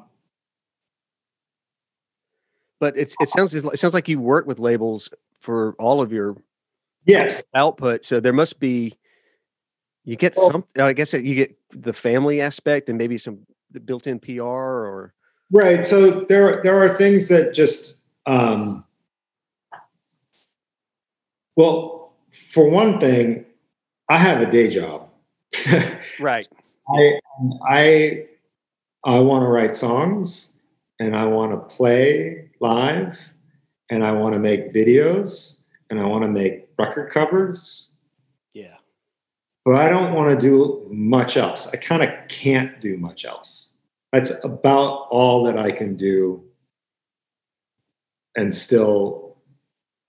But 2.80 2.98
it's 2.98 3.16
it 3.20 3.30
sounds 3.30 3.54
it 3.54 3.80
sounds 3.80 3.94
like 3.94 4.08
you 4.08 4.20
work 4.20 4.48
with 4.48 4.58
labels 4.60 5.10
for 5.40 5.76
all 5.78 6.02
of 6.02 6.12
your 6.12 6.36
yes, 7.06 7.44
output. 7.54 8.04
So 8.04 8.20
there 8.20 8.34
must 8.34 8.60
be 8.60 8.96
you 10.04 10.16
get 10.16 10.36
Well- 10.36 10.52
some. 10.52 10.66
I 10.78 10.94
guess 10.94 11.14
you 11.14 11.36
get 11.36 11.56
the 11.70 11.94
family 11.94 12.42
aspect 12.42 12.90
and 12.90 12.98
maybe 12.98 13.18
some 13.20 13.40
built-in 13.80 14.20
PR 14.20 14.42
or 14.42 15.14
Right. 15.52 15.86
So 15.86 16.22
there 16.22 16.62
there 16.64 16.80
are 16.80 16.90
things 16.90 17.28
that 17.28 17.54
just 17.54 17.98
um 18.26 18.86
well, 21.58 22.14
for 22.50 22.70
one 22.70 23.00
thing, 23.00 23.46
I 24.08 24.18
have 24.18 24.42
a 24.42 24.50
day 24.50 24.70
job. 24.70 25.10
right. 26.20 26.48
I 26.90 27.20
I 27.68 28.28
I 29.04 29.20
want 29.20 29.44
to 29.44 29.50
write 29.50 29.76
songs 29.76 30.56
and 31.00 31.16
I 31.16 31.26
want 31.26 31.52
to 31.52 31.76
play 31.76 32.50
live 32.62 33.34
and 33.90 34.06
I 34.06 34.14
want 34.14 34.34
to 34.34 34.40
make 34.40 34.74
videos 34.74 35.60
and 35.90 36.00
I 36.00 36.06
want 36.06 36.24
to 36.24 36.30
make 36.30 36.70
record 36.78 37.12
covers. 37.12 37.91
But 39.66 39.76
I 39.76 39.90
don't 39.90 40.14
want 40.14 40.30
to 40.30 40.36
do 40.36 40.88
much 40.90 41.38
else. 41.38 41.68
I 41.68 41.78
kind 41.78 42.02
of 42.04 42.10
can't 42.28 42.80
do 42.82 42.98
much 42.98 43.26
else. 43.26 43.74
That's 44.12 44.32
about 44.44 45.08
all 45.12 45.44
that 45.46 45.58
I 45.58 45.72
can 45.72 45.96
do 45.96 46.44
and 48.36 48.54
still 48.54 49.38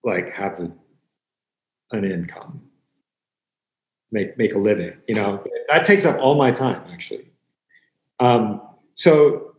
like 0.05 0.31
have 0.31 0.59
a, 0.61 0.73
an 1.93 2.05
income. 2.05 2.63
Make 4.11 4.37
make 4.37 4.55
a 4.55 4.59
living, 4.59 4.95
you 5.09 5.15
know. 5.15 5.43
That 5.69 5.85
takes 5.85 6.05
up 6.05 6.19
all 6.19 6.35
my 6.35 6.51
time 6.51 6.83
actually. 6.93 7.27
Um, 8.21 8.61
so 8.95 9.55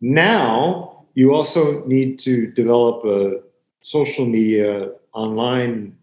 now 0.00 1.06
you 1.14 1.32
also 1.32 1.84
need 1.84 2.18
to 2.20 2.48
develop 2.48 3.04
a 3.04 3.40
social 3.80 4.26
media 4.26 4.90
online 5.12 5.96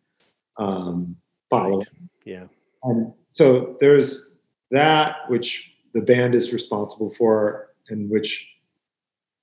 um, 0.57 1.15
following. 1.49 1.85
Yeah. 2.25 2.45
And 2.83 3.13
so 3.29 3.75
there's 3.79 4.35
that 4.71 5.17
which 5.27 5.71
the 5.93 6.01
band 6.01 6.35
is 6.35 6.53
responsible 6.53 7.11
for, 7.11 7.69
and 7.89 8.09
which 8.09 8.47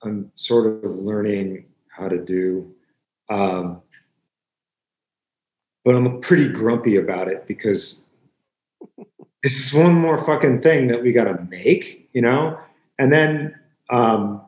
I'm 0.03 0.31
sort 0.35 0.83
of 0.83 0.95
learning 0.95 1.65
how 1.87 2.07
to 2.07 2.17
do. 2.17 2.73
Um, 3.29 3.81
but 5.85 5.95
I'm 5.95 6.19
pretty 6.21 6.51
grumpy 6.51 6.97
about 6.97 7.27
it 7.27 7.47
because 7.47 8.09
it's 9.43 9.55
just 9.55 9.73
one 9.73 9.93
more 9.93 10.17
fucking 10.17 10.61
thing 10.61 10.87
that 10.87 11.01
we 11.01 11.13
got 11.13 11.25
to 11.25 11.47
make, 11.49 12.09
you 12.13 12.21
know? 12.21 12.59
And 12.97 13.13
then, 13.13 13.55
um, 13.89 14.41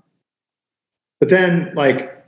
but 1.19 1.29
then 1.29 1.73
like 1.75 2.25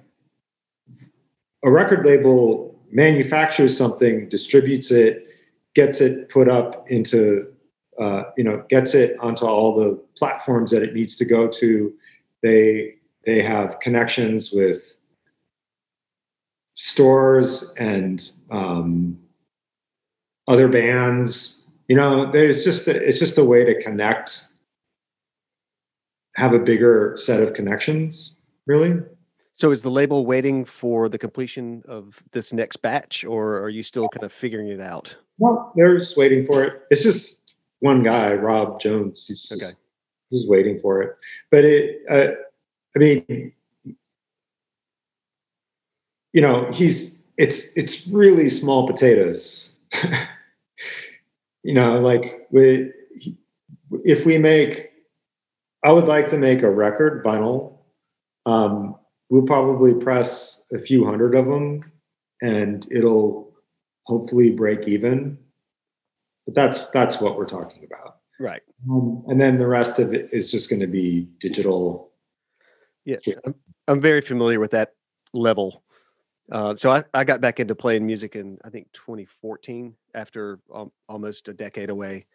a 1.63 1.71
record 1.71 2.05
label 2.05 2.79
manufactures 2.91 3.75
something, 3.75 4.29
distributes 4.29 4.91
it, 4.91 5.27
gets 5.75 6.01
it 6.01 6.29
put 6.29 6.49
up 6.49 6.85
into, 6.89 7.47
uh, 7.99 8.23
you 8.37 8.43
know, 8.43 8.63
gets 8.69 8.93
it 8.93 9.17
onto 9.19 9.45
all 9.45 9.75
the 9.75 9.95
platforms 10.17 10.71
that 10.71 10.83
it 10.83 10.93
needs 10.93 11.15
to 11.17 11.25
go 11.25 11.47
to. 11.47 11.93
They, 12.41 12.95
they 13.25 13.41
have 13.41 13.79
connections 13.79 14.51
with 14.51 14.97
stores 16.75 17.73
and 17.77 18.31
um, 18.51 19.17
other 20.47 20.67
bands. 20.67 21.63
You 21.87 21.95
know, 21.95 22.31
there's 22.31 22.63
just 22.63 22.87
it's 22.87 23.19
just 23.19 23.37
a 23.37 23.43
way 23.43 23.65
to 23.65 23.81
connect, 23.81 24.47
have 26.35 26.53
a 26.53 26.59
bigger 26.59 27.13
set 27.17 27.41
of 27.41 27.53
connections. 27.53 28.37
Really. 28.65 29.01
So 29.55 29.69
is 29.71 29.81
the 29.81 29.91
label 29.91 30.25
waiting 30.25 30.65
for 30.65 31.09
the 31.09 31.17
completion 31.17 31.83
of 31.87 32.21
this 32.31 32.51
next 32.53 32.77
batch, 32.77 33.23
or 33.23 33.59
are 33.59 33.69
you 33.69 33.83
still 33.83 34.09
kind 34.09 34.23
of 34.23 34.33
figuring 34.33 34.67
it 34.69 34.81
out? 34.81 35.15
Well, 35.37 35.71
they're 35.75 35.97
just 35.97 36.17
waiting 36.17 36.43
for 36.43 36.63
it. 36.63 36.81
It's 36.89 37.03
just 37.03 37.55
one 37.79 38.01
guy, 38.01 38.33
Rob 38.33 38.79
Jones. 38.79 39.27
He's 39.27 39.47
just, 39.47 39.63
Okay. 39.63 39.71
he's 40.31 40.47
waiting 40.49 40.79
for 40.79 41.03
it. 41.03 41.15
But 41.51 41.65
it, 41.65 42.01
uh, 42.09 42.31
I 42.95 42.99
mean, 42.99 43.53
you 46.33 46.41
know, 46.41 46.67
he's 46.71 47.19
it's 47.37 47.75
it's 47.77 48.07
really 48.07 48.49
small 48.49 48.87
potatoes. 48.87 49.77
you 51.63 51.75
know, 51.75 51.99
like 51.99 52.47
we, 52.49 52.91
if 54.03 54.25
we 54.25 54.39
make, 54.39 54.91
I 55.83 55.91
would 55.91 56.05
like 56.05 56.25
to 56.27 56.37
make 56.37 56.63
a 56.63 56.69
record 56.69 57.23
vinyl. 57.23 57.77
Um, 58.45 58.95
we'll 59.33 59.41
probably 59.41 59.95
press 59.95 60.63
a 60.71 60.77
few 60.77 61.03
hundred 61.03 61.33
of 61.33 61.47
them, 61.47 61.91
and 62.43 62.87
it'll 62.91 63.51
hopefully 64.03 64.51
break 64.51 64.87
even. 64.87 65.39
But 66.45 66.53
that's 66.53 66.85
that's 66.89 67.19
what 67.19 67.35
we're 67.35 67.47
talking 67.47 67.83
about. 67.83 68.17
Right. 68.39 68.61
Um, 68.91 69.23
and 69.27 69.41
then 69.41 69.57
the 69.57 69.65
rest 69.65 69.97
of 69.97 70.13
it 70.13 70.29
is 70.31 70.51
just 70.51 70.69
going 70.69 70.81
to 70.81 70.87
be 70.87 71.29
digital. 71.39 72.11
Yeah. 73.05 73.17
I'm, 73.43 73.55
I'm 73.87 73.99
very 73.99 74.21
familiar 74.21 74.59
with 74.59 74.71
that 74.71 74.93
level. 75.33 75.83
Uh, 76.51 76.75
so 76.75 76.91
I, 76.91 77.03
I 77.15 77.23
got 77.23 77.41
back 77.41 77.59
into 77.59 77.73
playing 77.73 78.05
music 78.05 78.35
in 78.35 78.59
I 78.63 78.69
think 78.69 78.87
2014 78.93 79.95
after 80.13 80.59
um, 80.71 80.91
almost 81.09 81.47
a 81.47 81.53
decade 81.53 81.89
away, 81.89 82.27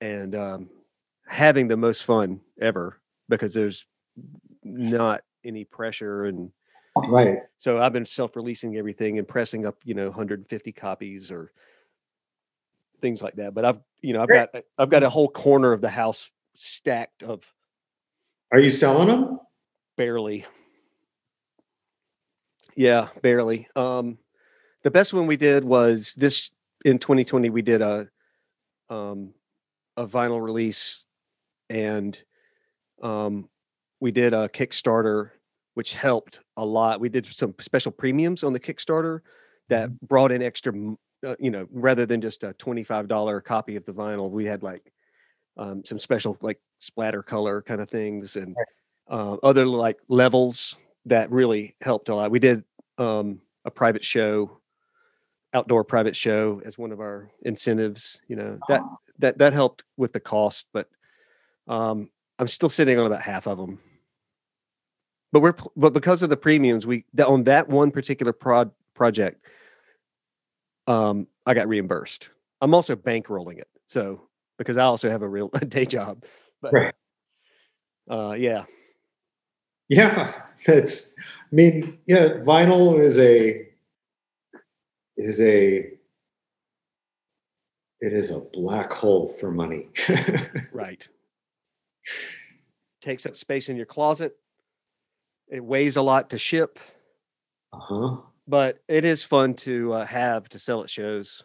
and 0.00 0.36
um, 0.36 0.70
having 1.26 1.66
the 1.66 1.76
most 1.76 2.04
fun 2.04 2.40
ever 2.60 3.00
because 3.28 3.54
there's 3.54 3.86
not 4.62 5.22
any 5.46 5.64
pressure 5.64 6.24
and 6.26 6.50
Right. 7.08 7.40
so 7.58 7.78
I've 7.78 7.92
been 7.92 8.06
self-releasing 8.06 8.76
everything 8.78 9.18
and 9.18 9.28
pressing 9.28 9.66
up 9.66 9.76
you 9.84 9.94
know 9.94 10.06
150 10.06 10.72
copies 10.72 11.30
or 11.30 11.52
things 13.02 13.22
like 13.22 13.34
that. 13.36 13.52
But 13.54 13.64
I've 13.66 13.80
you 14.00 14.14
know 14.14 14.22
I've 14.22 14.28
got 14.28 14.48
I've 14.78 14.90
got 14.90 15.02
a 15.02 15.10
whole 15.10 15.28
corner 15.28 15.72
of 15.72 15.80
the 15.82 15.90
house 15.90 16.30
stacked 16.54 17.22
of 17.22 17.44
Are 18.50 18.58
you 18.58 18.70
selling 18.70 19.08
them? 19.08 19.40
barely 19.96 20.44
yeah 22.76 23.08
barely 23.22 23.66
um 23.76 24.18
the 24.82 24.90
best 24.90 25.14
one 25.14 25.26
we 25.26 25.36
did 25.36 25.64
was 25.64 26.12
this 26.18 26.50
in 26.84 26.98
2020 26.98 27.48
we 27.48 27.62
did 27.62 27.80
a 27.80 28.08
um 28.90 29.32
a 29.96 30.06
vinyl 30.06 30.42
release 30.42 31.04
and 31.70 32.18
um 33.02 33.48
we 34.00 34.10
did 34.10 34.34
a 34.34 34.48
kickstarter 34.50 35.30
which 35.76 35.94
helped 35.94 36.40
a 36.56 36.64
lot 36.64 37.00
we 37.00 37.08
did 37.08 37.26
some 37.26 37.54
special 37.60 37.92
premiums 37.92 38.42
on 38.42 38.52
the 38.52 38.60
kickstarter 38.60 39.20
that 39.68 39.90
brought 40.00 40.32
in 40.32 40.42
extra 40.42 40.72
uh, 41.26 41.34
you 41.38 41.50
know 41.50 41.66
rather 41.70 42.06
than 42.06 42.20
just 42.20 42.42
a 42.44 42.52
$25 42.54 43.44
copy 43.44 43.76
of 43.76 43.84
the 43.84 43.92
vinyl 43.92 44.30
we 44.30 44.44
had 44.44 44.62
like 44.62 44.92
um, 45.58 45.82
some 45.84 45.98
special 45.98 46.36
like 46.40 46.60
splatter 46.78 47.22
color 47.22 47.62
kind 47.62 47.80
of 47.80 47.88
things 47.88 48.36
and 48.36 48.54
uh, 49.10 49.34
other 49.42 49.66
like 49.66 49.98
levels 50.08 50.76
that 51.06 51.30
really 51.30 51.76
helped 51.80 52.08
a 52.08 52.14
lot. 52.14 52.30
We 52.30 52.38
did 52.38 52.64
um, 52.98 53.40
a 53.64 53.70
private 53.70 54.04
show, 54.04 54.60
outdoor 55.54 55.84
private 55.84 56.16
show 56.16 56.60
as 56.64 56.76
one 56.76 56.92
of 56.92 57.00
our 57.00 57.30
incentives. 57.42 58.18
You 58.28 58.36
know 58.36 58.58
that 58.68 58.82
that 59.18 59.38
that 59.38 59.52
helped 59.52 59.84
with 59.96 60.12
the 60.12 60.20
cost, 60.20 60.66
but 60.72 60.88
um, 61.68 62.10
I'm 62.38 62.48
still 62.48 62.68
sitting 62.68 62.98
on 62.98 63.06
about 63.06 63.22
half 63.22 63.46
of 63.46 63.58
them. 63.58 63.78
But 65.32 65.40
we're 65.40 65.54
but 65.76 65.92
because 65.92 66.22
of 66.22 66.30
the 66.30 66.36
premiums, 66.36 66.86
we 66.86 67.04
on 67.24 67.44
that 67.44 67.68
one 67.68 67.90
particular 67.90 68.32
prod 68.32 68.70
project, 68.94 69.44
um, 70.86 71.26
I 71.44 71.54
got 71.54 71.68
reimbursed. 71.68 72.30
I'm 72.60 72.74
also 72.74 72.96
bankrolling 72.96 73.58
it, 73.58 73.68
so 73.86 74.22
because 74.56 74.76
I 74.76 74.84
also 74.84 75.10
have 75.10 75.22
a 75.22 75.28
real 75.28 75.48
day 75.68 75.84
job. 75.84 76.24
But 76.62 76.72
Right. 76.72 76.94
uh, 78.10 78.32
yeah, 78.32 78.64
Yeah, 79.88 80.32
that's. 80.66 81.14
I 81.18 81.54
mean, 81.54 81.98
yeah, 82.06 82.38
vinyl 82.44 82.98
is 82.98 83.18
a 83.18 83.68
is 85.16 85.40
a 85.40 85.92
it 88.00 88.12
is 88.12 88.30
a 88.30 88.40
black 88.40 88.92
hole 88.92 89.28
for 89.40 89.50
money. 89.50 89.88
Right. 90.72 91.08
Takes 93.00 93.24
up 93.26 93.36
space 93.36 93.68
in 93.70 93.76
your 93.76 93.86
closet. 93.86 94.36
It 95.48 95.64
weighs 95.64 95.96
a 95.96 96.02
lot 96.02 96.30
to 96.30 96.38
ship, 96.38 96.78
uh-huh. 97.72 98.16
but 98.48 98.78
it 98.88 99.04
is 99.04 99.22
fun 99.22 99.54
to 99.54 99.92
uh, 99.92 100.06
have 100.06 100.48
to 100.50 100.58
sell 100.58 100.82
at 100.82 100.90
shows. 100.90 101.44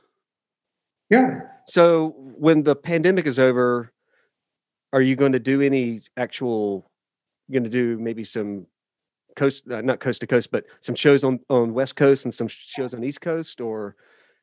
Yeah. 1.09 1.41
So 1.67 2.15
when 2.17 2.63
the 2.63 2.75
pandemic 2.75 3.25
is 3.25 3.37
over, 3.37 3.91
are 4.93 5.01
you 5.01 5.15
going 5.15 5.33
to 5.33 5.39
do 5.39 5.61
any 5.61 6.01
actual? 6.17 6.89
Going 7.51 7.65
to 7.65 7.69
do 7.69 7.97
maybe 7.99 8.23
some 8.23 8.65
coast, 9.35 9.69
uh, 9.69 9.81
not 9.81 9.99
coast 9.99 10.21
to 10.21 10.27
coast, 10.27 10.51
but 10.51 10.63
some 10.79 10.95
shows 10.95 11.21
on 11.25 11.41
on 11.49 11.73
West 11.73 11.97
Coast 11.97 12.23
and 12.23 12.33
some 12.33 12.47
shows 12.47 12.93
on 12.93 13.03
East 13.03 13.19
Coast, 13.19 13.59
or 13.59 13.97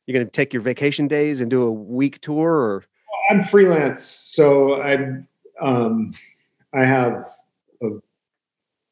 you're 0.07 0.13
going 0.13 0.27
to 0.27 0.31
take 0.31 0.53
your 0.53 0.61
vacation 0.61 1.09
days 1.09 1.41
and 1.41 1.51
do 1.51 1.63
a 1.63 1.73
week 1.73 2.21
tour, 2.21 2.51
or 2.51 2.85
I'm 3.31 3.43
freelance, 3.43 4.05
so 4.05 4.83
I'm 4.83 5.27
um, 5.63 6.13
I 6.75 6.85
have 6.85 7.25
a 7.83 7.89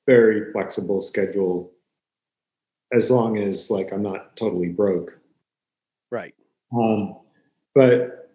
very 0.06 0.50
flexible 0.52 1.00
schedule 1.02 1.72
as 2.92 3.10
long 3.10 3.36
as 3.38 3.70
like 3.70 3.92
I'm 3.92 4.02
not 4.02 4.36
totally 4.36 4.68
broke. 4.68 5.18
right? 6.10 6.34
Um, 6.72 7.16
but 7.74 8.30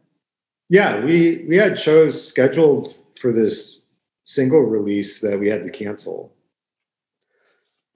yeah, 0.69 1.03
we 1.03 1.45
we 1.47 1.55
had 1.55 1.79
shows 1.79 2.27
scheduled 2.27 2.95
for 3.19 3.31
this 3.31 3.81
single 4.25 4.61
release 4.61 5.19
that 5.21 5.39
we 5.39 5.49
had 5.49 5.63
to 5.63 5.69
cancel, 5.69 6.33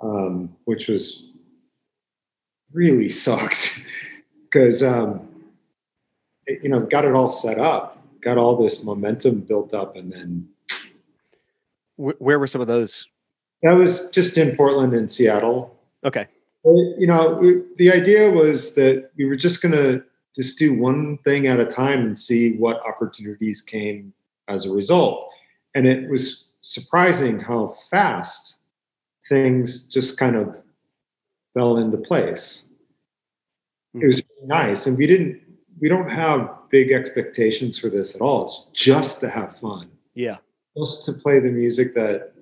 um, 0.01 0.55
which 0.65 0.87
was 0.87 1.29
really 2.73 3.09
sucked 3.25 3.83
because 4.43 4.83
um, 4.83 5.27
it- 6.47 6.63
you 6.63 6.69
know 6.69 6.79
got 6.81 7.05
it 7.05 7.13
all 7.13 7.29
set 7.29 7.59
up, 7.59 7.97
got 8.21 8.37
all 8.37 8.55
this 8.57 8.83
momentum 8.83 9.39
built 9.41 9.73
up, 9.73 9.95
and 9.95 10.11
then 10.11 10.47
where 11.97 12.39
were 12.39 12.47
some 12.47 12.59
of 12.61 12.67
those? 12.67 13.07
That 13.65 13.73
was 13.73 14.09
just 14.09 14.37
in 14.37 14.55
Portland 14.55 14.93
and 14.93 15.11
Seattle. 15.11 15.77
Okay, 16.03 16.27
you 16.63 17.07
know, 17.07 17.35
we, 17.35 17.63
the 17.75 17.91
idea 17.91 18.31
was 18.31 18.75
that 18.75 19.11
we 19.17 19.25
were 19.25 19.35
just 19.35 19.61
going 19.61 19.73
to 19.73 20.03
just 20.35 20.57
do 20.57 20.73
one 20.73 21.17
thing 21.19 21.47
at 21.47 21.59
a 21.59 21.65
time 21.65 22.01
and 22.01 22.17
see 22.17 22.57
what 22.57 22.85
opportunities 22.85 23.61
came 23.61 24.13
as 24.47 24.65
a 24.65 24.71
result. 24.71 25.29
And 25.75 25.87
it 25.87 26.09
was 26.09 26.47
surprising 26.61 27.39
how 27.39 27.75
fast 27.89 28.57
things 29.29 29.87
just 29.87 30.17
kind 30.17 30.35
of 30.35 30.63
fell 31.53 31.77
into 31.77 31.97
place. 31.97 32.69
Hmm. 33.93 34.03
It 34.03 34.07
was 34.07 34.15
really 34.15 34.47
nice. 34.47 34.87
And 34.87 34.97
we 34.97 35.07
didn't, 35.07 35.41
we 35.79 35.87
don't 35.87 36.09
have 36.09 36.49
big 36.69 36.91
expectations 36.91 37.79
for 37.79 37.89
this 37.89 38.15
at 38.15 38.21
all. 38.21 38.45
It's 38.45 38.67
just 38.73 39.21
to 39.21 39.29
have 39.29 39.57
fun 39.57 39.89
yeah, 40.15 40.37
just 40.75 41.05
to 41.05 41.13
play 41.13 41.39
the 41.39 41.51
music 41.51 41.93
that 41.93 42.33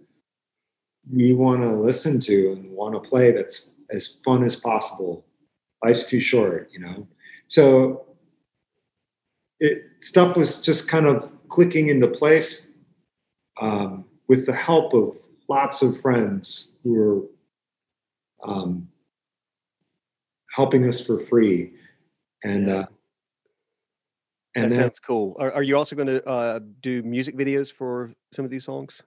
we 1.11 1.33
want 1.33 1.61
to 1.61 1.69
listen 1.69 2.19
to 2.19 2.51
and 2.53 2.71
want 2.71 2.93
to 2.93 2.99
play 2.99 3.31
that's 3.31 3.71
as 3.89 4.19
fun 4.23 4.43
as 4.43 4.55
possible 4.55 5.25
life's 5.83 6.05
too 6.05 6.19
short 6.19 6.69
you 6.71 6.79
know 6.79 7.07
so 7.47 8.05
it 9.59 9.83
stuff 9.99 10.35
was 10.35 10.61
just 10.61 10.89
kind 10.89 11.05
of 11.05 11.29
clicking 11.49 11.89
into 11.89 12.07
place 12.07 12.67
um, 13.61 14.05
with 14.27 14.45
the 14.45 14.53
help 14.53 14.93
of 14.93 15.15
lots 15.47 15.81
of 15.81 15.99
friends 15.99 16.73
who 16.83 16.93
were 16.93 17.21
um, 18.49 18.87
helping 20.55 20.87
us 20.87 21.05
for 21.05 21.19
free 21.19 21.73
and 22.43 22.67
Yeah. 22.67 22.75
uh, 22.75 22.85
and 24.55 24.65
that 24.65 24.69
then 24.69 24.79
sounds 24.79 24.99
cool. 24.99 25.35
Are, 25.39 25.51
are 25.51 25.63
you 25.63 25.75
also 25.75 25.95
going 25.95 26.07
to 26.07 26.23
uh, 26.27 26.59
do 26.81 27.01
music 27.01 27.35
videos 27.35 27.73
for 27.73 28.13
some 28.33 28.45
of 28.45 28.51
these 28.51 28.63
songs? 28.63 29.01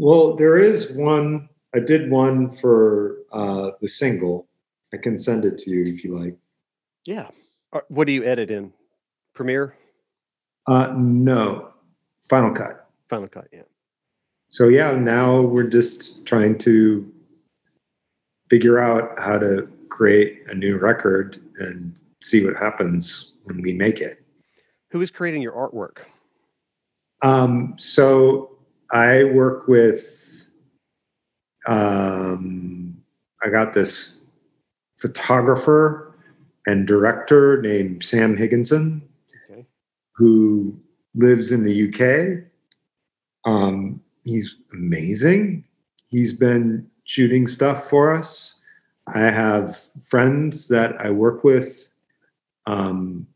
Well, 0.00 0.34
there 0.34 0.56
is 0.56 0.90
one. 0.92 1.48
I 1.74 1.78
did 1.80 2.10
one 2.10 2.50
for 2.50 3.18
uh, 3.32 3.72
the 3.80 3.86
single. 3.88 4.48
I 4.92 4.96
can 4.96 5.18
send 5.18 5.44
it 5.44 5.58
to 5.58 5.70
you 5.70 5.82
if 5.82 6.02
you 6.02 6.18
like. 6.18 6.36
Yeah. 7.06 7.28
What 7.88 8.06
do 8.06 8.12
you 8.12 8.24
edit 8.24 8.50
in? 8.50 8.72
Premiere, 9.34 9.76
Uh, 10.66 10.92
no, 10.96 11.68
Final 12.28 12.50
Cut. 12.50 12.88
Final 13.08 13.28
Cut. 13.28 13.46
Yeah. 13.52 13.62
So 14.48 14.68
yeah, 14.68 14.92
now 14.92 15.40
we're 15.40 15.68
just 15.68 16.26
trying 16.26 16.58
to 16.58 17.10
figure 18.50 18.78
out 18.80 19.16
how 19.20 19.38
to 19.38 19.68
create 19.90 20.40
a 20.48 20.54
new 20.54 20.76
record 20.78 21.40
and 21.58 21.98
see 22.20 22.44
what 22.44 22.56
happens 22.56 23.34
when 23.44 23.62
we 23.62 23.72
make 23.72 24.00
it. 24.00 24.24
Who 24.90 25.00
is 25.00 25.10
creating 25.12 25.42
your 25.42 25.52
artwork? 25.52 25.98
Um, 27.22 27.74
so 27.76 28.58
I 28.92 29.24
work 29.24 29.68
with, 29.68 30.46
um, 31.66 32.96
I 33.42 33.48
got 33.48 33.72
this 33.72 34.20
photographer 34.98 36.14
and 36.66 36.86
director 36.86 37.60
named 37.62 38.04
Sam 38.04 38.36
Higginson, 38.36 39.02
Okay. 39.50 39.66
who 40.14 40.78
lives 41.14 41.52
in 41.52 41.64
the 41.64 41.88
UK. 41.88 42.44
Um, 43.44 44.00
he's 44.24 44.56
amazing. 44.72 45.64
He's 46.08 46.32
been 46.32 46.88
shooting 47.04 47.46
stuff 47.46 47.88
for 47.88 48.12
us. 48.12 48.60
I 49.06 49.20
have 49.22 49.76
friends 50.02 50.68
that 50.68 51.00
I 51.00 51.10
work 51.10 51.42
with 51.42 51.88
um, 52.66 53.26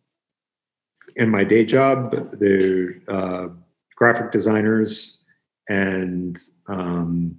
in 1.16 1.30
my 1.30 1.42
day 1.44 1.64
job. 1.64 2.14
They're 2.38 2.96
uh, 3.08 3.48
graphic 3.96 4.30
designers 4.30 5.23
and 5.68 6.38
um, 6.68 7.36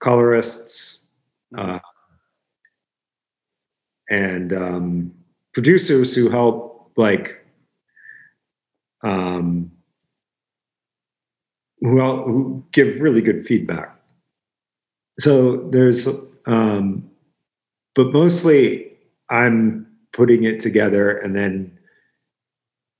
colorists 0.00 1.06
uh, 1.56 1.78
and 4.10 4.52
um, 4.52 5.12
producers 5.52 6.14
who 6.14 6.28
help 6.30 6.92
like 6.96 7.44
um, 9.02 9.70
who 11.80 12.00
el- 12.00 12.24
who 12.24 12.64
give 12.72 13.00
really 13.00 13.20
good 13.20 13.44
feedback. 13.44 13.92
So 15.18 15.68
there's, 15.70 16.08
um, 16.46 17.08
but 17.94 18.12
mostly 18.12 18.92
I'm 19.30 19.86
putting 20.12 20.44
it 20.44 20.60
together 20.60 21.16
and 21.18 21.34
then 21.34 21.78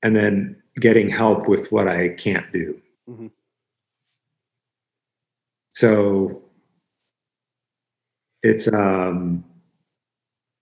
and 0.03 0.14
then 0.14 0.62
getting 0.77 1.09
help 1.09 1.49
with 1.49 1.73
what 1.73 1.89
I 1.89 2.11
can't 2.11 2.51
do. 2.53 2.81
Mhm. 3.09 3.31
So 5.77 6.43
it's 8.43 8.72
um, 8.72 9.45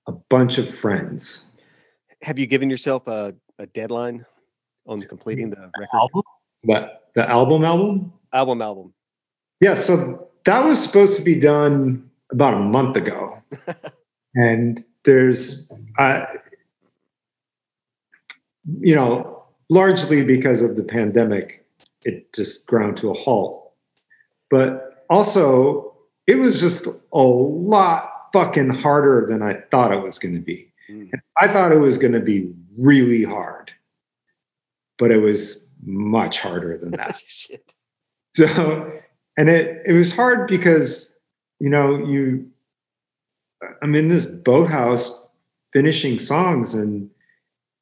a 0.09 0.13
bunch 0.13 0.59
of 0.59 0.69
friends. 0.69 1.53
Have 2.23 2.37
you 2.37 2.49
given 2.49 2.69
yourself 2.69 3.07
a, 3.07 3.33
a 3.61 3.67
deadline 3.67 4.27
on 4.89 5.03
completing 5.03 5.51
the 5.51 5.71
record? 5.79 6.25
But 6.65 7.11
the 7.15 7.31
album 7.31 7.65
album? 7.65 8.13
Album, 8.33 8.61
album. 8.61 8.93
Yeah, 9.61 9.75
so 9.75 10.31
that 10.47 10.65
was 10.65 10.83
supposed 10.83 11.17
to 11.17 11.23
be 11.23 11.39
done 11.39 12.11
about 12.33 12.55
a 12.55 12.59
month 12.59 12.97
ago. 12.97 13.41
and 14.35 14.81
there's 15.05 15.73
uh, 15.97 16.25
you 18.81 18.97
know, 18.97 19.45
largely 19.71 20.25
because 20.25 20.61
of 20.61 20.75
the 20.75 20.83
pandemic, 20.83 21.65
it 22.05 22.33
just 22.33 22.67
ground 22.67 22.97
to 22.97 23.11
a 23.11 23.15
halt. 23.15 23.75
But 24.51 24.94
also, 25.11 25.97
it 26.27 26.37
was 26.37 26.61
just 26.61 26.87
a 26.87 27.23
lot 27.23 28.11
fucking 28.33 28.71
harder 28.71 29.27
than 29.29 29.43
I 29.43 29.55
thought 29.71 29.93
it 29.93 30.03
was 30.03 30.19
going 30.19 30.35
to 30.35 30.41
be. 30.41 30.73
Mm. 30.91 31.11
I 31.41 31.49
thought 31.49 31.73
it 31.73 31.79
was 31.79 31.99
going 31.99 32.13
to 32.13 32.21
be 32.21 32.53
really 32.79 33.23
hard, 33.23 33.73
but 34.99 35.11
it 35.11 35.19
was 35.19 35.69
much 35.85 36.41
harder 36.41 36.77
than 36.77 36.91
that. 36.97 37.21
Shit. 37.27 37.73
so, 38.35 38.93
and 39.37 39.49
it 39.49 39.83
it 39.87 39.93
was 39.93 40.15
hard 40.15 40.49
because 40.49 41.17
you 41.61 41.71
know 41.71 42.05
you, 42.07 42.49
I'm 43.83 43.95
in 43.95 44.09
this 44.09 44.27
boathouse 44.27 45.27
finishing 45.73 46.19
songs, 46.19 46.75
and 46.75 47.11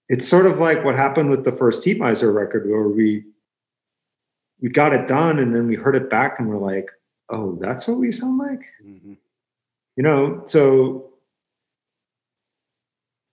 it's 0.09 0.29
sort 0.29 0.47
of 0.47 0.59
like 0.59 0.85
what 0.85 0.97
happened 0.97 1.31
with 1.31 1.45
the 1.45 1.57
first 1.57 1.85
Heatmiser 1.85 2.35
record, 2.35 2.69
where 2.69 2.89
we 2.89 3.25
we 4.61 4.69
got 4.69 4.93
it 4.93 5.07
done, 5.07 5.39
and 5.39 5.55
then 5.55 5.67
we 5.67 5.77
heard 5.77 5.97
it 5.97 6.11
back, 6.11 6.39
and 6.39 6.49
we're 6.49 6.59
like, 6.59 6.91
oh, 7.33 7.57
that's 7.61 7.89
what 7.89 7.99
we 7.99 8.13
sound 8.13 8.39
like? 8.39 8.63
Mhm. 8.85 9.17
you 9.97 10.03
know 10.03 10.43
so 10.47 11.11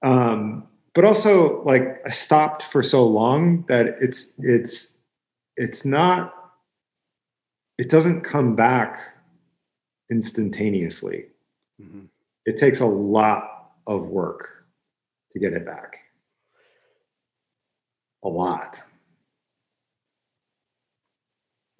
um 0.01 0.67
but 0.93 1.05
also 1.05 1.61
like 1.63 2.01
i 2.05 2.09
stopped 2.09 2.63
for 2.63 2.81
so 2.83 3.05
long 3.05 3.63
that 3.67 3.95
it's 4.01 4.33
it's 4.39 4.97
it's 5.57 5.85
not 5.85 6.33
it 7.77 7.89
doesn't 7.89 8.21
come 8.21 8.55
back 8.57 8.97
instantaneously. 10.11 11.27
Mhm. 11.81 12.09
it 12.45 12.57
takes 12.57 12.79
a 12.81 12.85
lot 12.85 13.71
of 13.87 14.07
work 14.07 14.65
to 15.31 15.39
get 15.39 15.53
it 15.53 15.65
back. 15.65 15.97
A 18.23 18.27
lot. 18.29 18.81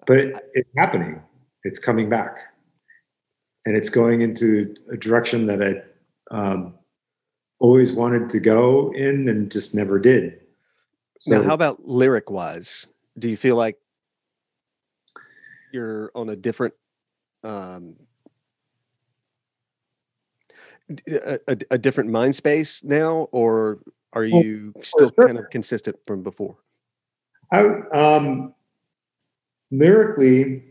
But 0.06 0.18
it, 0.18 0.34
it's 0.54 0.70
happening 0.76 1.22
it's 1.64 1.78
coming 1.78 2.08
back 2.08 2.36
and 3.66 3.76
it's 3.76 3.90
going 3.90 4.22
into 4.22 4.74
a 4.92 4.96
direction 4.96 5.46
that 5.46 5.62
i 5.62 5.82
um, 6.34 6.74
always 7.58 7.92
wanted 7.92 8.28
to 8.28 8.40
go 8.40 8.92
in 8.92 9.28
and 9.28 9.50
just 9.50 9.74
never 9.74 9.98
did 9.98 10.40
now, 11.26 11.40
So- 11.40 11.48
how 11.48 11.54
about 11.54 11.86
lyric 11.86 12.30
wise? 12.30 12.86
Do 13.18 13.28
you 13.28 13.36
feel 13.36 13.56
like 13.56 13.78
you're 15.72 16.10
on 16.14 16.30
a 16.30 16.36
different, 16.36 16.74
um, 17.44 17.96
a, 21.06 21.38
a, 21.46 21.56
a 21.72 21.78
different 21.78 22.10
mind 22.10 22.34
space 22.34 22.82
now, 22.82 23.28
or 23.32 23.80
are 24.12 24.24
you 24.24 24.72
still 24.82 25.12
sure. 25.14 25.26
kind 25.26 25.38
of 25.38 25.50
consistent 25.50 25.96
from 26.06 26.22
before? 26.22 26.56
I, 27.52 27.64
um, 27.92 28.54
lyrically, 29.70 30.64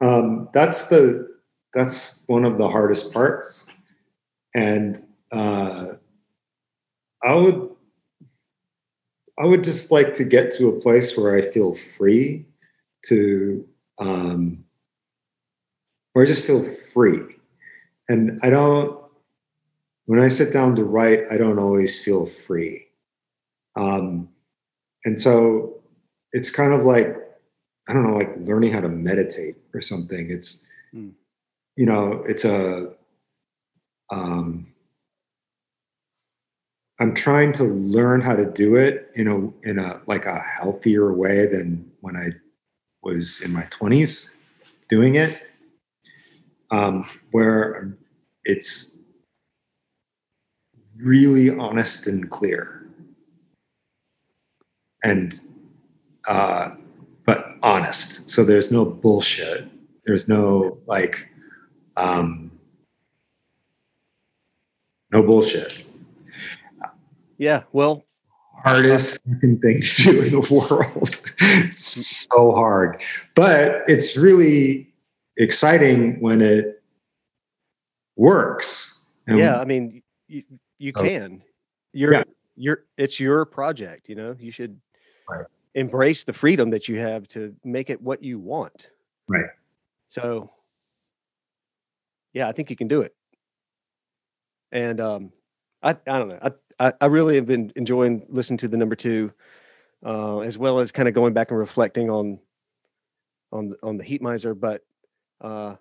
um, 0.00 0.48
that's 0.52 0.88
the 0.88 1.28
that's 1.72 2.20
one 2.26 2.44
of 2.44 2.58
the 2.58 2.68
hardest 2.68 3.12
parts, 3.12 3.66
and 4.54 5.02
uh, 5.32 5.86
I 7.22 7.34
would 7.34 7.70
I 9.38 9.46
would 9.46 9.64
just 9.64 9.90
like 9.90 10.14
to 10.14 10.24
get 10.24 10.52
to 10.52 10.68
a 10.68 10.80
place 10.80 11.16
where 11.16 11.36
I 11.36 11.42
feel 11.42 11.74
free 11.74 12.46
to, 13.06 13.66
um, 13.98 14.64
where 16.12 16.24
I 16.24 16.28
just 16.28 16.46
feel 16.46 16.62
free, 16.62 17.36
and 18.08 18.40
I 18.42 18.50
don't. 18.50 19.02
When 20.06 20.20
I 20.20 20.28
sit 20.28 20.52
down 20.52 20.76
to 20.76 20.84
write, 20.84 21.24
I 21.30 21.38
don't 21.38 21.58
always 21.58 22.02
feel 22.04 22.26
free. 22.26 22.88
Um, 23.74 24.28
and 25.06 25.18
so 25.18 25.82
it's 26.32 26.50
kind 26.50 26.74
of 26.74 26.84
like 26.84 27.16
i 27.88 27.92
don't 27.92 28.04
know 28.06 28.16
like 28.16 28.34
learning 28.38 28.72
how 28.72 28.80
to 28.80 28.88
meditate 28.88 29.56
or 29.74 29.80
something. 29.80 30.30
It's 30.30 30.66
Mm. 30.94 31.12
you 31.76 31.86
know 31.86 32.22
it's 32.28 32.44
a 32.44 32.92
um 34.12 34.72
i'm 37.00 37.12
trying 37.14 37.52
to 37.54 37.64
learn 37.64 38.20
how 38.20 38.36
to 38.36 38.46
do 38.48 38.76
it 38.76 39.10
in 39.16 39.26
a 39.26 39.68
in 39.68 39.80
a 39.80 40.00
like 40.06 40.24
a 40.24 40.38
healthier 40.38 41.12
way 41.12 41.46
than 41.46 41.90
when 42.00 42.16
i 42.16 42.28
was 43.02 43.40
in 43.42 43.52
my 43.52 43.64
20s 43.64 44.30
doing 44.88 45.16
it. 45.16 45.42
Um 46.70 47.08
where 47.32 47.96
it's 48.44 48.96
really 50.96 51.50
honest 51.58 52.06
and 52.06 52.30
clear. 52.30 52.86
And 55.02 55.38
uh, 56.28 56.70
but 57.26 57.56
honest. 57.62 58.28
So 58.30 58.44
there's 58.44 58.70
no 58.70 58.84
bullshit. 58.84 59.68
There's 60.06 60.28
no 60.28 60.78
like, 60.86 61.30
um, 61.96 62.50
no 65.12 65.22
bullshit. 65.22 65.84
Yeah. 67.38 67.62
Well, 67.72 68.04
Hardest 68.62 69.18
fucking 69.30 69.58
thing 69.60 69.80
to 69.82 70.02
do 70.04 70.22
in 70.22 70.30
the 70.40 70.48
world. 70.68 71.20
It's 71.38 72.26
so 72.32 72.52
hard, 72.52 73.02
but 73.34 73.82
it's 73.86 74.16
really 74.16 74.92
exciting 75.36 76.18
when 76.20 76.40
it 76.40 76.82
works. 78.16 79.02
And 79.26 79.38
yeah. 79.38 79.60
I 79.60 79.64
mean, 79.66 80.02
you, 80.28 80.44
you 80.78 80.92
Oh. 80.96 81.02
can. 81.02 81.42
you're 81.92 82.12
Yeah. 82.14 82.22
you're 82.56 82.84
it's 82.96 83.20
your 83.20 83.44
project. 83.44 84.08
You 84.08 84.14
know, 84.14 84.36
you 84.38 84.50
should 84.50 84.80
Right. 85.28 85.44
Embrace 85.74 86.24
the 86.24 86.32
freedom 86.32 86.70
that 86.70 86.88
you 86.88 86.98
have 86.98 87.26
to 87.28 87.54
make 87.64 87.90
it 87.90 88.00
what 88.00 88.22
you 88.22 88.38
want. 88.38 88.90
Right. 89.28 89.46
So, 90.08 90.50
yeah, 92.32 92.48
I 92.48 92.52
think 92.52 92.70
you 92.70 92.76
can 92.76 92.88
do 92.88 93.02
it. 93.02 93.14
And 94.70 95.00
um, 95.00 95.32
I 95.82 95.90
I 95.90 96.18
don't 96.18 96.28
know. 96.28 96.38
I 96.78 96.92
I, 97.00 97.06
really 97.06 97.36
have 97.36 97.46
been 97.46 97.72
enjoying 97.76 98.26
listening 98.28 98.58
to 98.58 98.68
the 98.68 98.76
number 98.76 98.96
two, 98.96 99.32
uh, 100.04 100.40
as 100.40 100.58
well 100.58 100.80
as 100.80 100.90
kind 100.90 101.08
of 101.08 101.14
going 101.14 101.32
back 101.32 101.50
and 101.50 101.58
reflecting 101.58 102.10
on 102.10 102.38
on 103.52 103.74
on 103.82 103.96
the 103.96 104.04
Heatmiser. 104.04 104.58
But 104.58 104.82
uh, 105.40 105.76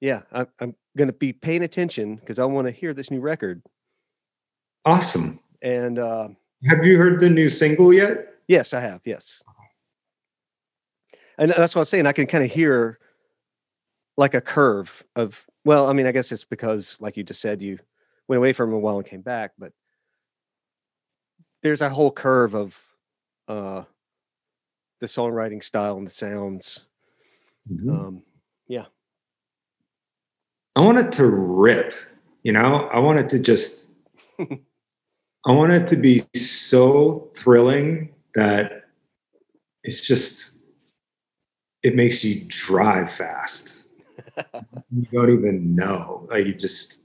yeah, 0.00 0.22
I, 0.32 0.46
I'm 0.60 0.74
going 0.96 1.08
to 1.08 1.12
be 1.12 1.32
paying 1.32 1.62
attention 1.62 2.16
because 2.16 2.38
I 2.38 2.44
want 2.44 2.66
to 2.66 2.72
hear 2.72 2.94
this 2.94 3.10
new 3.10 3.20
record. 3.20 3.62
Awesome. 4.84 5.40
And 5.62 5.98
uh, 5.98 6.28
Have 6.68 6.84
you 6.84 6.98
heard 6.98 7.20
the 7.20 7.30
new 7.30 7.48
single 7.48 7.92
yet? 7.92 8.34
Yes, 8.48 8.72
I 8.72 8.80
have. 8.80 9.00
Yes, 9.04 9.42
and 11.38 11.50
that's 11.50 11.74
what 11.74 11.80
I 11.80 11.82
was 11.82 11.88
saying. 11.88 12.06
I 12.06 12.12
can 12.12 12.26
kind 12.26 12.44
of 12.44 12.50
hear 12.50 12.98
like 14.16 14.34
a 14.34 14.40
curve 14.40 15.04
of. 15.14 15.44
Well, 15.64 15.88
I 15.88 15.92
mean, 15.92 16.06
I 16.06 16.12
guess 16.12 16.30
it's 16.30 16.44
because, 16.44 16.96
like 17.00 17.16
you 17.16 17.24
just 17.24 17.40
said, 17.40 17.60
you 17.60 17.78
went 18.28 18.38
away 18.38 18.52
from 18.52 18.72
a 18.72 18.78
while 18.78 18.98
and 18.98 19.06
came 19.06 19.20
back, 19.20 19.52
but 19.58 19.72
there's 21.62 21.82
a 21.82 21.90
whole 21.90 22.12
curve 22.12 22.54
of 22.54 22.76
uh, 23.48 23.82
the 25.00 25.06
songwriting 25.06 25.62
style 25.62 25.96
and 25.96 26.06
the 26.06 26.10
sounds. 26.10 26.80
Mm-hmm. 27.70 27.90
Um, 27.90 28.22
yeah. 28.68 28.86
I 30.74 30.80
want 30.80 30.98
it 30.98 31.12
to 31.12 31.26
rip, 31.26 31.94
you 32.42 32.52
know, 32.52 32.88
I 32.92 32.98
want 32.98 33.18
it 33.18 33.30
to 33.30 33.38
just, 33.38 33.90
I 34.38 35.52
want 35.52 35.72
it 35.72 35.86
to 35.88 35.96
be 35.96 36.24
so 36.34 37.30
thrilling 37.34 38.14
that 38.36 38.84
it's 39.82 40.06
just, 40.06 40.52
it 41.82 41.96
makes 41.96 42.22
you 42.22 42.44
drive 42.46 43.10
fast. 43.10 43.84
you 44.92 45.06
don't 45.12 45.30
even 45.30 45.74
know. 45.74 46.26
Like 46.30 46.46
you 46.46 46.54
just, 46.54 47.00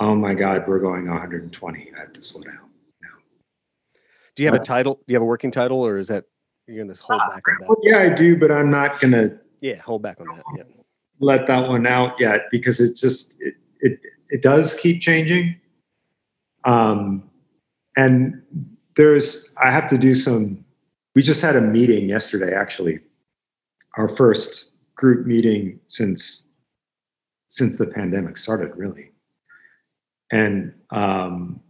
oh 0.00 0.14
my 0.14 0.34
God, 0.34 0.64
we're 0.66 0.80
going 0.80 1.08
120. 1.08 1.92
I 1.96 2.00
have 2.00 2.12
to 2.12 2.22
slow 2.22 2.42
down. 2.42 2.70
Now. 3.02 3.08
Do 4.34 4.42
you 4.42 4.48
have 4.48 4.54
a 4.54 4.58
Uh, 4.58 4.64
title? 4.64 4.94
Do 4.94 5.04
you 5.08 5.14
have 5.14 5.22
a 5.22 5.26
working 5.26 5.50
title, 5.50 5.80
or 5.84 5.98
is 5.98 6.08
that 6.08 6.24
you're 6.66 6.84
going 6.84 6.94
to 6.94 7.02
hold 7.02 7.20
back 7.20 7.48
on 7.48 7.56
Well, 7.60 7.76
that? 7.82 7.88
yeah, 7.88 7.98
I 7.98 8.14
do, 8.14 8.36
but 8.36 8.50
I'm 8.50 8.70
not 8.70 9.00
going 9.00 9.12
to 9.12 9.38
Yeah, 9.60 9.76
hold 9.76 10.02
back 10.02 10.20
on 10.20 10.28
that. 10.28 10.44
Yeah. 10.56 10.64
let 11.20 11.46
that 11.46 11.68
one 11.68 11.86
out 11.86 12.18
yet 12.18 12.42
because 12.50 12.80
it's 12.80 13.00
just 13.00 13.40
it 13.40 13.54
it, 13.80 14.00
it 14.30 14.42
does 14.42 14.74
keep 14.74 15.00
changing 15.02 15.54
um 16.64 17.28
and 17.96 18.42
there's 18.96 19.52
i 19.58 19.70
have 19.70 19.88
to 19.88 19.98
do 19.98 20.14
some 20.14 20.64
we 21.14 21.22
just 21.22 21.42
had 21.42 21.56
a 21.56 21.60
meeting 21.60 22.08
yesterday 22.08 22.54
actually 22.54 22.98
our 23.96 24.08
first 24.08 24.70
group 24.94 25.26
meeting 25.26 25.78
since 25.86 26.48
since 27.48 27.76
the 27.78 27.86
pandemic 27.86 28.36
started 28.36 28.74
really 28.76 29.10
and 30.30 30.72
um 30.90 31.60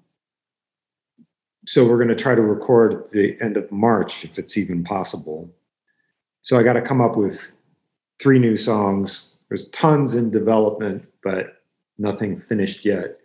so 1.67 1.87
we're 1.87 1.99
going 1.99 2.09
to 2.09 2.17
try 2.17 2.35
to 2.35 2.43
record 2.43 3.09
the 3.13 3.37
end 3.41 3.57
of 3.57 3.71
march 3.71 4.25
if 4.25 4.39
it's 4.39 4.57
even 4.57 4.83
possible 4.83 5.51
so 6.43 6.59
i 6.59 6.63
got 6.63 6.75
to 6.75 6.83
come 6.83 7.01
up 7.01 7.17
with 7.17 7.53
three 8.21 8.39
new 8.39 8.57
songs. 8.57 9.37
There's 9.49 9.71
tons 9.71 10.15
in 10.15 10.31
development, 10.31 11.05
but 11.25 11.63
nothing 11.99 12.39
finished 12.39 12.85
yet. 12.85 13.19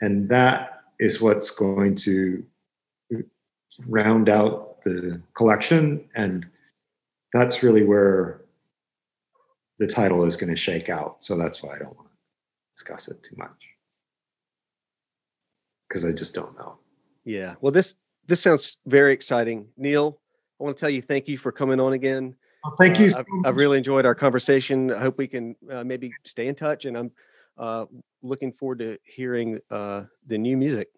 And 0.00 0.28
that 0.28 0.82
is 0.98 1.20
what's 1.20 1.50
going 1.50 1.94
to 1.94 2.44
round 3.86 4.28
out 4.28 4.82
the 4.84 5.20
collection. 5.34 6.08
And 6.14 6.48
that's 7.32 7.62
really 7.62 7.84
where 7.84 8.42
the 9.78 9.86
title 9.86 10.24
is 10.24 10.36
going 10.36 10.50
to 10.50 10.56
shake 10.56 10.88
out. 10.88 11.22
So 11.22 11.36
that's 11.36 11.62
why 11.62 11.74
I 11.74 11.78
don't 11.78 11.96
want 11.96 12.08
to 12.08 12.16
discuss 12.74 13.08
it 13.08 13.22
too 13.22 13.36
much. 13.36 13.68
Because 15.88 16.04
I 16.04 16.12
just 16.12 16.34
don't 16.34 16.56
know. 16.56 16.78
Yeah. 17.24 17.54
Well, 17.60 17.72
this 17.72 17.94
this 18.26 18.40
sounds 18.40 18.76
very 18.86 19.12
exciting, 19.12 19.66
Neil. 19.76 20.20
I 20.60 20.64
want 20.64 20.76
to 20.76 20.80
tell 20.80 20.90
you 20.90 21.02
thank 21.02 21.26
you 21.26 21.36
for 21.36 21.50
coming 21.50 21.80
on 21.80 21.94
again. 21.94 22.36
Well, 22.62 22.74
thank 22.76 23.00
you. 23.00 23.06
Uh, 23.06 23.10
so 23.10 23.18
I've. 23.18 23.26
I've 23.46 23.56
really 23.56 23.78
enjoyed 23.78 24.06
our 24.06 24.14
conversation. 24.14 24.92
I 24.92 25.00
hope 25.00 25.18
we 25.18 25.26
can 25.26 25.56
uh, 25.70 25.82
maybe 25.82 26.12
stay 26.24 26.46
in 26.46 26.54
touch, 26.54 26.84
and 26.84 26.96
I'm 26.96 27.10
uh, 27.58 27.86
looking 28.22 28.52
forward 28.52 28.78
to 28.80 28.98
hearing 29.04 29.58
uh, 29.70 30.04
the 30.26 30.38
new 30.38 30.56
music. 30.56 30.88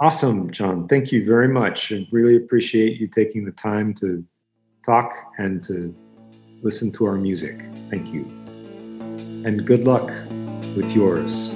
Awesome, 0.00 0.50
John. 0.50 0.88
Thank 0.88 1.12
you 1.12 1.24
very 1.24 1.46
much. 1.46 1.92
I 1.92 2.06
really 2.10 2.36
appreciate 2.36 3.00
you 3.00 3.06
taking 3.06 3.44
the 3.44 3.52
time 3.52 3.94
to 3.94 4.24
talk 4.84 5.12
and 5.38 5.62
to 5.64 5.94
listen 6.62 6.90
to 6.92 7.06
our 7.06 7.14
music. 7.14 7.62
Thank 7.90 8.08
you. 8.12 8.24
And 9.46 9.64
good 9.64 9.84
luck 9.84 10.10
with 10.76 10.90
yours. 10.96 11.50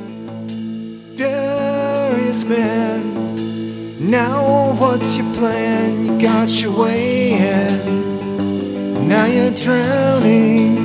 Furious 1.16 2.44
man, 2.44 4.08
now 4.08 4.72
what's 4.74 5.16
your 5.16 5.26
plan? 5.34 6.06
You 6.06 6.20
got 6.20 6.48
your 6.62 6.78
way 6.78 7.32
in, 7.32 9.08
now 9.08 9.26
you're 9.26 9.50
drowning. 9.50 10.76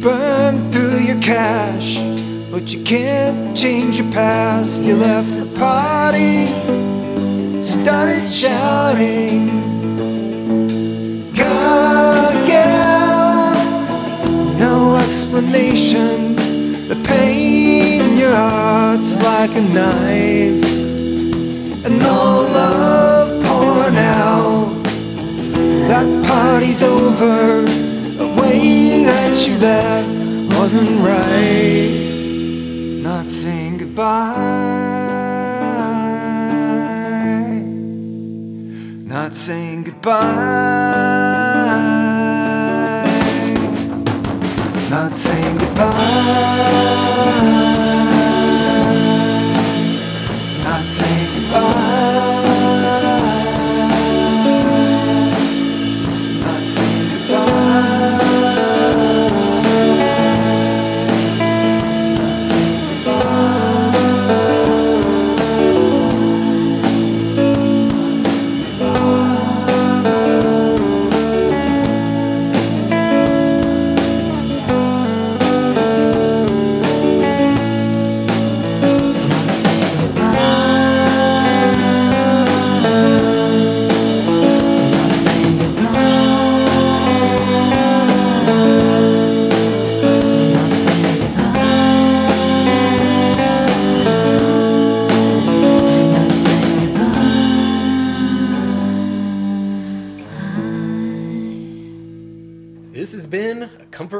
Burn 0.00 0.70
through 0.70 0.98
your 0.98 1.20
cash, 1.20 1.96
but 2.58 2.72
you 2.72 2.82
can't 2.84 3.54
change 3.54 3.98
your 3.98 4.10
past. 4.12 4.80
You 4.80 4.96
left 4.96 5.28
the 5.38 5.44
party, 5.58 6.46
started 7.60 8.26
shouting. 8.26 9.48
Gotta 11.34 12.46
get 12.46 12.66
out, 12.66 13.58
no 14.58 14.96
explanation. 14.96 16.36
The 16.88 16.96
pain 17.04 18.00
in 18.00 18.16
your 18.16 18.34
heart's 18.34 19.16
like 19.16 19.50
a 19.50 19.60
knife, 19.76 20.64
and 21.84 22.02
all 22.02 22.42
love 22.60 23.44
pouring 23.44 23.98
out. 23.98 24.82
That 25.90 26.08
party's 26.26 26.82
over. 26.82 27.60
The 28.16 28.28
way 28.40 29.04
that 29.04 29.46
you 29.46 29.58
left 29.58 30.08
wasn't 30.58 31.04
right. 31.04 32.05
Not 33.26 33.32
saying 33.32 33.78
goodbye. 33.78 34.36
Not 39.04 39.34
saying 39.34 39.82
goodbye. 39.82 40.22
Not 44.90 45.16
saying 45.16 45.58
goodbye. 45.58 45.90
Not 50.62 50.84
saying 50.84 51.28
goodbye. 51.34 51.95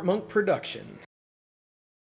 Monk 0.05 0.29
production. 0.29 0.99